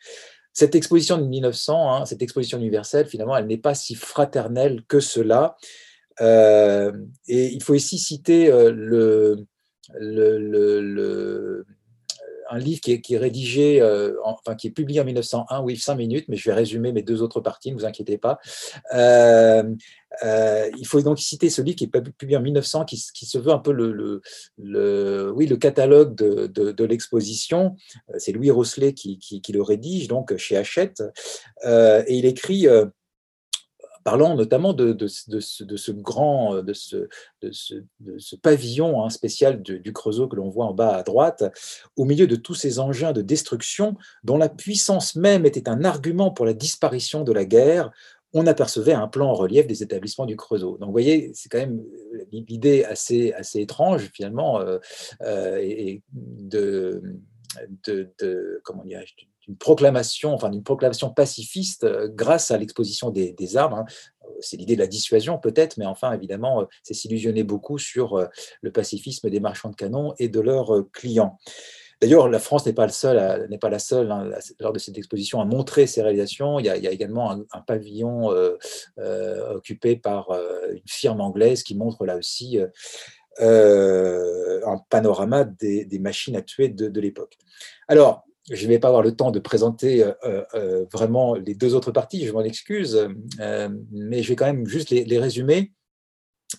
[0.52, 5.00] cette exposition de 1900, hein, cette exposition universelle, finalement, elle n'est pas si fraternelle que
[5.00, 5.56] cela.
[6.20, 6.92] et
[7.28, 9.46] il faut ici citer le,
[9.94, 11.64] le
[12.50, 16.26] un livre qui est, rédigé, euh, enfin qui est publié en 1901, oui, 5 minutes,
[16.28, 18.38] mais je vais résumer mes deux autres parties, ne vous inquiétez pas.
[18.94, 19.62] Euh,
[20.24, 23.52] euh, il faut donc citer ce livre qui est publié en 1900, qui, se veut
[23.52, 24.22] un peu le,
[25.34, 27.76] oui, le catalogue de, l'exposition.
[28.16, 31.02] C'est Louis Rosselet qui, qui, le rédige, donc chez Hachette,
[31.64, 32.66] et il écrit
[34.08, 40.64] parlant notamment de, ce, grand, de ce, pavillon hein, spécial du, Creusot que l'on voit
[40.64, 41.44] en bas à droite,
[41.94, 46.30] au milieu de tous ces engins de destruction dont la puissance même était un argument
[46.30, 47.90] pour la disparition de la guerre,
[48.32, 50.78] on apercevait un plan en relief des établissements du Creusot.
[50.78, 51.84] Donc, vous voyez, c'est quand même
[52.32, 54.78] l'idée assez, étrange, finalement, euh,
[55.20, 57.02] euh, de,
[58.64, 59.02] comment dire,
[59.48, 63.74] une proclamation, enfin une proclamation pacifiste euh, grâce à l'exposition des, armes.
[63.74, 63.84] Hein.
[64.40, 68.26] C'est l'idée de la dissuasion peut-être, mais enfin évidemment, euh, c'est s'illusionner beaucoup sur euh,
[68.60, 71.38] le pacifisme des marchands de canons et de leurs clients.
[72.00, 72.86] D'ailleurs, la France n'est pas,
[73.48, 74.30] n'est pas la seule hein,
[74.60, 76.60] lors de cette exposition à montrer ces réalisations.
[76.60, 78.30] Il y a, également un, pavillon
[79.52, 80.30] occupé par
[80.70, 82.60] une firme anglaise qui montre là aussi
[83.40, 87.36] un panorama des, machines à tuer de, de l'époque.
[87.88, 91.54] Alors, je ne vais pas avoir le temps de présenter euh, euh, euh, vraiment les
[91.54, 93.08] deux autres parties, je m'en excuse,
[93.38, 95.72] mais je vais quand même juste les, résumer.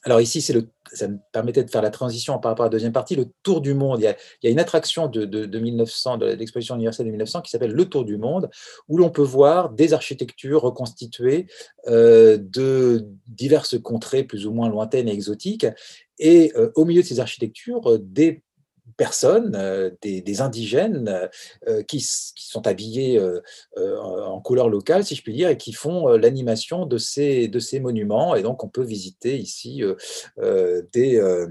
[0.03, 3.15] Alors ici, ça me permettait de faire la transition par rapport à la deuxième partie,
[3.15, 3.99] le Tour du monde.
[3.99, 7.85] Il y a, une attraction de 1900, de l'exposition universelle de 1900 qui s'appelle le
[7.85, 8.51] Tour du monde,
[8.87, 11.47] où l'on peut voir des architectures reconstituées
[11.87, 15.65] de diverses contrées plus ou moins lointaines et exotiques,
[16.19, 18.43] et au milieu de ces architectures, des
[18.99, 21.29] personnes, euh, des, indigènes
[21.67, 23.41] euh, qui, sont habillés euh,
[24.01, 27.49] en couleur locale, si je puis dire, et qui font l'animation de ces,
[27.81, 28.35] monuments.
[28.35, 29.81] Et donc, on peut visiter ici
[30.93, 31.45] des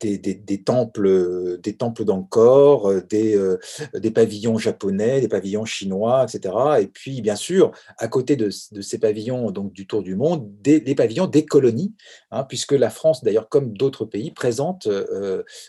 [0.00, 3.58] des, des, temples, des temples d'Angkor, euh, des, euh,
[3.94, 6.54] des, pavillons japonais, des pavillons chinois, etc.
[6.80, 10.94] Et puis, bien sûr, à côté de, ces pavillons donc, du Tour du Monde, des,
[10.94, 11.94] pavillons des colonies,
[12.30, 14.88] hein, puisque la France, d'ailleurs, comme d'autres pays, présente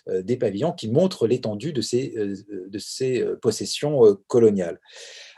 [0.07, 4.80] des pavillons qui montrent l'étendue de ces, possessions coloniales.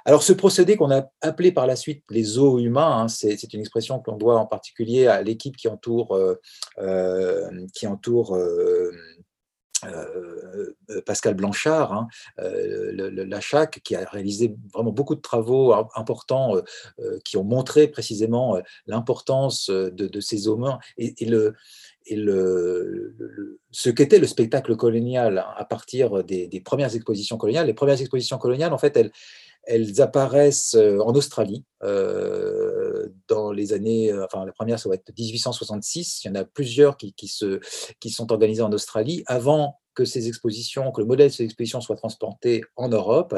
[0.07, 3.60] Alors, ce procédé qu'on a appelé par la suite les zoos humains, hein, c'est une
[3.60, 6.35] expression que l'on doit en particulier à l'équipe qui entoure, euh,
[6.80, 8.91] euh, qui entoure euh,
[11.05, 12.07] Pascal Blanchard, hein,
[13.39, 16.55] CHAC, qui a réalisé vraiment beaucoup de travaux importants
[17.23, 21.53] qui ont montré précisément l'importance de, ces humains et, le,
[23.71, 27.67] ce qu'était le spectacle colonial à partir des, premières expositions coloniales.
[27.67, 29.11] Les premières expositions coloniales, en fait, elles,
[29.68, 34.95] elles apparaissent euh, en Australie euh, dans les années, euh, enfin la première ça va
[34.95, 37.60] être 1866, il y en a plusieurs qui, se,
[37.99, 41.81] qui sont organisées en Australie avant que ces expositions, que le modèle de ces expositions
[41.81, 43.35] soit transplanté en Europe.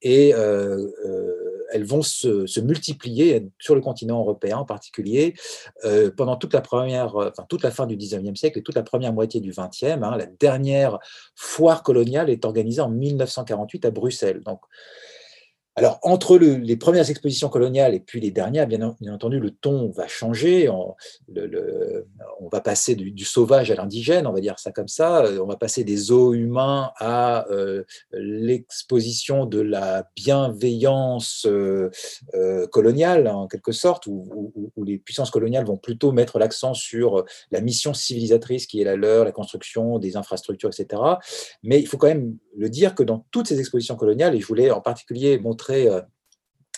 [0.00, 5.34] Et elles vont se, multiplier sur le continent européen en particulier
[6.16, 9.12] pendant toute la première, enfin, toute la fin du 19e siècle et toute la première
[9.12, 10.02] moitié du 20e.
[10.02, 10.16] Hein.
[10.16, 10.98] la dernière
[11.34, 14.40] foire coloniale est organisée en 1948 à Bruxelles.
[14.40, 14.60] Donc,
[15.76, 20.08] alors, entre les premières expositions coloniales et puis les dernières, bien, entendu, le ton va
[20.08, 20.68] changer.
[20.68, 20.96] On,
[22.50, 25.24] va passer du, sauvage à l'indigène, on va dire ça comme ça.
[25.40, 31.90] On va passer des zoos humains à euh, l'exposition de la bienveillance euh,
[32.34, 34.52] euh, coloniale, en quelque sorte, où,
[34.84, 39.24] les puissances coloniales vont plutôt mettre l'accent sur la mission civilisatrice qui est la leur,
[39.24, 41.00] la construction des infrastructures, etc.
[41.62, 44.46] Mais il faut quand même le dire que dans toutes ces expositions coloniales, et je
[44.46, 46.00] voulais en particulier montrer euh,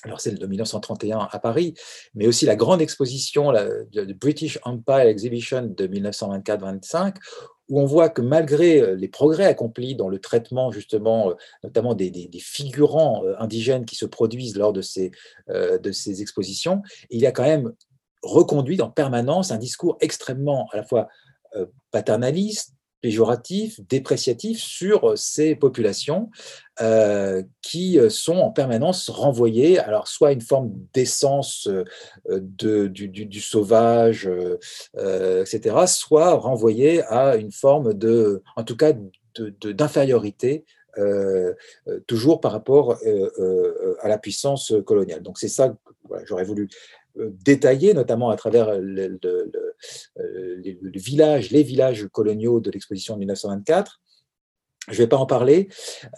[0.04, 1.74] alors celle de 1931 à Paris,
[2.14, 3.68] mais aussi la grande exposition, la
[4.20, 7.16] British Empire Exhibition de 1924-25,
[7.68, 11.94] où on voit que malgré euh, les progrès accomplis dans le traitement justement, euh, notamment
[11.94, 15.12] des, figurants indigènes qui se produisent lors de ces,
[15.48, 17.72] de ces expositions, il y a quand même
[18.22, 21.08] reconduit en permanence un discours extrêmement à la fois
[21.90, 26.30] paternaliste, péjoratif, dépréciatif sur euh, ces populations
[26.80, 31.68] euh, qui euh, sont en permanence renvoyées, alors soit une forme d'essence
[32.28, 34.30] de, du, sauvage,
[34.96, 38.94] etc., soit renvoyées à une forme de, en tout cas,
[39.62, 40.64] d'infériorité
[42.06, 42.98] toujours par rapport
[44.02, 45.22] à la puissance coloniale.
[45.22, 45.74] Donc c'est ça,
[46.08, 46.68] voilà, j'aurais voulu
[47.16, 49.18] détaillé, notamment à travers le,
[50.94, 54.00] village, les villages coloniaux de l'exposition de 1924.
[54.88, 55.68] Je ne vais pas en parler.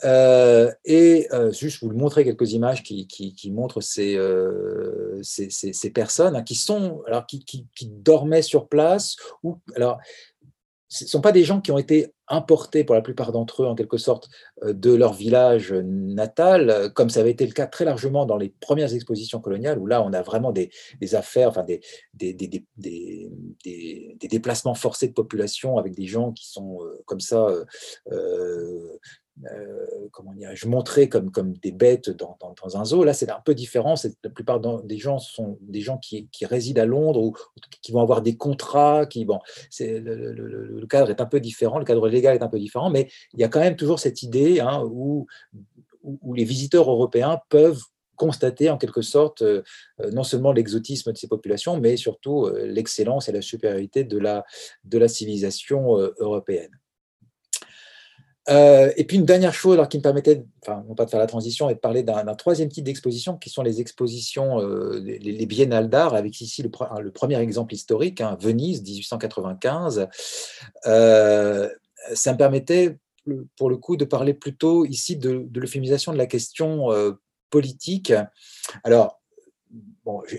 [0.04, 4.18] Euh, et euh, juste vous montrer quelques images qui, montrent ces,
[5.22, 9.16] ces, personnes hein, qui, sont, alors, qui, qui, dormaient sur place.
[9.42, 9.98] Ou, alors,
[10.88, 13.66] ce ne sont pas des gens qui ont été importés pour la plupart d'entre eux
[13.66, 14.28] en quelque sorte
[14.62, 18.36] euh, de leur village natal, euh, comme ça avait été le cas très largement dans
[18.36, 20.70] les premières expositions coloniales, où là on a vraiment des,
[21.14, 21.80] affaires, enfin des,
[24.20, 27.48] déplacements forcés de population avec des gens qui sont euh, comme ça
[30.12, 33.04] comment dire, je montrais comme, comme des bêtes dans, dans, un zoo.
[33.04, 33.94] Là, c'est un peu différent.
[34.22, 37.34] La plupart des gens sont des gens qui, résident à Londres ou
[37.82, 39.06] qui vont avoir des contrats.
[39.06, 39.40] Qui, bon,
[39.80, 43.40] le, cadre est un peu différent, le cadre légal est un peu différent, mais il
[43.40, 45.26] y a quand même toujours cette idée hein, où,
[46.02, 47.82] où, les visiteurs européens peuvent
[48.16, 49.62] constater en quelque sorte euh,
[50.12, 54.44] non seulement l'exotisme de ces populations, mais surtout euh, l'excellence et la supériorité de la,
[54.84, 56.70] de la civilisation européenne.
[58.50, 61.20] Euh, et puis une dernière chose alors, qui me permettait, enfin non pas de faire
[61.20, 65.46] la transition, et de parler d'un troisième type d'exposition qui sont les expositions, euh, les,
[65.46, 70.08] biennales d'art, avec ici le, premier exemple historique, hein, Venise 1895.
[70.86, 71.68] Euh,
[72.12, 72.98] ça me permettait
[73.56, 76.88] pour le coup de parler plutôt ici de, de l'euphémisation de la question
[77.48, 78.12] politique.
[78.82, 79.22] Alors,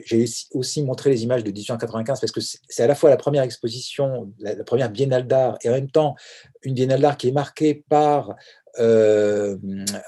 [0.06, 3.44] j'ai aussi montré les images de 1895 parce que c'est à la fois la première
[3.44, 6.16] exposition, la, première biennale d'art, et en même temps
[6.64, 8.36] une biennale d'art qui est marquée par
[8.80, 9.58] euh,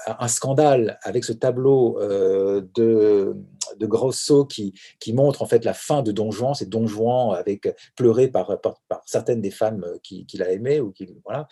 [0.06, 3.36] un scandale avec ce tableau euh, de
[3.76, 7.34] de Grosso qui, qui montre en fait la fin de Don Juan, c'est Don Juan
[7.34, 11.46] avec pleuré par, par, certaines des femmes qu'il qui a aimées ou qui voilà.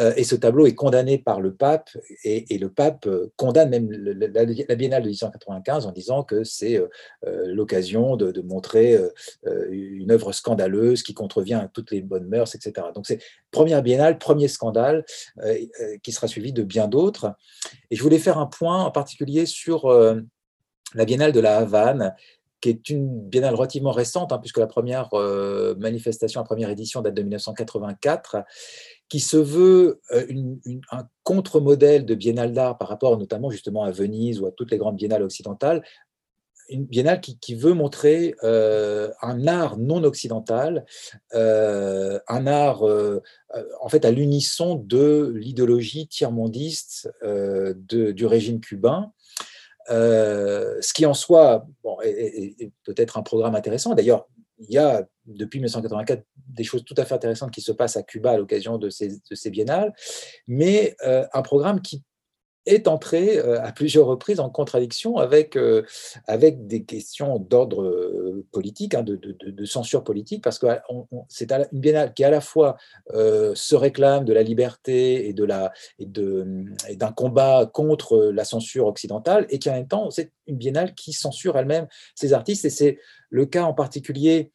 [0.00, 1.90] Euh, et ce tableau est condamné par le pape
[2.24, 6.88] et, le pape condamne même la, Biennale de 1895 en disant que c'est euh,
[7.26, 8.98] euh, l'occasion de, de, montrer
[9.70, 12.88] une œuvre scandaleuse qui contrevient à toutes les bonnes mœurs, etc.
[12.94, 13.20] Donc c'est
[13.50, 15.04] première Biennale, premier scandale
[16.02, 17.34] qui sera suivi de bien d'autres.
[17.90, 19.86] Et je voulais faire un point en particulier sur
[20.94, 22.14] la Biennale de la Havane,
[22.62, 27.02] qui est une biennale relativement récente, hein, puisque la première euh, manifestation, la première édition
[27.02, 28.44] date de 1984,
[29.08, 30.26] qui se veut euh,
[30.92, 34.78] un contre-modèle de biennale d'art par rapport notamment justement à Venise ou à toutes les
[34.78, 35.82] grandes biennales occidentales,
[36.68, 40.86] une biennale qui, veut montrer euh, un art non occidental,
[41.34, 42.84] un art
[43.80, 47.10] en fait à l'unisson de l'idéologie tiers-mondiste
[47.76, 49.12] du régime cubain,
[49.92, 51.66] euh, ce qui en soi
[52.02, 53.94] est, peut-être un programme intéressant.
[53.94, 54.26] D'ailleurs,
[54.58, 58.02] il y a depuis 1984 des choses tout à fait intéressantes qui se passent à
[58.02, 59.92] Cuba à l'occasion de ces, de ces biennales,
[60.46, 62.02] mais euh, un programme qui
[62.66, 65.82] est entré euh, à plusieurs reprises en contradiction avec, euh,
[66.26, 70.66] avec des questions d'ordre euh, politique, hein, de, censure politique, parce que
[71.28, 72.76] c'est une biennale qui à la fois
[73.08, 75.34] se réclame de la liberté et
[75.98, 80.94] et d'un combat contre la censure occidentale, et qui en même temps c'est une biennale
[80.94, 82.98] qui censure elle-même ses artistes, et c'est
[83.30, 84.50] le cas en particulier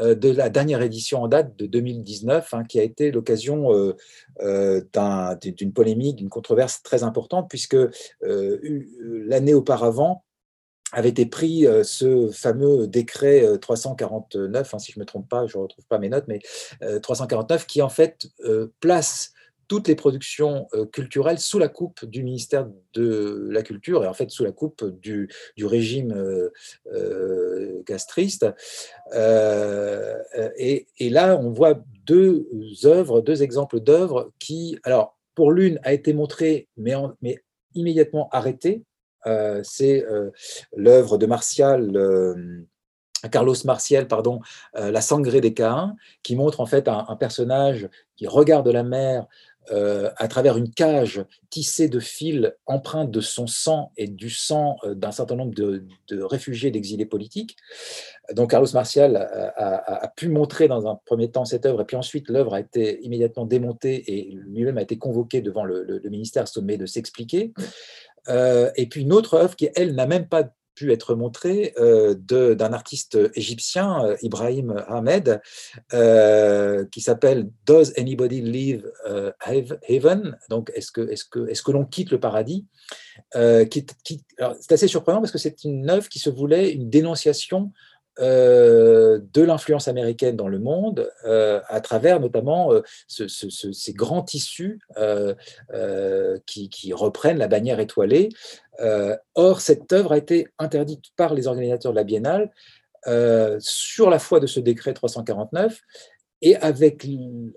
[0.00, 3.96] de la dernière édition en date de 2019, hein, qui a été l'occasion euh,
[4.40, 4.82] euh,
[5.40, 7.76] d'une polémique, d'une controverse très importante, puisque
[8.20, 10.22] l'année auparavant,
[10.92, 15.58] avait été pris ce fameux décret 349, hein, si je ne me trompe pas, je
[15.58, 16.38] ne retrouve pas mes notes, mais
[17.02, 18.28] 349 qui en fait
[18.78, 19.32] place
[19.68, 24.14] toutes les productions euh, culturelles sous la coupe du ministère de la Culture et en
[24.14, 25.28] fait sous la coupe du,
[25.60, 26.52] régime euh,
[26.92, 28.46] euh, gastriste.
[29.12, 32.46] Et, là, on voit deux
[32.84, 36.94] œuvres, deux exemples d'œuvres qui, alors pour l'une, a été montrée mais,
[37.74, 38.82] immédiatement arrêtée.
[39.64, 40.04] C'est
[40.76, 42.66] l'œuvre de Martial.
[43.32, 44.40] Carlos Martial, pardon,
[44.74, 49.26] La sangrée des Caïns, qui montre en fait un personnage qui regarde la mer
[49.70, 54.76] euh, à travers une cage tissée de fils empreints de son sang et du sang
[54.84, 55.82] euh, d'un certain nombre de,
[56.22, 57.56] réfugiés, d'exilés politiques.
[58.32, 62.28] Donc Carlos Martial a, pu montrer dans un premier temps cette œuvre, et puis ensuite
[62.28, 66.86] l'œuvre a été immédiatement démontée et lui-même a été convoqué devant le, ministère sommet de
[66.86, 67.52] s'expliquer.
[68.28, 72.14] Euh, et puis une autre œuvre qui, elle, n'a même pas pu être montré euh,
[72.14, 75.40] d'un artiste égyptien, euh, Ibrahim Ahmed,
[75.94, 78.92] euh, qui s'appelle Does Anybody Leave
[79.88, 82.66] Heaven Donc, est-ce que, est que, est que l'on quitte le paradis?
[83.32, 87.72] C'est assez surprenant parce que c'est une œuvre qui se voulait une dénonciation
[88.18, 94.78] de l'influence américaine dans le monde à travers notamment euh, ces grands tissus
[96.46, 98.28] qui, qui, reprennent la bannière étoilée.
[99.34, 102.50] Or, cette œuvre a été interdite par les organisateurs de la biennale
[103.60, 105.80] sur la foi de ce décret 349
[106.42, 107.06] et avec,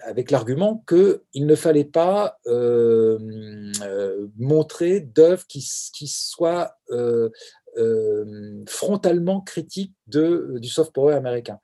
[0.01, 2.39] avec l'argument qu'il ne fallait pas
[4.37, 6.77] montrer d'œuvres qui, qui soient
[7.77, 11.59] euh, frontalement critique de, du soft power américain.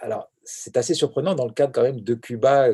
[0.00, 2.70] Alors, c'est assez surprenant dans le cadre quand même de Cuba,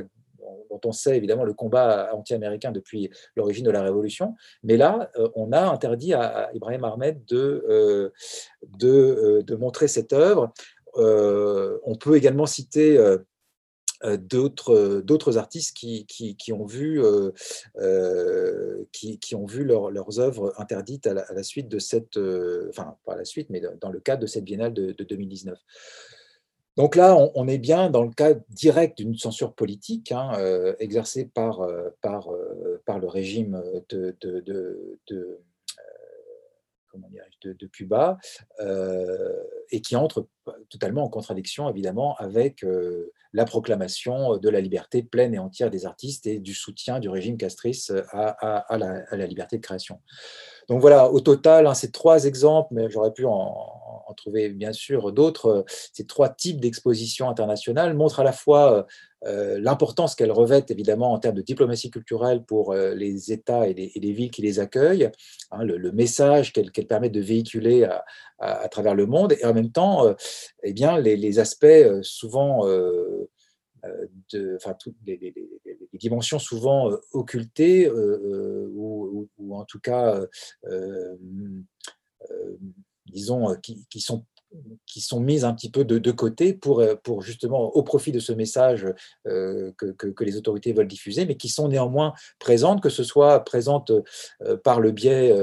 [0.76, 4.34] dont on sait évidemment le combat anti-américain depuis l'origine de la révolution.
[4.62, 8.10] Mais là, euh, on a interdit à Ibrahim Ahmed de, euh,
[8.78, 10.52] de, de montrer cette œuvre.
[10.94, 12.98] on peut également citer
[14.04, 14.18] euh,
[14.68, 21.06] euh, d'autres artistes qui, qui, ont vu, euh, qui, qui, ont vu leurs œuvres interdites
[21.06, 22.18] à la, suite de cette,
[22.68, 25.58] enfin pas à la suite, mais dans le cadre de cette biennale de, 2019.
[26.76, 30.32] Donc là, on, est bien dans le cas direct d'une censure politique hein,
[30.78, 31.66] exercée par,
[32.02, 32.28] par,
[32.84, 34.14] par le régime de,
[37.72, 38.18] Cuba,
[39.70, 40.28] et qui entre
[40.68, 42.62] totalement en contradiction, évidemment, avec
[43.32, 47.36] la proclamation de la liberté pleine et entière des artistes et du soutien du régime
[47.36, 50.00] castrice à, la, liberté de création.
[50.68, 53.72] Donc voilà, au total, hein, ces trois exemples, mais j'aurais pu en,
[54.16, 58.86] trouver bien sûr d'autres, ces trois types d'expositions internationales montrent à la fois
[59.26, 63.74] euh, l'importance qu'elles revêtent évidemment en termes de diplomatie culturelle pour euh, les États et
[63.74, 65.10] les, villes qui les accueillent,
[65.50, 67.88] hein, le, message qu'elles permettent de véhiculer
[68.38, 70.14] à, travers le monde, et en même temps, euh,
[70.62, 71.66] eh bien, les, aspects
[72.02, 72.66] souvent
[74.32, 75.34] de, enfin, toutes les,
[75.94, 80.20] dimensions souvent occultées ou, en tout cas,
[83.06, 84.24] disons, qui, sont
[84.86, 88.18] qui sont mises un petit peu de, côté pour, euh, pour justement au profit de
[88.18, 88.86] ce message
[89.26, 93.40] euh, que, que, les autorités veulent diffuser, mais qui sont néanmoins présentes, que ce soit
[93.44, 93.90] présentes
[94.42, 95.34] euh, par le biais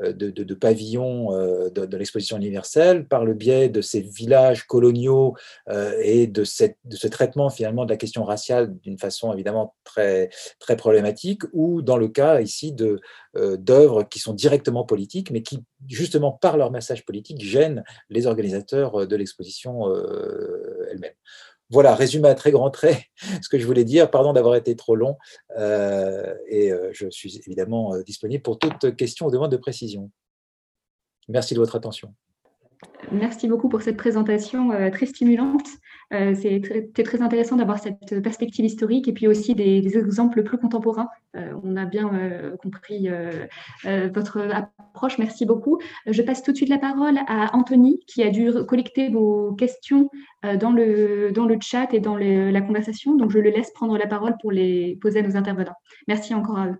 [0.00, 1.30] de, de, pavillons
[1.70, 5.34] de, l'exposition universelle, par le biais de ces villages coloniaux
[6.00, 10.30] et de, cette, de ce traitement finalement de la question raciale d'une façon évidemment très,
[10.58, 13.00] très problématique, ou dans le cas ici de,
[13.34, 18.51] d'œuvres qui sont directement politiques, mais qui justement par leur message politique gênent les organisations
[18.54, 21.14] euh, de l'exposition euh, elle-même.
[21.70, 23.02] Voilà, résumé à très grands traits
[23.42, 24.10] ce que je voulais dire.
[24.10, 25.16] Pardon d'avoir été trop long.
[25.56, 30.10] Euh, et je suis évidemment disponible pour toute question ou demande de précision.
[31.28, 32.14] Merci de votre attention.
[33.10, 35.66] Merci beaucoup pour cette présentation euh, très stimulante.
[36.12, 41.08] Euh, C'était très, intéressant d'avoir cette perspective historique et puis aussi des, exemples plus contemporains.
[41.36, 42.10] Euh, on a bien
[42.62, 43.08] compris
[44.14, 45.18] votre approche.
[45.18, 45.78] Merci beaucoup.
[46.06, 50.10] Je passe tout de suite la parole à Anthony qui a dû collecter vos questions
[50.42, 53.16] dans, le, dans le chat et dans la conversation.
[53.16, 55.76] Donc, je le laisse prendre la parole pour les poser à nos intervenants.
[56.08, 56.76] Merci encore à eux.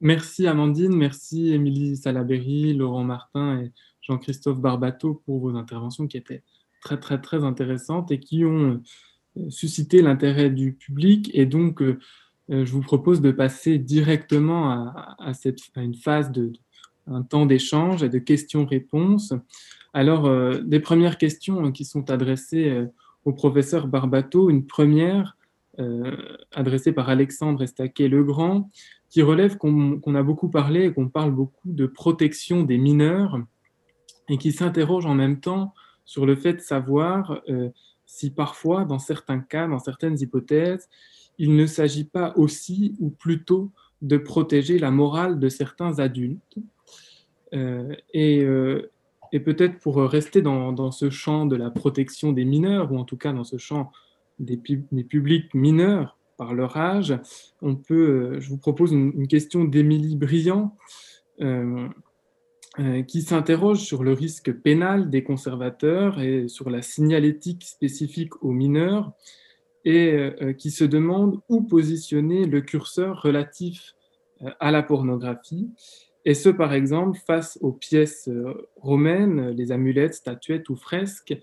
[0.00, 3.72] Merci Amandine, merci Émilie Salaberry, Laurent Martin et
[4.08, 6.42] Jean-Christophe Barbato pour vos interventions qui étaient
[6.80, 8.80] très très très intéressantes et qui ont
[9.36, 11.30] euh, suscité l'intérêt du public.
[11.34, 11.98] Et donc, euh,
[12.50, 14.70] euh, je vous propose de passer directement
[15.18, 16.52] à, cette, une phase de,
[17.06, 19.34] un temps d'échange et de questions-réponses.
[19.92, 20.30] Alors,
[20.62, 22.86] des premières questions qui sont adressées
[23.24, 24.50] au professeur Barbato.
[24.50, 25.36] Une première
[26.54, 28.70] adressée par Alexandre Estaquet-Legrand,
[29.10, 33.38] qui relève qu'on a beaucoup parlé et qu'on parle beaucoup de protection des mineurs
[34.28, 35.74] et qui s'interroge en même temps
[36.04, 37.42] sur le fait de savoir
[38.06, 40.88] si parfois, dans certains cas, dans certaines hypothèses,
[41.38, 46.56] il ne s'agit pas aussi ou plutôt de protéger la morale de certains adultes.
[47.52, 48.46] et,
[49.32, 53.16] et peut-être pour rester dans, ce champ de la protection des mineurs, ou en tout
[53.16, 53.92] cas dans ce champ
[54.38, 57.18] des, publics mineurs par leur âge,
[57.62, 60.76] on peut, je vous propose une, question d'Émilie Briand,
[61.40, 61.88] euh, euh,
[63.06, 69.12] qui s'interroge sur le risque pénal des conservateurs et sur la signalétique spécifique aux mineurs,
[69.84, 73.94] et euh, qui se demande où positionner le curseur relatif
[74.60, 75.70] à la pornographie
[76.28, 81.34] et ce, par exemple, face aux pièces euh, romaines, les amulettes, statuettes ou fresques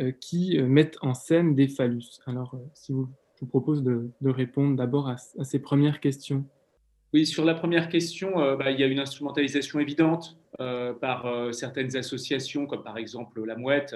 [0.00, 2.18] euh, qui euh, mettent en scène des phallus.
[2.26, 6.44] Alors, si vous, je vous propose de, répondre d'abord à, ces premières questions.
[7.14, 12.66] Oui, sur la première question, bah, il y a une instrumentalisation évidente par certaines associations,
[12.66, 13.94] comme par exemple la Mouette,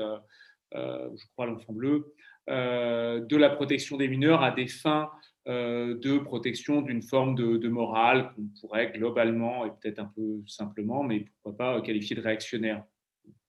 [0.73, 2.15] je crois l'Enfant Bleu,
[2.47, 5.11] de la protection des mineurs à des fins
[5.49, 11.03] euh, de protection d'une forme de, morale qu'on pourrait globalement et peut-être un peu simplement,
[11.03, 12.85] mais pourquoi pas qualifier de réactionnaire.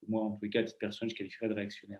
[0.07, 1.99] Moi, en tout cas, à titre personnel, je qualifierais de réactionnaire.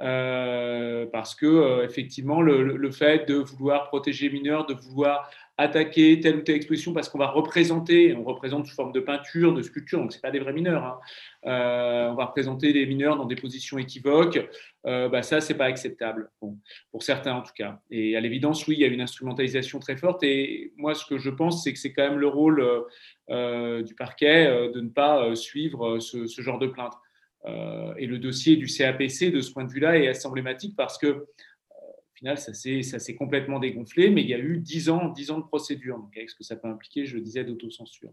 [0.00, 5.30] Euh, parce que euh, effectivement, le, fait de vouloir protéger les mineurs, de vouloir
[5.62, 9.54] attaquer telle ou telle exposition parce qu'on va représenter, on représente sous forme de peinture,
[9.54, 10.84] de sculpture, donc ce pas des vrais mineurs.
[10.84, 10.98] Hein.
[11.46, 14.38] Euh, on va représenter des mineurs dans des positions équivoques.
[14.86, 16.30] Euh, bah ça, c'est pas acceptable,
[16.90, 17.80] pour certains en tout cas.
[17.90, 20.22] Et à l'évidence, oui, il y a une instrumentalisation très forte.
[20.22, 22.64] Et moi, ce que je pense, c'est que c'est quand même le rôle
[23.30, 26.94] euh, du parquet de ne pas suivre ce, ce, genre de plainte.
[27.98, 31.26] et le dossier du CAPC, de ce point de vue-là, est assez emblématique parce que
[32.22, 35.44] final, ça s'est complètement dégonflé, mais il y a eu 10 ans, 10 ans de
[35.44, 35.98] procédure.
[35.98, 38.12] Donc, avec ce que ça peut impliquer, je disais, d'autocensure.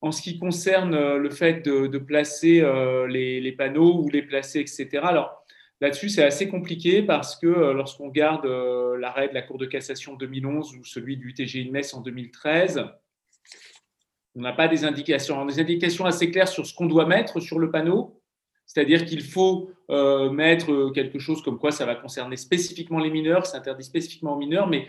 [0.00, 4.60] En ce qui concerne euh, le fait de, placer euh, les, panneaux ou les placer,
[4.60, 5.44] etc., alors
[5.80, 8.46] là-dessus, c'est assez compliqué parce que euh, lorsqu'on regarde
[8.98, 12.84] l'arrêt de la Cour de cassation 2011 ou celui du TGI de Metz en 2013,
[14.36, 15.44] on n'a pas des indications.
[15.46, 18.20] des indications assez claires sur ce qu'on doit mettre sur le panneau,
[18.66, 23.46] c'est-à-dire qu'il faut euh, mettre quelque chose comme quoi ça va concerner spécifiquement les mineurs,
[23.46, 24.88] ça interdit spécifiquement aux mineurs, mais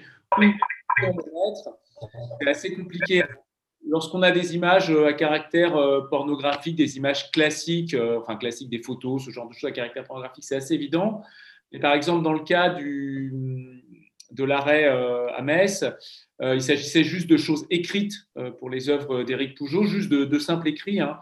[2.41, 3.23] c'est assez compliqué.
[3.87, 8.81] Lorsqu'on a des images euh, à caractère euh, pornographique, des images classiques, enfin classiques des
[8.81, 11.21] photos, ce genre de choses à caractère pornographique, c'est assez évident.
[11.71, 13.83] Mais par exemple, dans le cas du,
[14.31, 15.83] de l'arrêt à Metz,
[16.41, 18.27] il s'agissait juste de choses écrites
[18.59, 20.99] pour les œuvres d'Éric Pougeot, juste de, simples écrits.
[20.99, 21.17] Hein.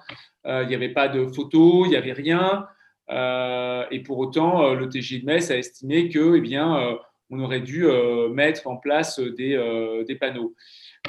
[0.46, 2.68] Euh, il n'y avait pas de photos, il n'y avait rien.
[3.10, 6.98] Euh, et pour autant, euh, le TJ de Metz a estimé que, eh bien,
[7.30, 7.88] on aurait dû
[8.32, 10.56] mettre en place des, des panneaux.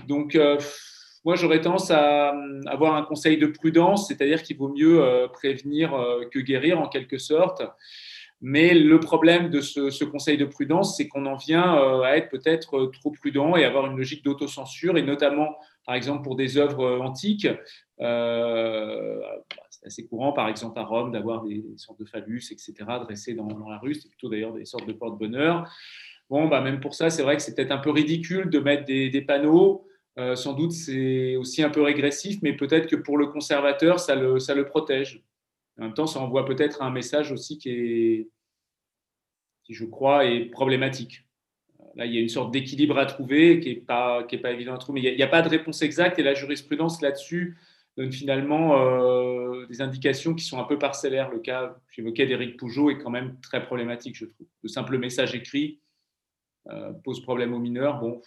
[0.07, 0.39] Donc,
[1.25, 2.35] moi, j'aurais tendance à
[2.67, 5.91] avoir un conseil de prudence, c'est-à-dire qu'il vaut mieux prévenir
[6.33, 7.63] que guérir en quelque sorte.
[8.47, 12.91] Mais le problème de ce, conseil de prudence, c'est qu'on en vient à être peut-être
[12.93, 15.57] trop prudent et avoir une logique d'autocensure, et notamment,
[15.87, 17.49] par exemple, pour des œuvres antiques,
[18.03, 19.19] euh,
[19.71, 23.49] c'est assez courant, par exemple, à Rome, d'avoir des sortes de phallus, etc., dressés dans,
[23.67, 23.95] la rue.
[23.95, 25.67] C'est plutôt d'ailleurs des sortes de porte-bonheur.
[26.29, 28.85] Bon, bah, même pour ça, c'est vrai que c'est peut-être un peu ridicule de mettre
[28.85, 29.87] des, panneaux.
[30.19, 34.15] Euh, sans doute, c'est aussi un peu régressif, mais peut-être que pour le conservateur, ça
[34.15, 35.23] le protège.
[35.79, 38.29] En même temps, ça envoie peut-être un message aussi qui est,
[39.65, 41.25] qui je crois, est problématique.
[41.97, 44.79] Là, il y a une sorte d'équilibre à trouver qui n'est pas, pas évident à
[44.79, 45.01] trouver.
[45.01, 47.57] Mais il n'y a, pas de réponse exacte et la jurisprudence là-dessus
[47.97, 51.31] donne finalement euh, des indications qui sont un peu parcellaires.
[51.31, 54.47] Le cas, j'évoquais d'Éric Pougeot, est quand même très problématique, je trouve.
[54.63, 55.81] Le simple message écrit
[56.69, 58.01] euh, pose problème aux mineurs.
[58.01, 58.21] Bon,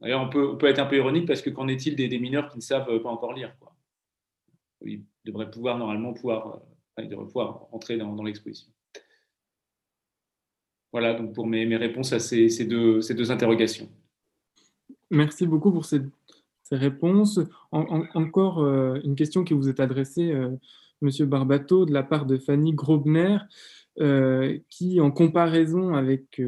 [0.00, 2.62] d'ailleurs, on peut, être un peu ironique parce que qu'en est-il des, mineurs qui ne
[2.62, 3.54] savent pas encore lire
[4.84, 6.60] Ils devraient pouvoir normalement pouvoir,
[6.98, 8.72] euh, pouvoir entrer dans, l'exposition.
[10.92, 13.88] Voilà donc pour mes, mes réponses à ces, ces, deux, ces deux interrogations.
[15.10, 16.00] Merci beaucoup pour ces
[16.70, 17.38] réponses.
[17.70, 20.50] encore euh, une question qui vous est adressée, euh,
[21.00, 23.38] Monsieur Barbato, de la part de Fanny Grobner,
[24.00, 26.40] euh, qui, en comparaison avec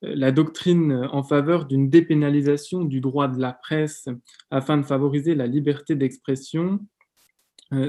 [0.00, 4.08] la doctrine en faveur d'une dépénalisation du droit de la presse
[4.50, 6.80] afin de favoriser la liberté d'expression,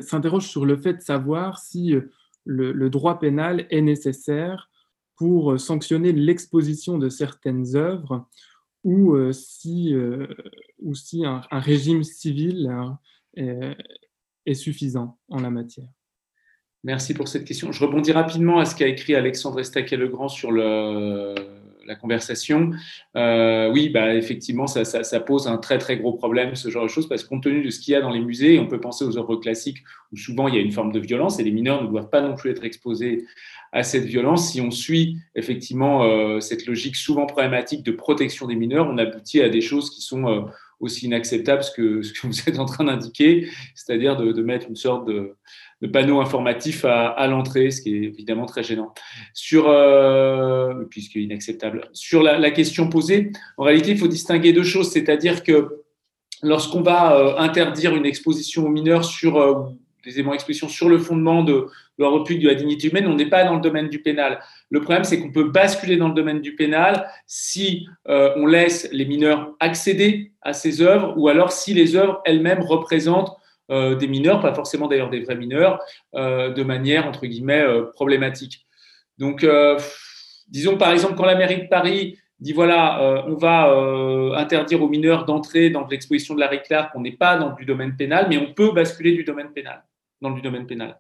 [0.02, 1.96] s'interroge sur le fait de savoir si
[2.46, 4.70] le, droit pénal est nécessaire
[5.16, 8.28] pour sanctionner l'exposition de certaines œuvres
[8.84, 10.28] ou euh, si, euh,
[11.24, 12.72] un, régime civil
[13.38, 13.74] euh,
[14.46, 15.88] est, suffisant en la matière.
[16.84, 17.72] Merci pour cette question.
[17.72, 21.34] Je rebondis rapidement à ce qu'a écrit Alexandre Estaquet-Legrand sur le,
[21.86, 22.72] la conversation.
[23.16, 27.08] Euh, oui, bah, effectivement, ça, pose un très très gros problème, ce genre de choses,
[27.08, 29.06] parce que compte tenu de ce qu'il y a dans les musées, on peut penser
[29.06, 31.84] aux œuvres classiques où souvent il y a une forme de violence et les mineurs
[31.84, 33.26] ne doivent pas non plus être exposés
[33.72, 34.52] à cette violence.
[34.52, 39.42] Si on suit effectivement euh, cette logique souvent problématique de protection des mineurs, on aboutit
[39.42, 40.42] à des choses qui sont euh,
[40.80, 45.08] aussi inacceptables que ce que vous êtes en train d'indiquer, c'est-à-dire de, mettre une sorte
[45.08, 45.36] de,
[45.84, 48.94] de panneau informatif à, l'entrée, ce qui est évidemment très gênant.
[49.34, 51.90] Sur, euh, puisque inacceptable.
[51.92, 55.84] Sur la, question posée, en réalité, il faut distinguer deux choses, c'est-à-dire que
[56.42, 59.56] lorsqu'on va euh, interdire une exposition aux mineurs sur euh,
[60.06, 63.44] des éléments sur le fondement de, le repli de la dignité humaine, on n'est pas
[63.44, 64.40] dans le domaine du pénal.
[64.70, 69.06] Le problème, c'est qu'on peut basculer dans le domaine du pénal si on laisse les
[69.06, 73.38] mineurs accéder à ces œuvres ou alors si les œuvres elles-mêmes représentent
[73.72, 75.80] euh, des mineurs, pas forcément d'ailleurs des vrais mineurs,
[76.16, 78.66] euh, de manière, entre guillemets, problématique.
[79.18, 79.46] Donc,
[80.48, 83.72] disons par exemple, quand la mairie de Paris dit voilà, on va
[84.36, 87.96] interdire aux mineurs d'entrer dans l'exposition de Larry Clark, on n'est pas dans du domaine
[87.96, 89.84] pénal, mais on peut basculer du domaine pénal,
[90.20, 91.00] dans le domaine pénal.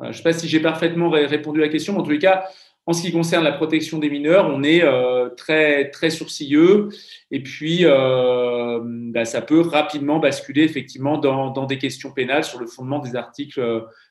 [0.00, 2.18] Je ne sais pas si j'ai parfaitement répondu à la question, mais en tous les
[2.18, 2.48] cas,
[2.86, 6.90] en ce qui concerne la protection des mineurs, on est euh, très, très sourcilleux
[7.30, 12.60] et puis euh, bah, ça peut rapidement basculer effectivement dans, dans, des questions pénales sur
[12.60, 13.60] le fondement des articles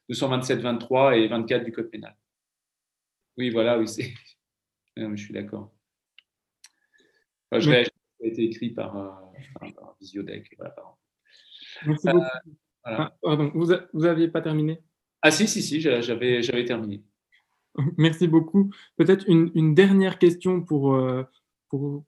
[0.10, 2.16] 227, 23 et 24 du Code pénal.
[3.38, 4.14] Oui, voilà, oui, c'est.
[4.98, 5.72] je suis d'accord.
[7.52, 10.56] Enfin, je réagis, ça a été écrit par, euh, par Visiodec.
[10.58, 10.76] Voilà,
[11.86, 12.18] Merci beaucoup.
[12.18, 12.42] Voilà.
[12.86, 14.82] Ah, pardon, vous n'aviez pas terminé?
[15.22, 17.02] Ah si, si, si, j'avais terminé.
[17.98, 18.72] Merci beaucoup.
[18.98, 21.24] Peut-être une, dernière question pour, euh,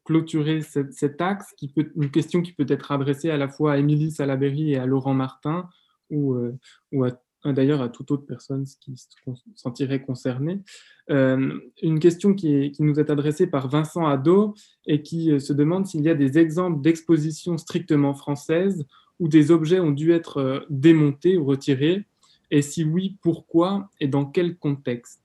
[0.04, 3.78] clôturer cet axe, qui peut, une question qui peut être adressée à la fois à
[3.78, 5.68] Émilie Salaberry et à Laurent Martin,
[6.12, 6.56] ou, euh,
[6.92, 7.04] ou
[7.46, 9.08] d'ailleurs à toute autre personne qui se
[9.56, 10.62] sentirait concernée.
[11.10, 14.54] Euh, une question qui, qui, nous est adressée par Vincent Adot
[14.86, 18.86] et qui se demande s'il y a des exemples d'expositions strictement françaises
[19.20, 22.06] où des objets ont dû être démontés ou retirés
[22.52, 25.25] et si oui, pourquoi et dans quel contexte?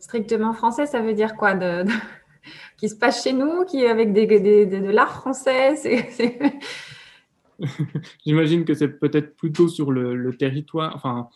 [0.00, 1.84] Strictement français, ça veut dire quoi de,
[2.78, 4.26] Qui se passe chez nous, qui est avec des,
[4.66, 5.74] de l'art français
[8.24, 11.28] J'imagine que c'est peut-être plutôt sur le, territoire, enfin,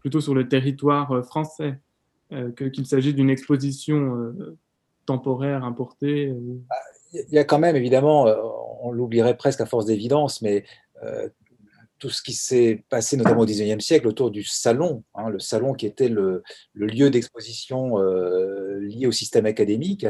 [0.00, 1.80] plutôt sur le territoire euh, français,
[2.32, 4.58] euh, qu'il s'agit d'une exposition euh,
[5.06, 6.34] temporaire importée.
[7.14, 8.26] Il y a quand même, évidemment,
[8.82, 10.64] on l'oublierait presque à force d'évidence, mais
[11.98, 15.72] tout ce qui s'est passé notamment au XIXe siècle autour du salon, hein, le salon
[15.72, 16.42] qui était le,
[16.74, 20.06] lieu d'exposition euh, lié au système académique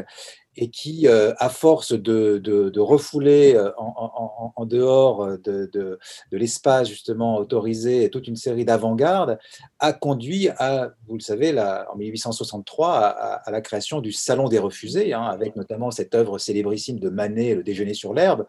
[0.59, 5.99] et qui, euh, à force de, refouler euh, en, dehors de,
[6.33, 9.39] l'espace justement autorisé toute une série d'avant-garde,
[9.79, 15.13] a conduit à, vous le savez, en 1863, à, la création du Salon des refusés,
[15.13, 18.47] hein, avec notamment cette œuvre célébrissime de Manet, Le déjeuner sur l'herbe,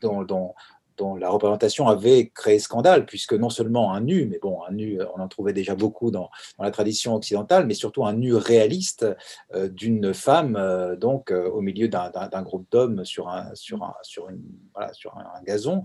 [0.00, 0.54] dont
[1.00, 5.00] dont la représentation avait créé scandale, puisque non seulement un nu, mais bon, un nu,
[5.16, 9.06] on en trouvait déjà beaucoup dans, la tradition occidentale, mais surtout un nu réaliste
[9.54, 13.50] euh, d'une femme, euh, donc euh, au milieu d'un groupe d'hommes sur un,
[14.76, 15.82] un, gazon.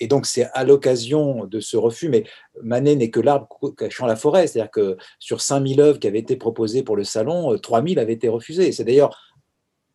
[0.00, 2.24] et donc, c'est à l'occasion de ce refus, mais
[2.62, 6.36] Manet n'est que l'arbre cachant la forêt, c'est-à-dire que sur 5000 œuvres qui avaient été
[6.36, 8.72] proposées pour le salon, 3000 avaient été refusées.
[8.72, 9.18] C'est d'ailleurs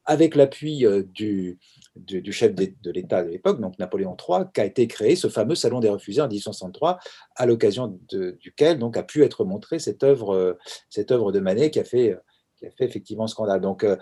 [0.06, 1.58] avec l'appui du,
[1.96, 5.80] du, chef de l'État de l'époque, donc Napoléon III, qu'a été créé ce fameux Salon
[5.80, 7.00] des refusés en 1863,
[7.36, 10.58] à l'occasion duquel donc, a pu être montrée cette œuvre,
[10.90, 12.18] cette œuvre de Manet qui a fait
[12.58, 13.62] qui a fait effectivement scandale.
[13.62, 13.98] Donc, euh,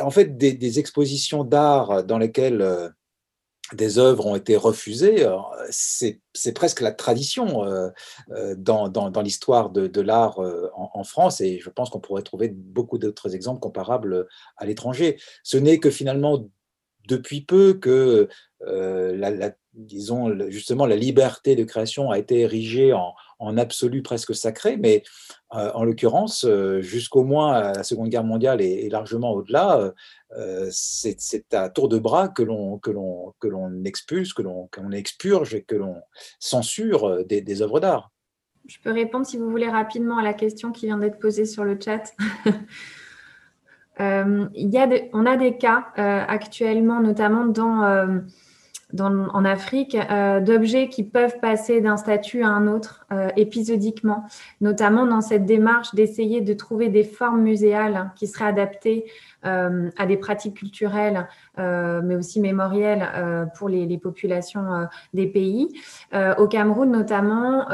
[0.00, 2.88] en fait, des, expositions d'art dans lesquelles euh,
[3.72, 5.36] des œuvres ont été refusées, euh,
[5.70, 7.64] c'est presque la tradition
[8.56, 10.40] dans, dans, l'histoire de, de l'art
[10.74, 14.26] en, France, et je pense qu'on pourrait trouver beaucoup d'autres exemples comparables
[14.56, 15.20] à l'étranger.
[15.44, 16.48] Ce n'est que finalement
[17.10, 18.28] depuis peu que
[18.66, 23.14] euh, la, disons justement la liberté de création a été érigée en,
[23.56, 25.02] absolu presque sacré, mais
[25.54, 29.92] euh, en l'occurrence, euh, jusqu'au moins à la Seconde Guerre mondiale et, largement au-delà,
[30.70, 32.90] c'est à tour de bras que l'on que
[33.40, 35.96] que l'on expulse, que l'on expurge et que l'on
[36.38, 38.10] censure des œuvres d'art.
[38.66, 41.64] Je peux répondre si vous voulez rapidement à la question qui vient d'être posée sur
[41.64, 42.12] le chat.
[44.00, 44.46] Euh,
[45.12, 47.46] on a des cas euh, actuellement, notamment
[47.84, 48.20] euh,
[48.98, 49.96] en Afrique,
[50.42, 53.06] d'objets qui peuvent passer d'un statut à un autre
[53.36, 54.24] épisodiquement,
[54.60, 59.04] notamment dans cette démarche d'essayer de trouver des formes muséales qui seraient adaptées
[59.44, 65.68] à des pratiques culturelles, mais aussi mémorielles pour les, populations des pays.
[66.38, 67.68] au Cameroun, notamment,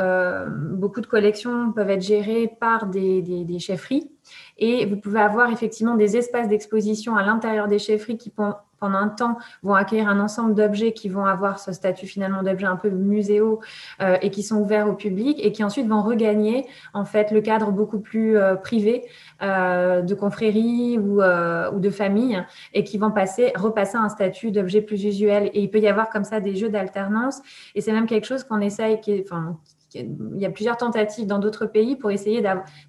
[0.72, 4.10] beaucoup de collections peuvent être gérées par des chefferies
[4.58, 8.30] Et vous pouvez avoir effectivement des espaces d'exposition à l'intérieur des chefferies qui
[8.78, 12.66] pendant un temps vont accueillir un ensemble d'objets qui vont avoir ce statut finalement d'objets
[12.66, 13.60] un peu muséaux
[14.00, 17.40] euh, et qui sont ouverts au public et qui ensuite vont regagner en fait le
[17.40, 19.04] cadre beaucoup plus euh, privé
[19.42, 22.42] euh, de confrérie ou, ou, de famille
[22.74, 25.50] et qui vont passer repasser un statut d'objet plus usuel.
[25.54, 27.40] Et il peut y avoir comme ça des jeux d'alternance.
[27.74, 29.58] Et c'est même quelque chose qu'on essaye qui est, enfin,
[29.96, 32.42] il y a plusieurs tentatives dans d'autres pays pour essayer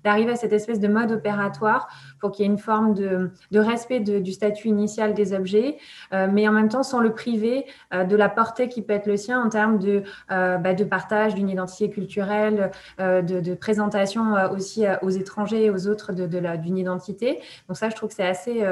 [0.04, 1.88] d'arriver à cette espèce de mode opératoire
[2.20, 5.78] pour qu'il y ait une forme de, respect du statut initial des objets,
[6.14, 9.08] euh, mais en même temps sans le priver euh, de la portée qui peut être
[9.08, 15.10] le sien en termes de, euh, bah, partage d'une identité culturelle, de, présentation aussi aux
[15.10, 17.40] étrangers et aux autres d'une identité.
[17.68, 18.64] Donc ça, je trouve que c'est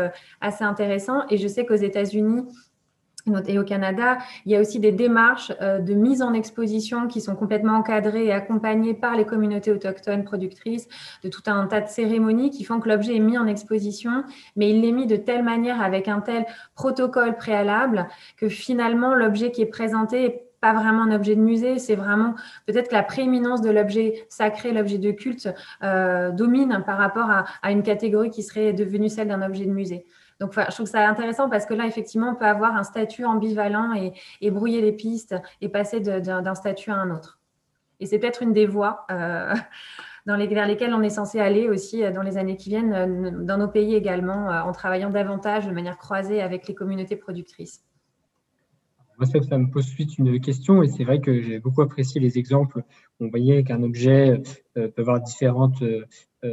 [0.42, 1.24] assez intéressant.
[1.30, 2.46] Et je sais qu'aux États-Unis,
[3.48, 7.22] et au Canada, il y a aussi des démarches euh, de mise en exposition qui
[7.22, 10.88] sont complètement encadrées et accompagnées par les communautés autochtones productrices,
[11.24, 14.24] de tout un tas de cérémonies qui font que l'objet est mis en exposition,
[14.56, 16.46] mais il l'est mis de telle manière avec un tel
[16.76, 18.08] protocole préalable
[18.38, 22.36] que finalement l'objet qui est présenté n'est pas vraiment un objet de musée, c'est vraiment
[22.66, 25.50] peut-être que la prééminence de l'objet sacré, l'objet de culte,
[25.84, 27.30] euh, domine par rapport
[27.62, 30.06] à une catégorie qui serait devenue celle d'un objet de musée.
[30.40, 33.94] Donc, je trouve ça intéressant parce que là, effectivement, on peut avoir un statut ambivalent
[33.94, 37.40] et, brouiller les pistes et passer d'un statut à un autre.
[38.00, 39.54] Et c'est peut-être une des voies euh,
[40.26, 43.58] vers lesquelles on est censé aller aussi euh, dans les années qui viennent, euh, dans
[43.58, 47.84] nos pays également, en travaillant davantage de manière croisée avec les communautés productrices.
[49.18, 52.38] Moi, ça, me pose suite une question, et c'est vrai que j'ai beaucoup apprécié les
[52.38, 52.84] exemples.
[53.22, 54.42] On voyait qu'un objet
[54.74, 55.82] peut avoir différentes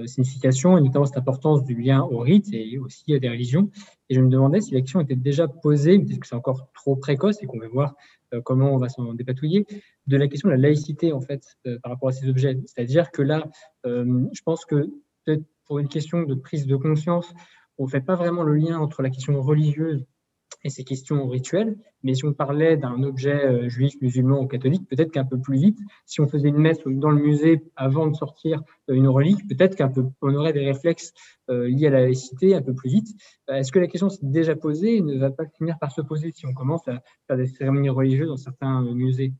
[0.07, 3.71] signification, et notamment cette importance du lien au rite et aussi à des religions.
[4.09, 6.97] Et je me demandais si la question était déjà posée, peut-être que c'est encore trop
[6.97, 7.95] précoce et qu'on va voir
[8.35, 9.67] euh, comment on va s'en dépatouiller,
[10.07, 12.59] de la question de la laïcité en fait euh, par rapport à ces objets.
[12.67, 13.49] C'est-à-dire que là,
[13.85, 14.91] je pense que
[15.25, 17.33] peut-être pour une question de prise de conscience,
[17.79, 20.05] on ne fait pas vraiment le lien entre la question religieuse
[20.65, 21.77] et ces questions rituelles.
[22.03, 25.59] Mais si on parlait d'un objet euh, juif, musulman ou catholique, peut-être qu'un peu plus
[25.59, 29.47] vite, si on faisait une messe dans le musée avant de sortir euh, une relique,
[29.49, 29.77] peut-être
[30.21, 31.13] qu'on aurait des réflexes
[31.51, 33.09] euh, liés à la laïcité un peu plus vite.
[33.49, 36.31] Est-ce que la question s'est déjà posée et ne va pas finir par se poser
[36.33, 39.33] si on commence à faire des cérémonies religieuses dans certains musées?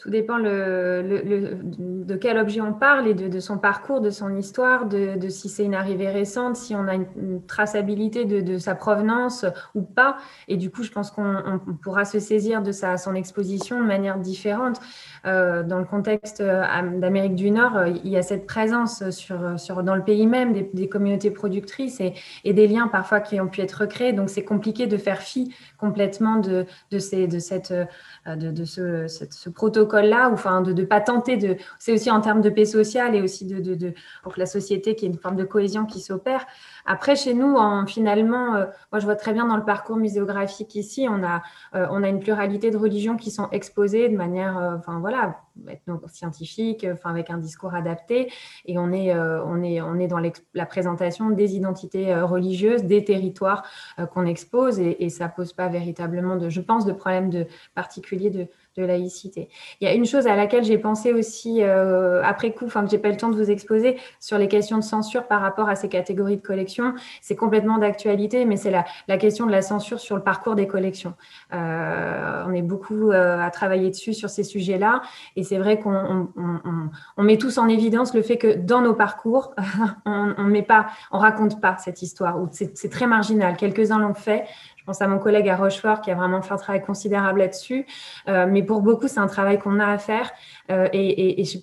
[0.00, 5.28] Tout dépend de quel objet on parle et de, son parcours, de son histoire, de,
[5.28, 9.44] si c'est une arrivée récente, si on a une, traçabilité de, sa provenance
[9.74, 10.16] ou pas.
[10.48, 14.18] Et du coup, je pense qu'on pourra se saisir de sa, son exposition de manière
[14.18, 14.80] différente.
[15.26, 16.64] Euh, dans le contexte euh,
[16.98, 21.30] d'Amérique du Nord, euh, il y a cette présence dans le pays même des, communautés
[21.30, 24.14] productrices et, des liens parfois qui ont pu être recréés.
[24.14, 26.64] Donc, c'est compliqué de faire fi complètement de,
[26.98, 27.72] cette,
[28.26, 31.56] de, ce protocole là ou enfin de ne pas tenter de.
[31.78, 34.94] C'est aussi en termes de paix sociale et aussi de, de, pour que la société
[34.94, 36.46] qui ait une forme de cohésion qui s'opère.
[36.86, 40.74] Après, chez nous, en, finalement, euh, moi je vois très bien dans le parcours muséographique
[40.74, 41.42] ici, on a,
[41.74, 45.36] euh, on a une pluralité de religions qui sont exposées de manière, euh, voilà,
[46.06, 48.32] scientifique, enfin avec un discours adapté,
[48.64, 50.20] et on est, on est, on est dans
[50.54, 53.64] la présentation des identités religieuses, des territoires
[54.14, 58.30] qu'on expose, et, et ça pose pas véritablement de, je pense, de problème de particulier
[58.30, 58.46] de
[58.76, 59.48] de laïcité.
[59.80, 62.90] Il y a une chose à laquelle j'ai pensé aussi euh, après coup, enfin que
[62.90, 65.74] j'ai pas le temps de vous exposer sur les questions de censure par rapport à
[65.74, 66.94] ces catégories de collections.
[67.20, 70.68] C'est complètement d'actualité, mais c'est la, la, question de la censure sur le parcours des
[70.68, 71.14] collections.
[71.52, 75.02] Euh, on est beaucoup euh, à travailler dessus sur ces sujets-là,
[75.34, 76.28] et c'est vrai qu'on
[77.16, 79.54] on, met tous en évidence le fait que dans nos parcours,
[80.06, 83.56] on, on met pas, on raconte pas cette histoire, ou c'est très marginal.
[83.56, 84.44] Quelques-uns l'ont fait.
[84.80, 87.86] Je pense à mon collègue à Rochefort qui a vraiment fait un travail considérable là-dessus.
[88.28, 90.30] Euh, mais pour beaucoup, c'est un travail qu'on a à faire.
[90.70, 91.58] Euh, et, et, et je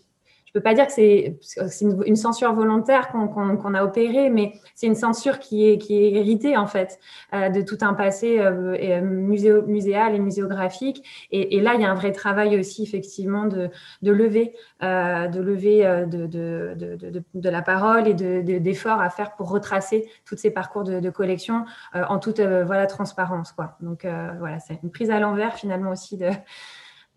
[0.53, 1.35] peux pas dire que c'est
[1.81, 6.57] une, censure volontaire qu'on a opérée, mais c'est une censure qui est, qui est héritée
[6.57, 6.99] en fait
[7.33, 11.03] euh, de tout un passé euh, euh muséal et muséographique.
[11.31, 13.69] Et, et, là, il y a un vrai travail aussi effectivement de,
[14.01, 19.35] de lever, euh, de lever euh, de, de, de, la parole et d'efforts à faire
[19.35, 23.77] pour retracer tous ces parcours de, collection en toute voilà transparence quoi.
[23.79, 24.05] Donc
[24.39, 26.29] voilà, c'est une prise à l'envers finalement aussi de,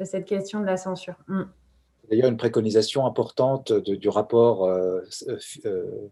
[0.05, 1.17] cette question de la censure.
[1.29, 1.43] Mm
[2.11, 5.01] d'ailleurs une préconisation importante du rapport euh,
[5.65, 6.09] euh,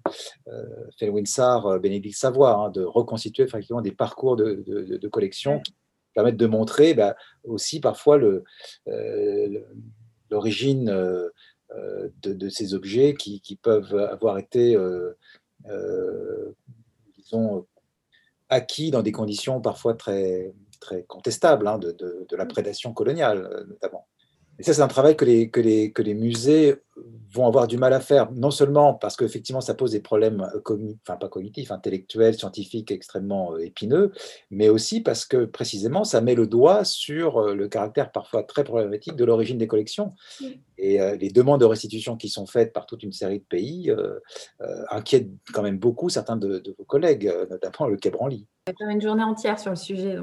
[0.47, 5.75] euh Bénédicte Savoie, hein, de reconstituer effectivement des parcours de, de, collection qui
[6.15, 8.45] permettent de montrer bah, aussi parfois euh,
[10.31, 10.87] l'origine
[12.23, 14.77] de, ces objets qui, peuvent avoir été
[17.17, 17.67] disons,
[18.49, 24.07] acquis dans des conditions parfois très, très contestables hein, de, la prédation coloniale notamment.
[24.59, 26.77] Et ça, c'est un travail que les, que les, que les musées
[27.33, 30.99] vont avoir du mal à faire, non seulement parce qu'effectivement ça pose des problèmes cognitifs,
[31.07, 34.13] enfin pas cognitifs, intellectuels, scientifiques extrêmement épineux,
[34.51, 39.15] mais aussi parce que précisément ça met le doigt sur le caractère parfois très problématique
[39.15, 40.15] de l'origine des collections.
[40.79, 43.93] Et les demandes de restitution qui sont faites par toute une série de pays
[44.91, 48.47] inquiètent quand même beaucoup certains de, vos collègues, notamment le Quai Branly.
[48.69, 50.17] On faire une journée entière sur le sujet.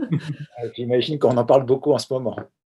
[0.76, 2.36] J'imagine qu'on en parle beaucoup en ce moment.